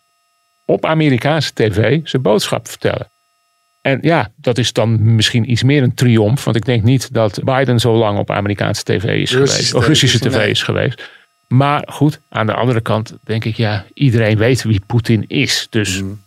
op 0.64 0.84
Amerikaanse 0.84 1.52
tv 1.54 2.00
zijn 2.04 2.22
boodschap 2.22 2.68
vertellen. 2.68 3.10
En 3.80 3.98
ja, 4.02 4.30
dat 4.36 4.58
is 4.58 4.72
dan 4.72 5.14
misschien 5.14 5.50
iets 5.50 5.62
meer 5.62 5.82
een 5.82 5.94
triomf. 5.94 6.44
Want 6.44 6.56
ik 6.56 6.64
denk 6.64 6.82
niet 6.82 7.14
dat 7.14 7.40
Biden 7.44 7.80
zo 7.80 7.96
lang 7.96 8.18
op 8.18 8.30
Amerikaanse 8.30 8.82
tv 8.82 9.04
is 9.04 9.30
geweest. 9.30 9.74
Of 9.74 9.86
Russische 9.86 10.18
tv 10.18 10.46
is 10.46 10.62
geweest. 10.62 11.10
Maar 11.48 11.88
goed, 11.90 12.20
aan 12.28 12.46
de 12.46 12.54
andere 12.54 12.80
kant 12.80 13.14
denk 13.24 13.44
ik, 13.44 13.56
ja, 13.56 13.84
iedereen 13.94 14.36
weet 14.36 14.62
wie 14.62 14.80
Poetin 14.86 15.24
is. 15.28 15.66
Dus 15.70 16.02
mm. 16.02 16.23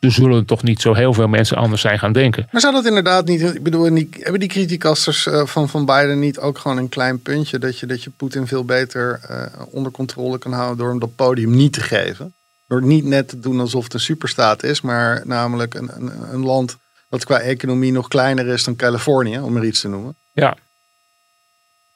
Er 0.00 0.12
zullen 0.12 0.44
toch 0.44 0.62
niet 0.62 0.80
zo 0.80 0.94
heel 0.94 1.14
veel 1.14 1.28
mensen 1.28 1.56
anders 1.56 1.80
zijn 1.80 1.98
gaan 1.98 2.12
denken. 2.12 2.48
Maar 2.50 2.60
zou 2.60 2.74
dat 2.74 2.86
inderdaad 2.86 3.26
niet, 3.26 3.54
ik 3.54 3.62
bedoel, 3.62 3.94
die, 3.94 4.08
hebben 4.12 4.40
die 4.40 4.48
criticasters 4.48 5.28
van, 5.44 5.68
van 5.68 5.84
Biden 5.84 6.18
niet 6.18 6.38
ook 6.38 6.58
gewoon 6.58 6.76
een 6.76 6.88
klein 6.88 7.22
puntje 7.22 7.58
dat 7.58 7.78
je, 7.78 7.86
dat 7.86 8.02
je 8.02 8.10
Poetin 8.10 8.46
veel 8.46 8.64
beter 8.64 9.20
uh, 9.30 9.46
onder 9.70 9.92
controle 9.92 10.38
kan 10.38 10.52
houden 10.52 10.78
door 10.78 10.88
hem 10.88 10.98
dat 10.98 11.16
podium 11.16 11.50
niet 11.50 11.72
te 11.72 11.80
geven? 11.80 12.34
Door 12.66 12.82
niet 12.82 13.04
net 13.04 13.28
te 13.28 13.40
doen 13.40 13.60
alsof 13.60 13.84
het 13.84 13.94
een 13.94 14.00
superstaat 14.00 14.62
is, 14.62 14.80
maar 14.80 15.22
namelijk 15.24 15.74
een, 15.74 15.90
een, 15.94 16.12
een 16.32 16.44
land 16.44 16.76
dat 17.08 17.24
qua 17.24 17.40
economie 17.40 17.92
nog 17.92 18.08
kleiner 18.08 18.46
is 18.46 18.64
dan 18.64 18.76
Californië, 18.76 19.38
om 19.38 19.56
er 19.56 19.64
iets 19.64 19.80
te 19.80 19.88
noemen. 19.88 20.14
Ja. 20.32 20.56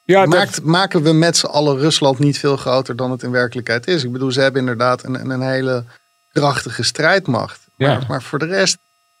Ja, 0.03 0.25
Maakt, 0.25 0.63
Maken 0.63 1.03
we 1.03 1.13
met 1.13 1.37
z'n 1.37 1.45
allen 1.45 1.77
Rusland 1.77 2.19
niet 2.19 2.39
veel 2.39 2.57
groter 2.57 2.95
dan 2.95 3.11
het 3.11 3.23
in 3.23 3.31
werkelijkheid 3.31 3.87
is? 3.87 4.03
Ik 4.03 4.11
bedoel, 4.11 4.31
ze 4.31 4.41
hebben 4.41 4.61
inderdaad 4.61 5.03
een, 5.03 5.29
een 5.29 5.41
hele 5.41 5.83
krachtige 6.31 6.83
strijdmacht. 6.83 7.64
Maar, 7.77 7.89
Ja. 7.89 7.99
maar 8.07 8.21
voor 8.21 8.39
de 8.39 8.45
rest, 8.45 8.77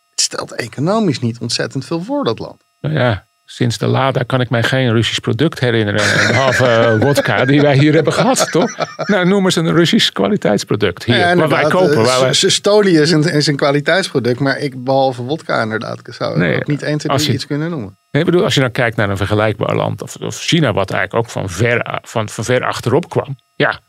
het 0.09 0.21
stelt 0.21 0.51
economisch 0.51 1.19
niet 1.19 1.37
ontzettend 1.39 1.85
veel 1.85 2.01
voor 2.03 2.23
dat 2.23 2.39
land. 2.39 2.61
Nou 2.81 2.95
ja, 2.95 3.25
sinds 3.45 3.77
de 3.77 3.87
Lada 3.87 4.23
kan 4.23 4.41
ik 4.41 4.49
mij 4.49 4.63
geen 4.63 4.91
Russisch 4.91 5.19
product 5.19 5.59
herinneren. 5.59 6.27
Behalve 6.27 6.63
uh, 6.65 7.01
wodka 7.07 7.45
die 7.45 7.61
wij 7.61 7.77
hier 7.77 7.93
hebben 7.93 8.13
gehad, 8.13 8.51
toch? 8.51 8.75
Nou, 9.05 9.27
noem 9.27 9.43
eens 9.45 9.55
een 9.55 9.73
Russisch 9.73 10.09
kwaliteitsproduct 10.11 11.03
hier. 11.03 11.17
Ja, 11.17 11.35
wat 11.35 11.49
wij 11.49 11.63
kopen. 11.63 11.97
eh, 11.97 12.03
Waar 12.05 12.19
wij... 12.21 12.33
Stoli 12.33 12.97
is 12.99 13.11
een, 13.11 13.23
is 13.23 13.47
een 13.47 13.55
kwaliteitsproduct, 13.55 14.39
maar 14.39 14.57
ik 14.59 14.83
behalve 14.83 15.21
wodka 15.21 15.61
inderdaad, 15.61 15.99
ik 16.07 16.13
zou 16.13 16.37
Nee, 16.37 16.55
ook 16.55 16.67
niet 16.67 16.81
1, 16.83 16.97
2, 16.97 17.11
als 17.11 17.21
3 17.21 17.31
je- 17.33 17.37
iets 17.37 17.47
kunnen 17.47 17.69
noemen. 17.69 17.97
Nee, 18.11 18.23
ik 18.23 18.29
bedoel, 18.29 18.43
als 18.45 18.53
je 18.53 18.61
dan 18.61 18.71
kijkt 18.71 18.97
naar 18.97 19.09
een 19.09 19.17
vergelijkbaar 19.17 19.75
land, 19.75 20.01
of, 20.01 20.15
of 20.15 20.39
China, 20.39 20.73
wat 20.73 20.91
eigenlijk 20.91 21.25
ook 21.25 21.31
van 21.31 21.49
ver, 21.49 21.99
van, 22.01 22.29
van 22.29 22.43
ver 22.43 22.63
achterop 22.65 23.09
kwam. 23.09 23.35
Ja, 23.55 23.79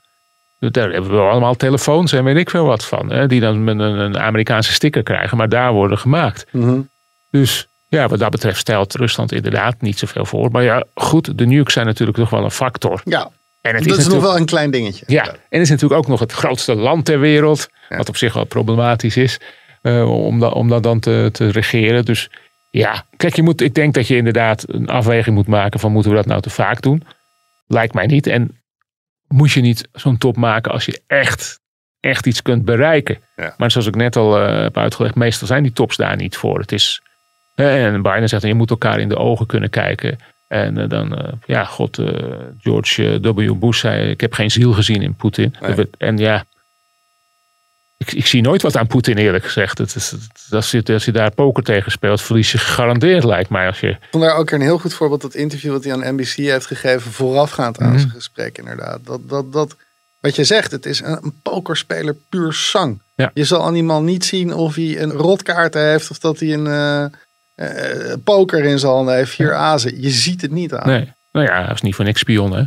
daar 0.59 0.91
hebben 0.91 1.11
we 1.11 1.19
allemaal 1.31 1.55
telefoons 1.55 2.13
en 2.13 2.25
weet 2.25 2.37
ik 2.37 2.51
veel 2.51 2.65
wat 2.67 2.85
van. 2.85 3.11
Hè, 3.13 3.27
die 3.27 3.41
dan 3.41 3.65
met 3.65 3.79
een, 3.79 3.99
een 3.99 4.19
Amerikaanse 4.19 4.73
sticker 4.73 5.03
krijgen, 5.03 5.37
maar 5.37 5.49
daar 5.49 5.73
worden 5.73 5.99
gemaakt. 5.99 6.47
Mhm. 6.53 6.81
Dus 7.31 7.67
ja, 7.89 8.09
wat 8.09 8.19
dat 8.19 8.31
betreft 8.31 8.59
stelt 8.59 8.95
Rusland 8.95 9.33
inderdaad 9.33 9.81
niet 9.81 9.99
zoveel 9.99 10.25
voor. 10.25 10.51
Maar 10.51 10.63
ja, 10.63 10.85
goed, 10.95 11.39
de 11.39 11.47
nukes 11.47 11.73
zijn 11.73 11.87
natuurlijk 11.87 12.19
toch 12.19 12.31
wel 12.31 12.45
een 12.45 12.51
factor. 12.51 13.01
Ja, 13.05 13.31
En 13.61 13.75
het 13.75 13.75
dat 13.75 13.81
is, 13.81 13.87
nog 13.87 13.97
natuurlijk- 13.97 14.23
wel 14.23 14.37
een 14.37 14.47
klein 14.47 14.71
dingetje. 14.71 15.05
Ja, 15.09 15.25
en 15.27 15.39
het 15.49 15.61
is 15.61 15.71
natuurlijk 15.71 16.01
ook 16.01 16.09
nog 16.09 16.21
het 16.21 16.33
grootste 16.33 16.75
land 16.75 17.05
ter 17.05 17.21
wereld. 17.21 17.69
Wat 17.89 18.09
op 18.09 18.17
zich 18.17 18.33
wel 18.35 18.45
problematisch 18.45 19.17
is. 19.17 19.41
eh, 19.83 20.11
om, 20.25 20.39
dat, 20.41 20.53
om 20.53 20.69
dat 20.69 20.83
dan 20.83 21.01
te, 21.01 21.29
te 21.33 21.49
regeren. 21.51 22.05
Dus 22.05 22.31
ja, 22.71 23.05
kijk, 23.17 23.37
je 23.37 23.43
moet, 23.43 23.61
ik 23.61 23.75
denk 23.75 23.95
dat 23.95 24.07
je 24.09 24.17
inderdaad 24.17 24.65
een 24.69 24.89
afweging 24.89 25.37
moet 25.37 25.47
maken 25.47 25.81
van 25.81 25.93
moeten 25.93 26.11
we 26.11 26.17
dat 26.17 26.27
nou 26.27 26.41
te 26.41 26.51
vaak 26.51 26.83
doen? 26.83 27.03
Lijkt 27.67 27.95
mij 27.95 28.07
niet. 28.07 28.27
En 28.27 28.61
moet 29.29 29.53
je 29.53 29.61
niet 29.61 29.89
zo'n 29.93 30.19
top 30.19 30.37
maken 30.37 30.73
als 30.73 30.85
je 30.85 31.01
echt, 31.07 31.61
echt 32.01 32.27
iets 32.27 32.43
kunt 32.43 32.65
bereiken. 32.65 33.19
Ja. 33.37 33.55
Maar 33.57 33.71
zoals 33.71 33.87
ik 33.87 33.95
net 33.95 34.17
al 34.17 34.41
eh, 34.41 34.63
heb 34.63 34.77
uitgelegd, 34.77 35.15
meestal 35.15 35.47
zijn 35.47 35.63
die 35.63 35.73
tops 35.73 35.97
daar 35.97 36.17
niet 36.17 36.37
voor. 36.37 36.59
Het 36.59 36.73
is, 36.73 37.03
en 37.55 38.03
Biden 38.03 38.29
zegt, 38.29 38.43
je 38.43 38.55
moet 38.55 38.71
elkaar 38.71 39.01
in 39.01 39.09
de 39.09 39.17
ogen 39.17 39.47
kunnen 39.47 39.71
kijken. 39.71 40.19
En 40.49 40.79
eh, 40.79 40.89
dan, 40.89 41.17
eh, 41.17 41.33
ja, 41.47 41.65
god, 41.65 42.03
George 42.59 43.21
W. 43.21 43.55
Bush 43.59 43.81
zei, 43.81 44.11
ik 44.11 44.21
heb 44.21 44.33
geen 44.33 44.51
ziel 44.51 44.73
gezien 44.73 45.03
in 45.03 45.15
Poetin. 45.15 45.55
Nee. 45.61 45.89
En 45.99 46.19
ja, 46.19 46.45
ik, 47.97 48.13
ik 48.13 48.27
zie 48.27 48.43
nooit 48.43 48.63
wat 48.63 48.77
aan 48.77 48.87
Poetin 48.87 49.17
eerlijk 49.17 49.45
gezegd. 49.45 49.79
Het 49.79 49.95
is, 49.95 50.15
als, 50.51 50.71
je, 50.71 50.83
als 50.93 51.05
je 51.05 51.13
daar 51.13 51.31
poker 51.31 51.63
tegen 51.63 51.93
speelt, 51.93 52.23
verlies 52.23 52.53
je 52.53 52.59
gegarandeerd 52.59 53.25
lijkt 53.25 53.51
mij. 53.51 53.67
Als 53.67 53.81
je, 53.81 53.89
Ik 53.89 53.99
vond 54.11 54.25
daar 54.25 54.37
ook 54.37 54.51
een 54.51 54.61
heel 54.61 54.79
goed 54.79 54.95
voorbeeld 54.95 55.21
dat 55.23 55.35
interview 55.35 55.73
wat 55.73 55.85
hij 55.85 55.93
aan 55.93 56.15
NBC 56.15 56.33
heeft 56.35 56.67
gegeven 56.67 57.13
voorafgaand 57.13 57.79
aan 57.81 57.89
Mhm. 57.91 57.99
zijn 57.99 58.11
gesprek 58.11 58.59
inderdaad. 58.59 58.99
Dat, 59.05 59.29
dat, 59.29 59.53
dat, 59.53 59.77
wat 60.21 60.37
je 60.37 60.45
zegt, 60.45 60.71
het 60.71 60.87
is 60.87 61.01
een, 61.01 61.19
een 61.23 61.35
pokerspeler 61.43 62.17
puur 62.29 62.53
sang. 62.53 63.01
Ja. 63.15 63.31
Je 63.35 63.45
zal 63.45 63.65
aan 63.65 63.73
die 63.75 63.83
man 63.83 64.05
niet 64.05 64.25
zien 64.25 64.53
of 64.55 64.75
hij 64.75 65.01
een 65.01 65.13
rotkaart 65.13 65.75
heeft 65.75 66.11
of 66.11 66.19
dat 66.19 66.41
hij 66.41 66.53
een 66.53 66.67
eh, 66.67 67.05
eh, 67.55 68.13
poker 68.25 68.65
in 68.65 68.79
zijn 68.79 68.93
handen 68.93 69.15
heeft, 69.15 69.31
vier 69.31 69.55
azen. 69.55 70.01
Je 70.03 70.11
ziet 70.11 70.41
het 70.43 70.51
niet 70.51 70.73
aan. 70.75 70.89
nee, 70.89 71.13
nou 71.33 71.47
ja, 71.47 71.65
hij 71.65 71.75
is 71.75 71.81
niet 71.81 71.95
voor 71.95 72.05
niks 72.05 72.21
spion 72.21 72.53
hè. 72.53 72.63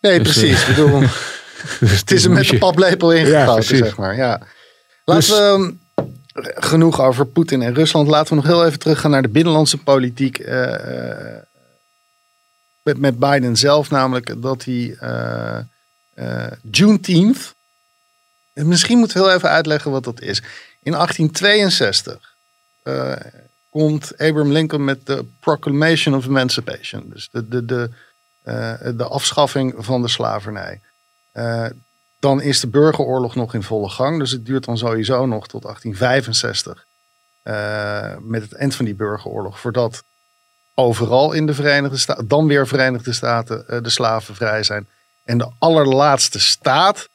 Nee, 0.00 0.20
Dus, 0.20 0.32
precies. 0.38 0.60
Ik 0.60 0.66
bedoel, 0.66 1.00
Dus 1.80 1.98
het 2.00 2.10
is 2.10 2.24
hem 2.24 2.32
met 2.32 2.48
de 2.48 2.58
paplepel 2.58 3.12
ingegoten, 3.12 3.76
zeg 3.76 3.96
maar. 3.96 4.16
Ja. 4.16 4.40
Laten 5.04 5.28
Dus- 5.28 5.38
we 5.38 5.44
um, 5.44 5.80
genoeg 6.54 7.00
over 7.00 7.26
Poetin 7.26 7.62
en 7.62 7.74
Rusland. 7.74 8.08
Laten 8.08 8.28
we 8.28 8.34
nog 8.34 8.46
heel 8.46 8.66
even 8.66 8.78
teruggaan 8.78 9.10
naar 9.10 9.22
de 9.22 9.28
binnenlandse 9.28 9.78
politiek. 9.78 10.38
eh, 10.38 11.34
eh, 11.36 11.42
met, 12.82 12.98
met 12.98 13.18
Biden 13.18 13.56
zelf, 13.56 13.90
namelijk 13.90 14.42
dat 14.42 14.64
hij 14.64 14.96
eh 15.00 15.58
eh, 16.14 16.46
Juneteenth. 16.70 17.54
en 18.52 18.68
Misschien 18.68 18.98
moeten 18.98 19.16
we 19.16 19.26
heel 19.26 19.34
even 19.36 19.48
uitleggen 19.48 19.90
wat 19.90 20.04
dat 20.04 20.20
is. 20.20 20.38
In 20.82 20.92
1862 20.92 22.34
eh, 22.82 23.12
komt 23.70 24.12
Abraham 24.12 24.52
Lincoln 24.52 24.84
met 24.84 25.06
de 25.06 25.24
Proclamation 25.40 26.14
of 26.14 26.24
Emancipation. 26.26 27.04
Dus 27.12 27.28
de, 27.32 27.48
de, 27.48 27.64
de, 27.64 27.90
de 28.96 29.04
afschaffing 29.04 29.74
van 29.78 30.02
de 30.02 30.08
slavernij. 30.08 30.80
Dan 32.24 32.42
is 32.42 32.60
de 32.60 32.66
burgeroorlog 32.66 33.34
nog 33.34 33.54
in 33.54 33.62
volle 33.62 33.88
gang. 33.88 34.18
Dus 34.18 34.30
het 34.30 34.46
duurt 34.46 34.64
dan 34.64 34.78
sowieso 34.78 35.26
nog 35.26 35.46
tot 35.46 35.62
1865. 35.62 36.86
eh, 37.42 38.16
met 38.20 38.42
het 38.42 38.52
eind 38.52 38.74
van 38.74 38.84
die 38.84 38.94
burgeroorlog. 38.94 39.60
Voordat 39.60 40.02
overal 40.74 41.32
in 41.32 41.46
de 41.46 41.54
Verenigde 41.54 41.96
Staten, 41.96 42.28
dan 42.28 42.46
weer 42.46 42.66
Verenigde 42.66 43.12
Staten, 43.12 43.68
eh, 43.68 43.82
de 43.82 43.90
slaven 43.90 44.34
vrij 44.34 44.62
zijn. 44.62 44.88
En 45.24 45.38
de 45.38 45.50
allerlaatste 45.58 46.40
staat 46.40 47.08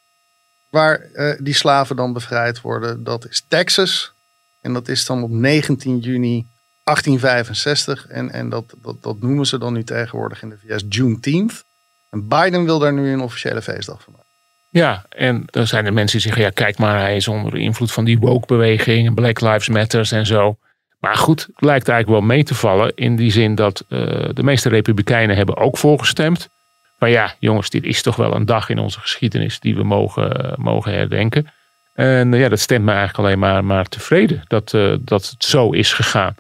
waar 0.69 0.99
eh, 0.99 1.35
die 1.39 1.53
slaven 1.53 1.95
dan 1.95 2.13
bevrijd 2.13 2.61
worden, 2.61 3.03
dat 3.03 3.27
is 3.29 3.43
Texas. 3.47 4.13
En 4.61 4.73
dat 4.73 4.87
is 4.87 5.05
dan 5.05 5.23
op 5.23 5.29
19 5.29 5.99
juni 5.99 6.47
1865. 6.83 8.07
En, 8.07 8.31
en 8.31 8.49
dat, 8.49 8.73
dat, 8.81 9.03
dat 9.03 9.19
noemen 9.21 9.45
ze 9.45 9.57
dan 9.57 9.73
nu 9.73 9.83
tegenwoordig 9.83 10.41
in 10.41 10.49
de 10.49 10.57
VS 10.65 10.83
Juneteenth. 10.89 11.63
En 12.09 12.27
Biden 12.27 12.65
wil 12.65 12.79
daar 12.79 12.93
nu 12.93 13.11
een 13.11 13.21
officiële 13.21 13.61
feestdag 13.61 14.03
van 14.03 14.13
maken. 14.13 14.28
Ja, 14.71 15.05
en 15.09 15.43
dan 15.45 15.67
zijn 15.67 15.85
er 15.85 15.93
mensen 15.93 16.17
die 16.17 16.27
zeggen, 16.27 16.43
ja 16.43 16.49
kijk 16.49 16.77
maar, 16.77 16.99
hij 16.99 17.15
is 17.15 17.27
onder 17.27 17.51
de 17.51 17.59
invloed 17.59 17.91
van 17.91 18.05
die 18.05 18.19
woke-beweging, 18.19 19.13
Black 19.13 19.41
Lives 19.41 19.69
Matters 19.69 20.11
en 20.11 20.25
zo. 20.25 20.57
Maar 20.99 21.15
goed, 21.15 21.39
het 21.39 21.65
lijkt 21.65 21.87
eigenlijk 21.87 22.19
wel 22.19 22.29
mee 22.29 22.43
te 22.43 22.55
vallen 22.55 22.91
in 22.95 23.15
die 23.15 23.31
zin 23.31 23.55
dat 23.55 23.85
eh, 23.89 23.99
de 24.33 24.43
meeste 24.43 24.69
republikeinen 24.69 25.35
hebben 25.35 25.57
ook 25.57 25.77
voorgestemd. 25.77 26.49
Maar 26.97 27.09
ja, 27.09 27.35
jongens, 27.39 27.69
dit 27.69 27.83
is 27.83 28.01
toch 28.01 28.15
wel 28.15 28.35
een 28.35 28.45
dag 28.45 28.69
in 28.69 28.79
onze 28.79 28.99
geschiedenis 28.99 29.59
die 29.59 29.75
we 29.75 29.83
mogen, 29.83 30.35
eh, 30.35 30.57
mogen 30.57 30.93
herdenken. 30.93 31.51
En 31.93 32.33
eh, 32.33 32.39
ja, 32.39 32.49
dat 32.49 32.59
stemt 32.59 32.85
me 32.85 32.91
eigenlijk 32.91 33.19
alleen 33.19 33.39
maar, 33.39 33.65
maar 33.65 33.85
tevreden 33.85 34.41
dat, 34.47 34.71
dat 34.99 35.29
het 35.29 35.43
zo 35.43 35.71
is 35.71 35.93
gegaan. 35.93 36.35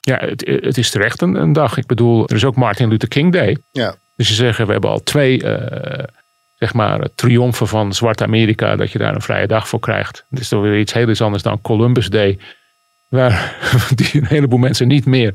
Ja, 0.00 0.16
het, 0.16 0.46
het 0.46 0.78
is 0.78 0.90
terecht 0.90 1.22
een, 1.22 1.34
een 1.34 1.52
dag. 1.52 1.76
Ik 1.76 1.86
bedoel, 1.86 2.28
er 2.28 2.36
is 2.36 2.44
ook 2.44 2.56
Martin 2.56 2.88
Luther 2.88 3.08
King 3.08 3.32
Day. 3.32 3.56
Ja. 3.72 3.94
Dus 4.16 4.26
ze 4.28 4.34
zeggen, 4.34 4.66
we 4.66 4.72
hebben 4.72 4.90
al 4.90 5.02
twee 5.02 5.42
zeg 6.60 6.74
maar, 6.74 7.08
triomfen 7.14 7.68
van 7.68 7.94
Zwarte 7.94 8.24
Amerika, 8.24 8.76
dat 8.76 8.92
je 8.92 8.98
daar 8.98 9.14
een 9.14 9.22
vrije 9.22 9.46
dag 9.46 9.68
voor 9.68 9.80
krijgt. 9.80 10.24
Het 10.30 10.40
is 10.40 10.48
toch 10.48 10.62
weer 10.62 10.78
iets 10.78 10.92
heel 10.92 11.14
anders 11.18 11.42
dan 11.42 11.60
Columbus 11.60 12.08
Day, 12.08 12.38
waar 13.08 13.56
die 13.94 14.10
een 14.12 14.26
heleboel 14.26 14.58
mensen 14.58 14.88
niet 14.88 15.06
meer 15.06 15.34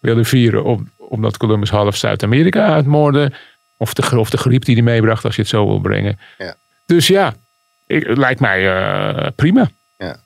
willen 0.00 0.24
vieren, 0.24 0.64
op, 0.64 0.80
omdat 0.96 1.36
Columbus 1.36 1.70
half 1.70 1.96
Zuid-Amerika 1.96 2.66
uitmoorde. 2.74 3.32
Of 3.76 3.94
de, 3.94 4.18
of 4.18 4.30
de 4.30 4.36
griep 4.36 4.64
die 4.64 4.74
hij 4.74 4.84
meebracht, 4.84 5.24
als 5.24 5.34
je 5.36 5.40
het 5.40 5.50
zo 5.50 5.66
wil 5.66 5.80
brengen. 5.80 6.18
Ja. 6.38 6.56
Dus 6.86 7.06
ja, 7.06 7.34
ik, 7.86 8.06
het 8.06 8.18
lijkt 8.18 8.40
mij 8.40 8.76
eh, 8.76 9.26
prima. 9.34 9.70
Ja. 9.98 10.20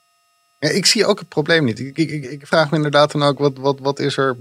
Ja, 0.59 0.69
ik 0.69 0.85
zie 0.85 1.05
ook 1.05 1.19
het 1.19 1.27
probleem 1.27 1.65
niet. 1.65 1.79
Ik, 1.79 1.97
ik, 1.97 2.09
ik, 2.09 2.23
ik 2.23 2.47
vraag 2.47 2.69
me 2.69 2.75
inderdaad 2.75 3.11
dan 3.11 3.23
ook, 3.23 3.39
wat, 3.39 3.57
wat, 3.57 3.79
wat 3.79 3.99
is 3.99 4.17
er 4.17 4.35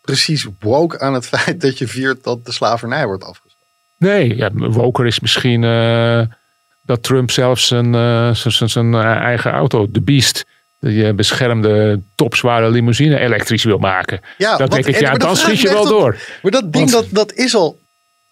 precies 0.00 0.46
woke 0.60 1.00
aan 1.00 1.14
het 1.14 1.26
feit 1.26 1.60
dat 1.60 1.78
je 1.78 1.88
viert 1.88 2.24
dat 2.24 2.44
de 2.44 2.52
slavernij 2.52 3.06
wordt 3.06 3.24
afgeschaft? 3.24 3.43
Nee, 4.04 4.36
ja, 4.36 4.50
woker 4.54 5.06
is 5.06 5.20
misschien 5.20 5.64
eh, 5.64 6.20
dat 6.82 7.02
Trump 7.02 7.30
zelfs 7.30 7.66
zijn, 7.66 7.94
eh, 7.94 8.34
zijn- 8.34 8.54
zijn, 8.54 8.68
zijn 8.70 8.94
eigen 8.94 9.50
auto, 9.52 9.90
de 9.90 10.00
Beast, 10.00 10.44
die 10.80 11.06
eh, 11.06 11.14
beschermde 11.14 12.00
topzware 12.14 12.70
limousine 12.70 13.18
elektrisch 13.18 13.64
wil 13.64 13.78
maken. 13.78 14.20
Ja, 14.38 14.56
dat 14.56 14.70
denk 14.70 14.86
ik, 14.86 15.00
ja, 15.00 15.14
dan 15.14 15.36
schiet 15.36 15.60
je 15.60 15.68
wel 15.68 15.86
door. 15.86 16.16
Maar 16.42 16.50
dat 16.52 16.72
ding, 16.72 16.90
dat, 16.90 17.06
dat 17.10 17.32
is 17.32 17.54
al 17.54 17.78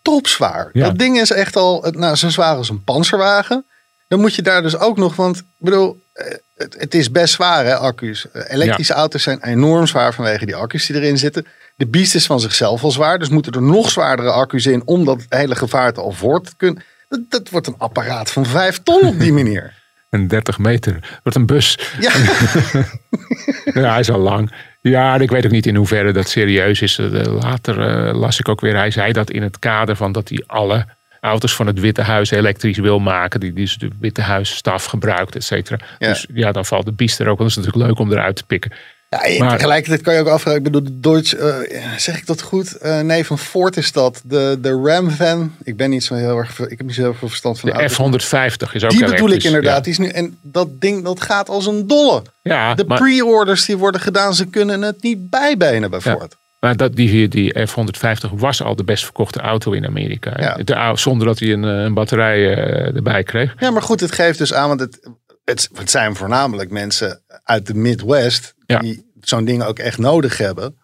topzwaar. 0.03 0.71
Ja. 0.73 0.85
Dat 0.85 0.99
ding 0.99 1.19
is 1.21 1.31
echt 1.31 1.57
al, 1.57 1.87
nou, 1.91 2.17
zo 2.17 2.29
zwaar 2.29 2.57
als 2.57 2.69
een 2.69 2.85
panzerwagen. 2.85 3.65
Dan 4.09 4.21
moet 4.21 4.35
je 4.35 4.43
daar 4.43 4.63
dus 4.63 4.79
ook 4.79 4.97
nog, 4.97 5.17
want 5.17 5.37
ik 5.39 5.45
bedoel, 5.59 6.03
eh, 6.13 6.27
het, 6.57 6.75
het 6.79 6.95
is 6.95 7.11
best 7.11 7.35
zwaar 7.35 7.65
hè, 7.65 7.77
accu's. 7.77 8.31
Eh, 8.33 8.43
Elektrische 8.55 8.93
auto's 8.93 9.23
zijn 9.23 9.43
enorm 9.45 9.87
zwaar 9.87 10.15
vanwege 10.15 10.47
die 10.47 10.57
accu's 10.57 10.87
die 10.87 10.97
erin 10.97 11.19
zitten. 11.19 11.47
De 11.77 11.87
Beast 11.87 12.15
is 12.15 12.27
van 12.27 12.41
zichzelf 12.41 12.83
al 12.83 12.91
zwaar, 12.91 13.19
dus 13.19 13.29
moeten 13.29 13.53
er 13.53 13.63
nog 13.63 13.91
zwaardere 13.91 14.31
accu's 14.31 14.67
in 14.67 14.83
om 14.85 15.05
dat 15.05 15.27
hele 15.29 15.55
gevaarte 15.55 16.01
al 16.01 16.13
voort 16.13 16.45
te 16.45 16.57
kunnen. 16.57 16.83
Dat, 17.09 17.21
dat 17.29 17.51
wordt 17.51 17.67
een 17.67 17.79
apparaat 17.79 18.31
van 18.31 18.47
vijf 18.47 18.83
ton 18.83 19.03
op 19.03 19.19
die 19.19 19.33
manier. 19.33 19.73
Een 20.11 20.29
30 20.29 20.59
meter. 20.59 21.19
Wordt 21.23 21.39
een 21.39 21.47
bus. 21.47 21.79
Ja, 22.01 22.13
Ja, 23.81 23.91
hij 23.91 24.01
is 24.01 24.11
al 24.11 24.19
lang. 24.19 24.53
Ja, 24.81 25.17
ik 25.17 25.31
weet 25.31 25.45
ook 25.45 25.51
niet 25.51 25.67
in 25.67 25.77
hoeverre 25.77 26.13
dat 26.13 26.29
serieus 26.29 26.83
is. 26.83 26.99
Eh, 26.99 27.11
Later 27.11 27.81
eh, 27.81 28.15
las 28.15 28.39
ik 28.39 28.49
ook 28.49 28.61
weer, 28.61 28.77
hij 28.77 28.91
zei 28.91 29.13
dat 29.13 29.31
in 29.31 29.43
het 29.43 29.59
kader 29.59 29.97
van 29.97 30.13
dat 30.13 30.29
hij 30.29 30.45
alle 30.47 30.87
auto's 31.21 31.55
van 31.55 31.67
het 31.67 31.81
Witte 31.81 32.03
Huis 32.03 32.31
elektrisch 32.31 32.79
wil 32.79 32.99
maken. 32.99 33.41
Die 33.41 33.53
dus 33.53 33.77
de 33.77 33.91
Witte 34.01 34.21
Huis 34.21 34.57
staf 34.57 34.85
gebruikt, 34.85 35.35
et 35.35 35.45
cetera. 35.45 35.79
Ja. 35.99 36.09
Dus 36.09 36.27
ja, 36.35 36.53
dan 36.53 36.65
valt 36.65 36.85
de 36.85 36.93
Beast 36.93 37.21
er 37.21 37.29
ook. 37.29 37.39
Want 37.39 37.55
dat 37.55 37.59
is 37.59 37.65
natuurlijk 37.65 37.91
leuk 37.91 38.07
om 38.07 38.13
eruit 38.13 38.37
te 38.37 38.47
pikken. 38.47 38.73
Ja, 39.21 39.45
Maar- 39.45 39.57
tegelijkertijd 39.57 40.03
kan 40.03 40.15
je 40.15 40.21
ook 40.21 40.27
afvragen. 40.29 40.59
Ik 40.65 40.65
bedoel, 40.73 40.83
de 40.85 41.01
Deutsch, 41.01 41.33
eh, 41.35 41.55
zeg 41.97 42.19
ik 42.19 42.27
dat 42.27 42.43
goed? 42.43 42.77
Eh, 42.77 43.01
nee, 43.01 43.27
van 43.27 43.39
Ford 43.39 43.77
is 43.77 43.93
dat. 43.93 44.23
De, 44.25 44.59
de 44.61 44.71
Ram 44.85 45.11
van. 45.11 45.55
Ik 45.63 45.77
ben 45.77 45.91
niet 45.91 46.05
zo 46.05 46.15
heel 46.15 46.37
erg. 46.39 46.59
Ik 46.61 46.79
heb 46.79 46.87
niet 46.87 46.95
zo 46.95 47.03
heel 47.03 47.15
veel 47.15 47.29
verstand 47.29 47.61
van 47.61 47.71
De 47.71 47.75
auto's. 47.77 47.97
F-150 47.97 48.73
is 48.75 48.85
ook 48.85 48.91
Die 48.91 49.05
bedoel 49.05 49.31
ik 49.31 49.43
inderdaad. 49.45 49.75
Ja, 49.77 49.81
Die 49.81 49.93
is 49.93 49.99
nu, 49.99 50.09
en 50.09 50.39
dat 50.43 50.69
ding 50.81 51.05
dat 51.05 51.21
gaat 51.23 51.49
als 51.49 51.67
een 51.67 51.87
dolle. 51.87 52.23
ja 52.43 52.75
De 52.75 52.85
pre-orders 52.85 53.65
die 53.65 53.77
worden 53.77 54.01
gedaan, 54.01 54.35
ze 54.35 54.47
kunnen 54.47 54.83
het 54.83 55.03
niet 55.03 55.31
bijbenen 55.31 55.91
bij 55.91 56.01
Ja. 56.03 56.13
Ford. 56.13 56.37
maar 56.61 56.77
dat, 56.77 56.97
die, 56.97 57.29
die 57.29 57.67
F-150 57.67 58.31
was 58.35 58.63
al 58.63 58.77
de 58.77 58.85
best 58.85 59.05
verkochte 59.05 59.41
auto 59.41 59.73
in 59.73 59.87
Amerika. 59.87 60.33
Ja. 60.37 60.55
De, 60.55 60.93
zonder 60.99 61.27
dat 61.27 61.39
hij 61.39 61.53
een, 61.53 61.65
eh, 61.65 61.71
een 61.83 61.95
batterij 61.95 62.55
erbij 62.95 63.23
kreeg. 63.23 63.55
Ja, 63.59 63.71
maar 63.71 63.83
goed, 63.83 64.01
het 64.01 64.13
geeft 64.13 64.39
dus 64.39 64.55
aan, 64.55 64.69
want 64.69 64.81
het, 64.81 65.09
het, 65.45 65.69
het 65.75 65.91
zijn 65.91 66.17
voornamelijk 66.17 66.71
mensen 66.71 67.21
uit 67.43 67.67
de 67.67 67.75
Midwest 67.75 68.55
Ja. 68.67 68.79
die 68.79 69.11
zo'n 69.21 69.45
ding 69.45 69.63
ook 69.63 69.79
echt 69.79 69.99
nodig 69.99 70.39
hebben. 70.39 70.77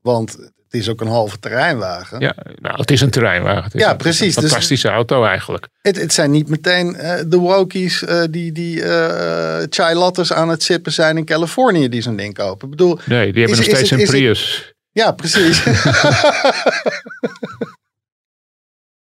Want 0.00 0.32
het 0.32 0.80
is 0.80 0.88
ook 0.88 1.00
een 1.00 1.06
halve 1.06 1.38
terreinwagen. 1.38 2.20
Ja, 2.20 2.34
nou, 2.54 2.76
het 2.80 2.90
is 2.90 3.00
een 3.00 3.10
terreinwagen. 3.10 3.64
Het 3.64 3.74
is 3.74 3.80
Ja, 3.80 3.90
een- 3.90 3.96
precies. 3.96 4.36
Een 4.36 4.42
Dus- 4.42 4.50
fantastische 4.50 4.88
auto 4.88 5.24
eigenlijk. 5.24 5.68
Het, 5.82 5.96
het 6.00 6.12
zijn 6.12 6.30
niet 6.30 6.48
meteen 6.48 6.94
eh, 6.96 7.22
de 7.26 7.36
wokies 7.36 8.04
eh, 8.04 8.22
die, 8.30 8.52
die 8.52 8.82
eh, 8.82 9.66
chai 9.70 9.94
lattes 9.94 10.32
aan 10.32 10.48
het 10.48 10.62
sippen 10.62 10.92
zijn 10.92 11.16
in 11.16 11.24
Californië 11.24 11.88
die 11.88 12.02
zo'n 12.02 12.16
ding 12.16 12.34
kopen. 12.34 12.64
Ik 12.64 12.70
bedoel, 12.70 12.98
Nee, 13.04 13.32
die 13.32 13.42
hebben 13.42 13.60
Is- 13.60 13.66
nog 13.66 13.76
steeds 13.76 13.90
het- 13.90 14.00
een 14.00 14.06
het- 14.06 14.16
Prius. 14.16 14.72
ja, 14.90 15.12
precies. 15.12 15.64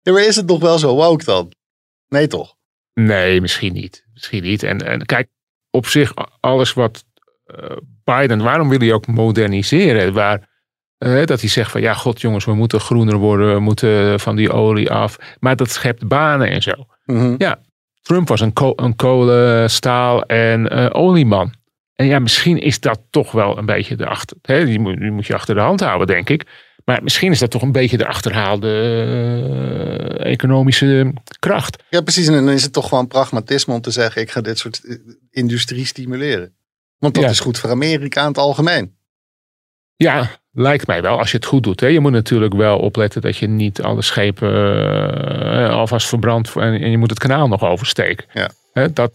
ja, 0.01 0.11
maar 0.11 0.23
is 0.25 0.35
het 0.35 0.45
nog 0.47 0.59
wel 0.59 0.79
zo 0.79 0.95
woke 0.95 1.23
dan? 1.25 1.51
Nee, 2.07 2.27
toch? 2.27 2.55
Nee, 2.93 3.41
misschien 3.41 3.73
niet. 3.73 4.05
Misschien 4.13 4.43
niet. 4.43 4.63
En, 4.63 4.85
en 4.87 5.05
kijk, 5.05 5.27
op 5.71 5.86
zich, 5.86 6.13
alles 6.39 6.73
wat 6.73 7.03
eh, 7.45 7.77
Biden, 8.03 8.43
waarom 8.43 8.69
wil 8.69 8.79
hij 8.79 8.93
ook 8.93 9.08
moderniseren? 9.08 10.13
Waar, 10.13 10.49
eh, 10.97 11.25
dat 11.25 11.39
hij 11.39 11.49
zegt 11.49 11.71
van 11.71 11.82
ja, 11.82 11.93
god 11.93 12.21
jongens, 12.21 12.45
we 12.45 12.53
moeten 12.53 12.79
groener 12.79 13.17
worden, 13.17 13.53
we 13.53 13.60
moeten 13.60 14.19
van 14.19 14.36
die 14.36 14.51
olie 14.51 14.91
af. 14.91 15.17
Maar 15.39 15.55
dat 15.55 15.69
schept 15.69 16.08
banen 16.08 16.49
en 16.49 16.62
zo. 16.62 16.73
Mhm. 17.05 17.36
Ja, 17.38 17.60
Trump 18.01 18.27
was 18.27 18.41
een, 18.41 18.53
ko- 18.53 18.73
een 18.75 18.95
kolen, 18.95 19.69
staal 19.69 20.23
en 20.23 20.69
eh, 20.69 20.88
olieman. 20.91 21.53
En 21.95 22.05
ja, 22.05 22.19
misschien 22.19 22.58
is 22.58 22.79
dat 22.79 23.01
toch 23.10 23.32
wel 23.32 23.58
een 23.58 23.65
beetje 23.65 23.95
de 23.95 24.05
achter. 24.05 24.38
Hè, 24.41 24.65
die, 24.65 24.79
moet, 24.79 24.97
die 24.99 25.12
moet 25.12 25.27
je 25.27 25.34
achter 25.34 25.55
de 25.55 25.62
hand 25.62 25.79
houden, 25.79 26.08
denk 26.08 26.29
ik. 26.29 26.45
Maar 26.89 27.04
misschien 27.04 27.32
is 27.32 27.39
dat 27.39 27.52
toch 27.52 27.62
een 27.62 27.71
beetje 27.71 27.97
de 27.97 28.08
achterhaalde 28.08 28.69
eh, 30.19 30.32
economische 30.32 31.13
kracht. 31.39 31.84
Ja, 31.89 32.02
precies. 32.02 32.28
En 32.28 32.34
dan 32.34 32.49
is 32.49 32.63
het 32.63 32.73
toch 32.73 32.88
gewoon 32.88 33.08
pragmatisme 33.08 33.73
om 33.73 33.82
te 33.82 33.91
zeggen: 33.91 34.21
ik 34.21 34.32
ga 34.32 34.41
dit 34.41 34.58
soort 34.58 34.82
eh, 34.86 34.95
industrie 35.32 35.86
stimuleren. 35.86 36.54
Want 36.97 37.13
dat 37.13 37.23
Ja. 37.23 37.30
is 37.30 37.39
goed 37.39 37.58
voor 37.58 37.69
Amerika 37.69 38.21
in 38.21 38.28
het 38.28 38.38
algemeen. 38.38 38.95
Ja, 39.95 40.30
lijkt 40.52 40.88
mij 40.88 41.02
wel, 41.02 41.17
als 41.19 41.32
je 41.32 41.38
het 41.38 41.45
goed 41.45 41.63
doet. 41.63 41.80
Hè. 41.80 41.88
Je 41.88 41.99
moet 41.99 42.12
natuurlijk 42.12 42.54
wel 42.54 42.80
opletten 42.80 43.21
dat 43.21 43.38
je 43.38 43.47
niet 43.47 43.82
alle 43.82 44.02
schepen 44.02 44.54
eh, 45.52 45.69
alvast 45.69 46.08
verbrandt. 46.08 46.56
En, 46.56 46.82
en 46.82 46.91
je 46.91 46.97
moet 46.97 47.10
het 47.10 47.19
kanaal 47.19 47.47
nog 47.47 47.63
oversteken. 47.63 48.25
Ja. 48.34 48.49
Hè, 48.73 48.93
dat, 48.93 49.12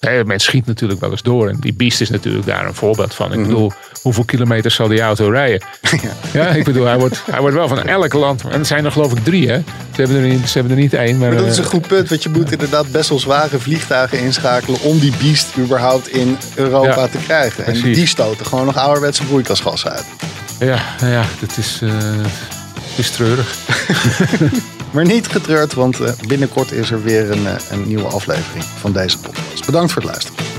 hè, 0.00 0.24
men 0.24 0.38
schiet 0.40 0.66
natuurlijk 0.66 1.00
wel 1.00 1.10
eens 1.10 1.22
door. 1.22 1.48
En 1.48 1.56
die 1.60 1.74
Beast 1.74 2.00
is 2.00 2.10
natuurlijk 2.10 2.46
daar 2.46 2.66
een 2.66 2.74
voorbeeld 2.74 3.14
van. 3.14 3.32
Ik 3.32 3.38
Mhm. 3.38 3.48
bedoel, 3.48 3.72
hoeveel 4.02 4.24
kilometer 4.24 4.70
zal 4.70 4.88
die 4.88 5.00
auto 5.00 5.28
rijden? 5.28 5.60
ja. 6.32 6.46
ik 6.46 6.64
bedoel, 6.64 6.86
hij 6.86 6.98
wordt, 6.98 7.22
hij 7.30 7.40
wordt 7.40 7.56
wel 7.56 7.68
van 7.68 7.82
elk 7.82 8.12
land. 8.12 8.42
En 8.50 8.58
er 8.58 8.66
zijn 8.66 8.84
er 8.84 8.92
geloof 8.92 9.12
ik 9.12 9.24
drie, 9.24 9.48
hè? 9.48 9.56
Ze 9.94 10.02
hebben 10.02 10.16
er 10.16 10.28
niet, 10.28 10.48
ze 10.48 10.58
hebben 10.58 10.76
er 10.76 10.82
niet 10.82 10.94
één. 10.94 11.18
Maar, 11.18 11.28
Maar 11.28 11.38
dat 11.38 11.46
is 11.46 11.58
eh, 11.58 11.64
een 11.64 11.70
goed 11.70 11.86
punt, 11.86 12.08
want 12.08 12.22
je 12.22 12.28
moet 12.28 12.52
inderdaad 12.52 12.90
best 12.92 13.08
wel 13.08 13.18
zware 13.18 13.58
vliegtuigen 13.58 14.18
inschakelen 14.18 14.80
om 14.80 14.98
die 14.98 15.12
beast 15.22 15.46
überhaupt 15.58 16.08
in 16.08 16.36
Europa 16.54 17.00
Ja, 17.00 17.06
te 17.08 17.18
krijgen. 17.18 17.64
En 17.66 17.72
precies. 17.72 17.96
die 17.96 18.06
stoten 18.06 18.46
gewoon 18.46 18.64
nog 18.66 18.76
ouderwetse 18.76 19.24
broeikasgassen 19.24 19.90
uit. 19.90 20.04
ja, 20.58 20.78
ja, 21.00 21.24
dat 21.40 21.56
is, 21.56 21.80
het 21.80 22.98
is 22.98 23.10
treurig. 23.10 23.54
Maar 24.96 25.06
niet 25.06 25.26
getreurd, 25.26 25.74
want 25.74 26.00
eh, 26.00 26.12
binnenkort 26.26 26.72
is 26.72 26.90
er 26.90 27.02
weer 27.02 27.30
een, 27.30 27.46
eh, 27.46 27.54
een 27.70 27.86
nieuwe 27.86 28.06
aflevering 28.06 28.64
van 28.64 28.92
deze 28.92 29.18
podcast. 29.18 29.66
Bedankt 29.66 29.92
voor 29.92 30.02
het 30.02 30.10
luisteren. 30.10 30.55